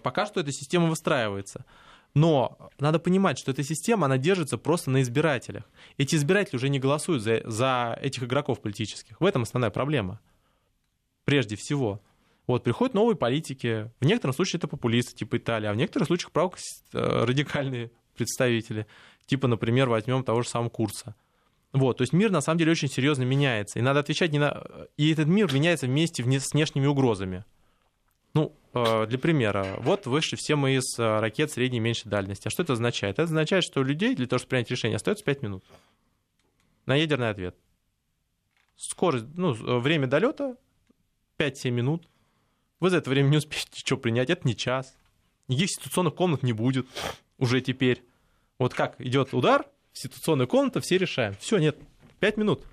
пока 0.04 0.26
что 0.26 0.40
эта 0.40 0.52
система 0.52 0.88
выстраивается. 0.88 1.66
Но 2.14 2.58
надо 2.78 3.00
понимать, 3.00 3.38
что 3.38 3.52
эта 3.52 3.64
система, 3.64 4.06
она 4.06 4.18
держится 4.18 4.58
просто 4.58 4.92
на 4.92 5.02
избирателях. 5.02 5.64
Эти 5.98 6.16
избиратели 6.16 6.58
уже 6.58 6.68
не 6.68 6.78
голосуют 6.78 7.24
за, 7.24 7.42
за 7.46 7.98
этих 8.02 8.24
игроков 8.24 8.60
политических. 8.60 9.22
В 9.22 9.26
этом 9.26 9.44
основная 9.44 9.70
проблема. 9.72 10.20
Прежде 11.24 11.56
всего. 11.56 12.02
Вот, 12.52 12.64
приходят 12.64 12.94
новые 12.94 13.16
политики. 13.16 13.90
В 14.02 14.06
некоторых 14.06 14.36
случаях 14.36 14.56
это 14.56 14.68
популисты, 14.68 15.16
типа 15.16 15.38
Италии, 15.38 15.68
а 15.68 15.72
в 15.72 15.78
некоторых 15.78 16.08
случаях 16.08 16.34
правых 16.34 16.58
э, 16.94 17.24
радикальные 17.24 17.92
представители. 18.14 18.88
Типа, 19.26 19.48
например, 19.48 19.88
возьмем 19.88 20.22
того 20.26 20.42
же 20.42 20.50
самого 20.50 20.68
Курса. 20.68 21.16
Вот, 21.72 22.00
то 22.00 22.02
есть 22.02 22.12
мир 22.12 22.30
на 22.30 22.42
самом 22.42 22.58
деле 22.58 22.74
очень 22.74 22.90
серьезно 22.90 23.24
меняется. 23.24 23.80
И 23.80 23.82
надо 23.82 24.02
отвечать 24.02 24.34
не 24.34 24.40
на... 24.40 24.66
И 24.98 25.14
этот 25.14 25.28
мир 25.28 25.54
меняется 25.54 25.88
вместе 25.88 26.26
с 26.26 26.52
внешними 26.52 26.88
угрозами. 26.88 27.46
Ну, 28.34 28.54
э, 28.74 29.06
для 29.08 29.18
примера, 29.18 29.78
вот 29.80 30.06
вышли 30.06 30.36
все 30.36 30.58
мы 30.58 30.76
из 30.76 31.00
э, 31.00 31.20
ракет 31.22 31.54
средней 31.54 31.78
и 31.78 31.80
меньшей 31.80 32.10
дальности. 32.10 32.50
А 32.50 32.52
что 32.52 32.64
это 32.64 32.74
означает? 32.74 33.16
Это 33.16 33.24
означает, 33.24 33.64
что 33.64 33.80
у 33.80 33.84
людей 33.84 34.14
для 34.14 34.28
того, 34.28 34.40
чтобы 34.40 34.50
принять 34.50 34.72
решение, 34.72 34.98
остается 34.98 35.24
5 35.24 35.42
минут 35.42 35.64
на 36.86 36.96
ядерный 36.96 37.30
ответ. 37.30 37.56
Скорость, 38.76 39.28
ну, 39.38 39.54
время 39.54 40.08
долета 40.08 40.58
5-7 41.38 41.70
минут. 41.70 42.08
Вы 42.82 42.90
за 42.90 42.98
это 42.98 43.10
время 43.10 43.30
не 43.30 43.38
успеете 43.38 43.70
ничего 43.78 43.98
принять. 43.98 44.30
Это 44.30 44.46
не 44.46 44.56
час. 44.56 44.98
Никаких 45.48 45.70
ситуационных 45.70 46.16
комнат 46.16 46.44
не 46.44 46.52
будет 46.52 46.88
уже 47.38 47.62
теперь. 47.62 48.04
Вот 48.58 48.74
как 48.74 49.00
идет 49.00 49.34
удар, 49.34 49.66
ситуационная 49.94 50.48
комната, 50.48 50.82
все 50.82 50.98
решаем. 50.98 51.36
Все, 51.40 51.58
нет, 51.60 51.78
пять 52.20 52.38
минут. 52.38 52.64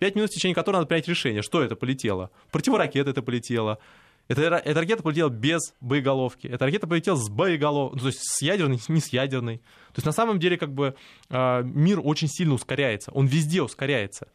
Пять 0.00 0.16
минут, 0.16 0.30
в 0.30 0.34
течение 0.34 0.54
которых 0.54 0.80
надо 0.80 0.88
принять 0.88 1.08
решение, 1.08 1.42
что 1.42 1.62
это 1.62 1.76
полетело. 1.76 2.30
Противоракета 2.50 3.10
это 3.10 3.22
полетело. 3.22 3.78
Это, 4.26 4.42
эта 4.42 4.80
ракета 4.80 5.02
полетела 5.02 5.28
без 5.28 5.74
боеголовки. 5.80 6.48
Эта 6.48 6.64
ракета 6.64 6.86
полетела 6.86 7.16
с 7.16 7.28
боеголовкой, 7.28 7.96
ну, 7.96 8.00
то 8.00 8.06
есть 8.08 8.20
с 8.20 8.42
ядерной, 8.42 8.80
не 8.88 9.00
с 9.00 9.08
ядерной. 9.08 9.58
То 9.58 9.96
есть 9.96 10.06
на 10.06 10.12
самом 10.12 10.40
деле 10.40 10.56
как 10.56 10.72
бы 10.72 10.96
а, 11.28 11.62
мир 11.62 12.00
очень 12.02 12.28
сильно 12.28 12.54
ускоряется. 12.54 13.12
Он 13.12 13.26
везде 13.26 13.62
ускоряется. 13.62 14.28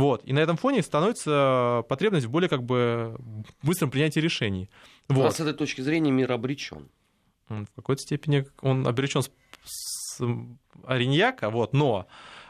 Вот. 0.00 0.22
И 0.24 0.32
на 0.32 0.38
этом 0.38 0.56
фоне 0.56 0.82
становится 0.82 1.84
потребность 1.88 2.26
в 2.26 2.30
более 2.30 2.48
как 2.48 2.62
бы 2.62 3.16
быстром 3.62 3.90
принятии 3.90 4.20
решений. 4.20 4.70
Вот. 5.08 5.26
А 5.26 5.30
с 5.30 5.40
этой 5.40 5.52
точки 5.52 5.82
зрения 5.82 6.10
мир 6.10 6.32
обречен. 6.32 6.88
В 7.48 7.66
какой-то 7.76 8.00
степени 8.02 8.46
он 8.62 8.86
обречен 8.86 9.22
с, 9.22 9.30
с 9.64 10.20
Ариньяка, 10.84 11.50
вот, 11.50 11.72
но 11.72 12.06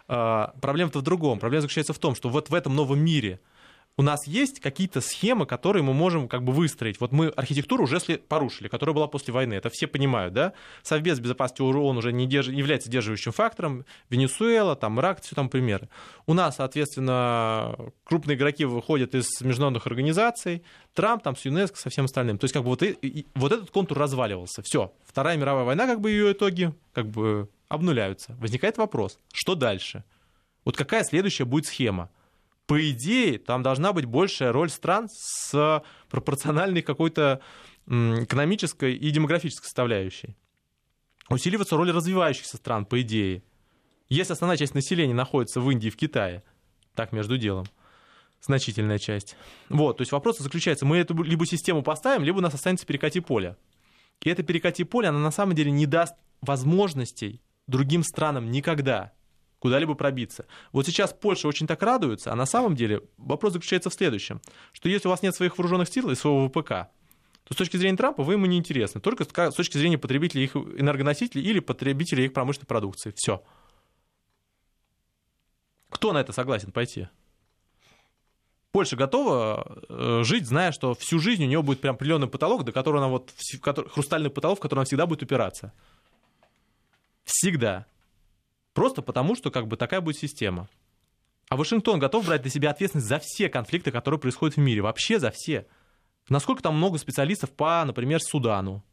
э, 0.08 0.46
проблема-то 0.60 0.98
в 0.98 1.02
другом. 1.02 1.38
Проблема 1.38 1.62
заключается 1.62 1.94
в 1.94 1.98
том, 1.98 2.14
что 2.14 2.28
вот 2.28 2.50
в 2.50 2.54
этом 2.54 2.76
новом 2.76 3.00
мире 3.00 3.40
у 3.96 4.02
нас 4.02 4.26
есть 4.26 4.60
какие-то 4.60 5.00
схемы, 5.00 5.46
которые 5.46 5.82
мы 5.82 5.92
можем 5.92 6.28
как 6.28 6.42
бы 6.42 6.52
выстроить. 6.52 7.00
Вот 7.00 7.12
мы 7.12 7.28
архитектуру 7.28 7.84
уже 7.84 8.00
порушили, 8.00 8.68
которая 8.68 8.94
была 8.94 9.08
после 9.08 9.34
войны. 9.34 9.54
Это 9.54 9.68
все 9.68 9.86
понимают, 9.86 10.32
да? 10.32 10.54
Совбез 10.82 11.20
безопасности 11.20 11.62
ООН 11.62 11.98
уже 11.98 12.12
не 12.12 12.26
держ... 12.26 12.48
является 12.48 12.88
сдерживающим 12.88 13.32
фактором. 13.32 13.84
Венесуэла, 14.08 14.74
там, 14.74 14.98
Ирак, 15.00 15.22
все 15.22 15.36
там 15.36 15.48
примеры. 15.48 15.88
У 16.26 16.32
нас, 16.32 16.56
соответственно, 16.56 17.76
крупные 18.04 18.36
игроки 18.36 18.64
выходят 18.64 19.14
из 19.14 19.40
международных 19.42 19.86
организаций. 19.86 20.62
Трамп 20.94 21.22
там 21.22 21.36
с 21.36 21.44
ЮНЕСКО, 21.44 21.78
со 21.78 21.90
всем 21.90 22.06
остальным. 22.06 22.38
То 22.38 22.44
есть 22.44 22.54
как 22.54 22.62
бы 22.62 22.70
вот, 22.70 22.82
и, 22.82 23.26
вот 23.34 23.52
этот 23.52 23.70
контур 23.70 23.98
разваливался. 23.98 24.62
Все. 24.62 24.94
Вторая 25.04 25.36
мировая 25.36 25.64
война, 25.64 25.86
как 25.86 26.00
бы 26.00 26.10
ее 26.10 26.32
итоги 26.32 26.72
как 26.92 27.08
бы 27.08 27.48
обнуляются. 27.68 28.34
Возникает 28.40 28.78
вопрос, 28.78 29.18
что 29.32 29.54
дальше? 29.54 30.04
Вот 30.64 30.76
какая 30.76 31.04
следующая 31.04 31.44
будет 31.44 31.66
схема? 31.66 32.10
По 32.70 32.88
идее, 32.88 33.40
там 33.40 33.64
должна 33.64 33.92
быть 33.92 34.04
большая 34.04 34.52
роль 34.52 34.70
стран 34.70 35.08
с 35.10 35.82
пропорциональной 36.08 36.82
какой-то 36.82 37.40
экономической 37.88 38.94
и 38.94 39.10
демографической 39.10 39.64
составляющей. 39.64 40.36
Усиливаться 41.28 41.76
роль 41.76 41.90
развивающихся 41.90 42.58
стран, 42.58 42.86
по 42.86 43.02
идее. 43.02 43.42
Если 44.08 44.34
основная 44.34 44.56
часть 44.56 44.76
населения 44.76 45.14
находится 45.14 45.60
в 45.60 45.68
Индии 45.68 45.88
и 45.88 45.90
в 45.90 45.96
Китае, 45.96 46.44
так 46.94 47.10
между 47.10 47.38
делом, 47.38 47.66
значительная 48.40 48.98
часть. 48.98 49.34
Вот, 49.68 49.96
то 49.96 50.02
есть 50.02 50.12
вопрос 50.12 50.38
заключается, 50.38 50.86
мы 50.86 50.98
эту 50.98 51.20
либо 51.24 51.46
систему 51.46 51.82
поставим, 51.82 52.22
либо 52.22 52.38
у 52.38 52.40
нас 52.40 52.54
останется 52.54 52.86
перекати 52.86 53.18
поле. 53.18 53.56
И 54.20 54.30
это 54.30 54.44
перекати 54.44 54.84
поле, 54.84 55.08
она 55.08 55.18
на 55.18 55.32
самом 55.32 55.56
деле 55.56 55.72
не 55.72 55.86
даст 55.86 56.14
возможностей 56.40 57.42
другим 57.66 58.04
странам 58.04 58.52
никогда 58.52 59.10
куда-либо 59.60 59.94
пробиться. 59.94 60.46
Вот 60.72 60.86
сейчас 60.86 61.12
Польша 61.12 61.46
очень 61.46 61.68
так 61.68 61.80
радуется, 61.82 62.32
а 62.32 62.34
на 62.34 62.46
самом 62.46 62.74
деле 62.74 63.02
вопрос 63.18 63.52
заключается 63.52 63.90
в 63.90 63.94
следующем, 63.94 64.40
что 64.72 64.88
если 64.88 65.06
у 65.06 65.10
вас 65.10 65.22
нет 65.22 65.34
своих 65.36 65.56
вооруженных 65.56 65.88
сил 65.88 66.10
и 66.10 66.16
своего 66.16 66.48
ВПК, 66.48 66.90
то 67.44 67.54
с 67.54 67.56
точки 67.56 67.76
зрения 67.76 67.96
Трампа 67.96 68.22
вы 68.22 68.34
ему 68.34 68.46
не 68.46 68.58
интересны, 68.58 69.00
только 69.00 69.24
с 69.24 69.54
точки 69.54 69.76
зрения 69.76 69.98
потребителей 69.98 70.44
их 70.44 70.56
энергоносителей 70.56 71.44
или 71.44 71.60
потребителей 71.60 72.24
их 72.24 72.32
промышленной 72.32 72.66
продукции. 72.66 73.12
Все. 73.14 73.44
Кто 75.90 76.12
на 76.12 76.18
это 76.18 76.32
согласен 76.32 76.72
пойти? 76.72 77.08
Польша 78.72 78.94
готова 78.94 79.82
э, 79.88 80.20
жить, 80.22 80.46
зная, 80.46 80.70
что 80.70 80.94
всю 80.94 81.18
жизнь 81.18 81.42
у 81.42 81.48
нее 81.48 81.60
будет 81.60 81.80
прям 81.80 81.96
определенный 81.96 82.28
потолок, 82.28 82.64
до 82.64 82.70
которого 82.70 83.02
она 83.02 83.10
вот 83.10 83.32
хрустальный 83.92 84.30
потолок, 84.30 84.58
в 84.58 84.62
который 84.62 84.80
она 84.80 84.84
всегда 84.84 85.06
будет 85.06 85.24
упираться. 85.24 85.72
Всегда. 87.24 87.86
Просто 88.72 89.02
потому, 89.02 89.34
что 89.34 89.50
как 89.50 89.66
бы 89.66 89.76
такая 89.76 90.00
будет 90.00 90.16
система. 90.16 90.68
А 91.48 91.56
Вашингтон 91.56 91.98
готов 91.98 92.26
брать 92.26 92.44
на 92.44 92.50
себя 92.50 92.70
ответственность 92.70 93.08
за 93.08 93.18
все 93.18 93.48
конфликты, 93.48 93.90
которые 93.90 94.20
происходят 94.20 94.56
в 94.56 94.60
мире. 94.60 94.82
Вообще 94.82 95.18
за 95.18 95.30
все. 95.32 95.66
Насколько 96.28 96.62
там 96.62 96.76
много 96.76 96.98
специалистов 96.98 97.50
по, 97.50 97.84
например, 97.84 98.20
Судану, 98.20 98.84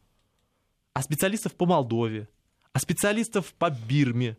а 0.94 1.04
специалистов 1.04 1.54
по 1.54 1.68
Молдове, 1.68 2.28
а 2.74 2.80
специалистов 2.80 3.54
по 3.54 3.70
Бирме, 3.70 4.38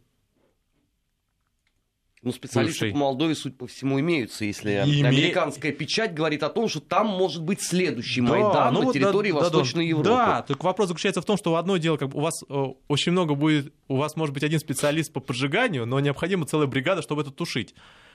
ну, 2.23 2.33
специалисты 2.33 2.87
бывший. 2.87 2.93
по 2.93 2.99
Молдове, 2.99 3.35
судя 3.35 3.55
по 3.55 3.67
всему, 3.67 4.01
имеются, 4.01 4.45
если 4.45 4.73
Име... 4.73 5.09
американская 5.09 5.73
печать 5.73 6.15
говорит 6.15 6.43
о 6.43 6.49
том, 6.49 6.69
что 6.69 6.81
там 6.81 7.07
может 7.07 7.43
быть 7.43 7.63
следующий 7.63 8.21
да, 8.21 8.29
Майдан 8.29 8.75
ну, 8.75 8.83
на 8.83 8.93
территории 8.93 9.31
да, 9.31 9.39
Восточной 9.39 9.85
да, 9.85 9.89
Европы. 9.89 10.09
Да, 10.09 10.43
только 10.43 10.65
вопрос 10.65 10.89
заключается 10.89 11.23
в 11.23 11.25
том, 11.25 11.37
что 11.37 11.55
одно 11.57 11.77
дело, 11.77 11.97
как 11.97 12.15
у 12.15 12.21
вас 12.21 12.43
э, 12.49 12.65
очень 12.89 13.13
много 13.13 13.35
будет, 13.35 13.73
у 13.87 13.97
вас 13.97 14.17
может 14.17 14.35
быть 14.35 14.43
один 14.43 14.59
специалист 14.59 15.13
по 15.13 15.21
поджиганию, 15.21 15.87
но 15.87 16.01
необходима 16.01 16.47
целая 16.47 16.67
бригада, 16.67 17.03
чтобы 17.03 17.23
это 17.23 17.31
тушить. 17.31 17.75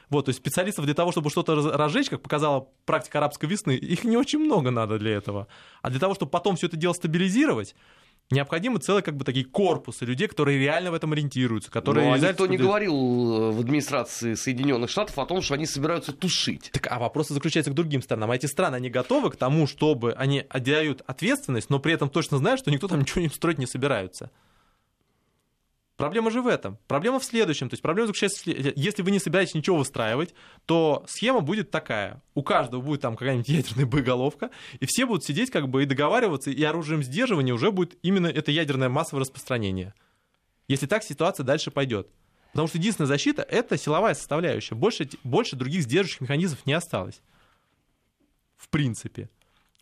Вот, 0.10 0.26
то 0.26 0.30
есть 0.30 0.40
специалистов 0.40 0.86
для 0.86 0.94
того, 0.94 1.12
чтобы 1.12 1.30
что-то 1.30 1.56
разжечь, 1.76 2.10
как 2.10 2.22
показала 2.22 2.68
практика 2.86 3.20
арабской 3.20 3.46
весны, 3.46 3.72
их 3.72 4.04
не 4.04 4.18
очень 4.18 4.40
много 4.40 4.70
надо 4.70 5.00
для 5.00 5.12
этого. 5.12 5.48
А 5.82 5.90
для 5.90 6.00
того, 6.00 6.14
чтобы 6.14 6.30
потом 6.30 6.56
все 6.56 6.68
это 6.68 6.76
дело 6.78 6.94
стабилизировать, 6.94 7.74
необходимы 8.32 8.80
целые 8.80 9.04
как 9.04 9.16
бы 9.16 9.26
такие 9.26 9.46
корпусы 9.46 10.06
людей, 10.06 10.28
которые 10.28 10.60
реально 10.60 10.92
в 10.92 10.94
этом 10.94 11.14
ориентируются. 11.14 11.72
Которые 11.72 12.08
ну, 12.08 12.14
а 12.14 12.18
никто 12.18 12.48
не 12.48 12.58
говорил 12.58 12.94
э, 12.94 13.52
в 13.52 13.60
администрации 13.60 14.34
Соединенных 14.34 14.90
Штатов 14.90 15.18
о 15.20 15.26
том, 15.26 15.42
что 15.42 15.54
они 15.54 15.66
собираются 15.66 16.14
тушить. 16.14 16.72
Так, 16.72 16.88
а 16.92 17.00
вопрос 17.00 17.30
заключается 17.30 17.72
к 17.72 17.76
другим 17.76 18.02
странам. 18.02 18.32
А 18.32 18.36
эти 18.36 18.46
страны, 18.46 18.76
они 18.76 18.90
готовы 18.90 19.30
к 19.32 19.36
тому, 19.36 19.68
чтобы 19.68 20.14
они 20.14 20.46
отделяют 20.50 21.02
ответственность, 21.06 21.70
но 21.70 21.80
при 21.80 21.94
этом 21.94 22.10
точно 22.10 22.38
знают, 22.38 22.60
что 22.60 22.72
никто 22.72 22.88
там 22.88 23.00
ничего 23.00 23.22
не 23.22 23.30
строить 23.30 23.60
не 23.60 23.68
собираются. 23.68 24.32
Проблема 25.96 26.32
же 26.32 26.42
в 26.42 26.48
этом. 26.48 26.80
Проблема 26.88 27.20
в 27.20 27.24
следующем. 27.24 27.70
То 27.70 27.76
есть 27.76 27.84
проблема 27.84 28.08
заключается. 28.08 28.50
Если 28.50 29.02
вы 29.04 29.12
не 29.12 29.20
собираетесь 29.20 29.54
ничего 29.54 29.78
выстраивать, 29.78 30.34
то 30.66 31.06
схема 31.08 31.42
будет 31.42 31.70
такая. 31.70 32.22
У 32.34 32.42
каждого 32.42 32.82
будет 32.82 33.02
там 33.02 33.16
какая-нибудь 33.16 33.48
ядерная 33.48 33.86
боеголовка, 33.86 34.50
и 34.80 34.86
все 34.88 35.06
будут 35.06 35.24
сидеть 35.24 35.52
как 35.52 35.70
бы 35.70 35.84
и 35.84 35.86
договариваться, 35.86 36.50
и 36.50 36.64
оружием 36.64 37.04
сдерживания 37.04 37.54
уже 37.54 37.72
будет 37.72 37.98
именно 38.02 38.28
это 38.28 38.52
ядерное 38.52 38.90
массовое 38.90 39.22
распространение. 39.22 39.94
Если 40.68 40.88
так 40.88 41.04
ситуация 41.04 41.44
дальше 41.44 41.70
пойдет. 41.70 42.08
Потому 42.54 42.68
что 42.68 42.78
единственная 42.78 43.08
защита— 43.08 43.42
это 43.50 43.78
силовая 43.78 44.14
составляющая. 44.14 44.76
Больше, 44.76 45.10
больше 45.24 45.56
других 45.56 45.84
сдерживающих 45.84 46.22
механизмов 46.22 46.66
не 46.66 46.74
осталось. 46.74 47.22
В 48.58 48.70
принципе. 48.70 49.30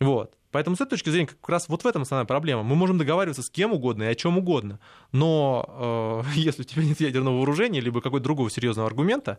Вот. 0.02 0.36
Поэтому 0.50 0.76
с 0.76 0.80
этой 0.80 0.90
точки 0.90 1.08
зрения 1.08 1.28
как 1.28 1.48
раз 1.48 1.68
вот 1.68 1.82
в 1.82 1.86
этом 1.86 2.02
основная 2.02 2.26
проблема. 2.26 2.62
Мы 2.62 2.76
можем 2.76 2.98
договариваться 2.98 3.42
с 3.42 3.48
кем 3.48 3.72
угодно 3.72 4.02
и 4.04 4.06
о 4.06 4.14
чем 4.14 4.36
угодно, 4.36 4.80
но 5.10 6.22
э, 6.26 6.30
если 6.34 6.62
у 6.62 6.64
тебя 6.64 6.84
нет 6.84 7.00
ядерного 7.00 7.36
вооружения 7.36 7.80
либо 7.80 8.00
какого-то 8.00 8.24
другого 8.24 8.50
серьезного 8.50 8.86
аргумента, 8.86 9.38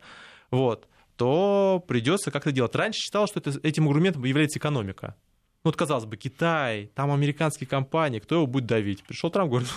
вот, 0.50 0.88
то 1.16 1.84
придется 1.88 2.32
как-то 2.32 2.52
делать. 2.52 2.76
Раньше 2.76 3.00
считалось, 3.00 3.30
что 3.30 3.40
это, 3.40 3.52
этим 3.62 3.88
аргументом 3.88 4.24
является 4.24 4.58
экономика. 4.58 5.16
Ну, 5.64 5.70
вот, 5.70 5.78
казалось 5.78 6.06
бы, 6.06 6.18
Китай, 6.18 6.88
там 6.96 7.12
американские 7.12 7.68
компании, 7.68 8.20
кто 8.20 8.36
его 8.36 8.48
будет 8.48 8.66
давить? 8.66 9.04
Пришел 9.04 9.30
Трамп, 9.30 9.50
говорит, 9.52 9.70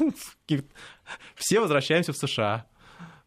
все 1.36 1.60
возвращаемся 1.60 2.12
в 2.12 2.16
США. 2.16 2.66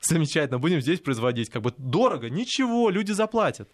Замечательно, 0.01 0.59
будем 0.59 0.81
здесь 0.81 0.99
производить. 0.99 1.49
Как 1.49 1.61
бы 1.61 1.73
дорого, 1.77 2.29
ничего, 2.29 2.89
люди 2.89 3.11
заплатят. 3.11 3.69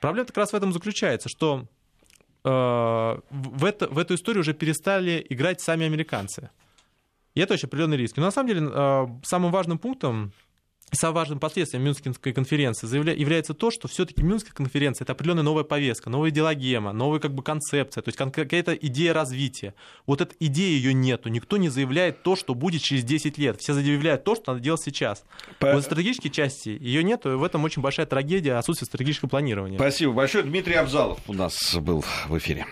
Проблема 0.00 0.26
как 0.26 0.36
раз 0.36 0.52
в 0.52 0.56
этом 0.56 0.72
заключается, 0.72 1.28
что 1.28 1.66
в, 2.44 3.64
это, 3.64 3.88
в 3.88 3.98
эту 3.98 4.14
историю 4.14 4.40
уже 4.40 4.52
перестали 4.52 5.24
играть 5.28 5.60
сами 5.60 5.86
американцы. 5.86 6.50
И 7.34 7.40
это 7.40 7.54
очень 7.54 7.66
определенный 7.66 7.96
риск. 7.96 8.16
Но 8.16 8.24
на 8.24 8.30
самом 8.30 8.48
деле 8.48 8.68
э, 8.72 9.06
самым 9.24 9.50
важным 9.50 9.78
пунктом 9.78 10.32
самым 10.94 11.16
важным 11.16 11.38
последствием 11.38 11.84
Мюнхенской 11.84 12.32
конференции 12.32 12.86
является 13.18 13.54
то, 13.54 13.70
что 13.70 13.88
все-таки 13.88 14.22
Мюнхенская 14.22 14.54
конференция— 14.54 15.04
это 15.04 15.12
определенная 15.12 15.42
новая 15.42 15.64
повестка, 15.64 16.10
новая 16.10 16.30
идеологема, 16.30 16.92
новая 16.92 17.20
как 17.20 17.34
бы 17.34 17.42
концепция, 17.42 18.02
то 18.02 18.08
есть 18.08 18.18
какая-то 18.18 18.74
идея 18.74 19.12
развития. 19.12 19.74
Вот 20.06 20.20
эта 20.20 20.34
идея 20.40 20.76
ее 20.76 20.94
нету. 20.94 21.28
Никто 21.28 21.56
не 21.56 21.68
заявляет 21.68 22.22
то, 22.22 22.36
что 22.36 22.54
будет 22.54 22.82
через 22.82 23.04
10 23.04 23.38
лет. 23.38 23.60
Все 23.60 23.72
заявляют 23.74 24.24
то, 24.24 24.34
что 24.34 24.52
надо 24.52 24.62
делать 24.62 24.82
сейчас. 24.82 25.24
По... 25.58 25.72
Вот 25.72 25.84
стратегической 25.84 26.30
части 26.30 26.68
ее 26.68 27.04
нету, 27.04 27.32
и 27.32 27.36
в 27.36 27.44
этом 27.44 27.64
очень 27.64 27.82
большая 27.82 28.06
трагедия 28.06 28.54
отсутствие 28.54 28.86
стратегического 28.86 29.28
планирования. 29.28 29.78
Спасибо 29.78 30.12
большое. 30.12 30.44
Дмитрий 30.44 30.74
Абзалов 30.74 31.20
у 31.28 31.32
нас 31.32 31.74
был 31.76 32.04
в 32.28 32.38
эфире. 32.38 32.66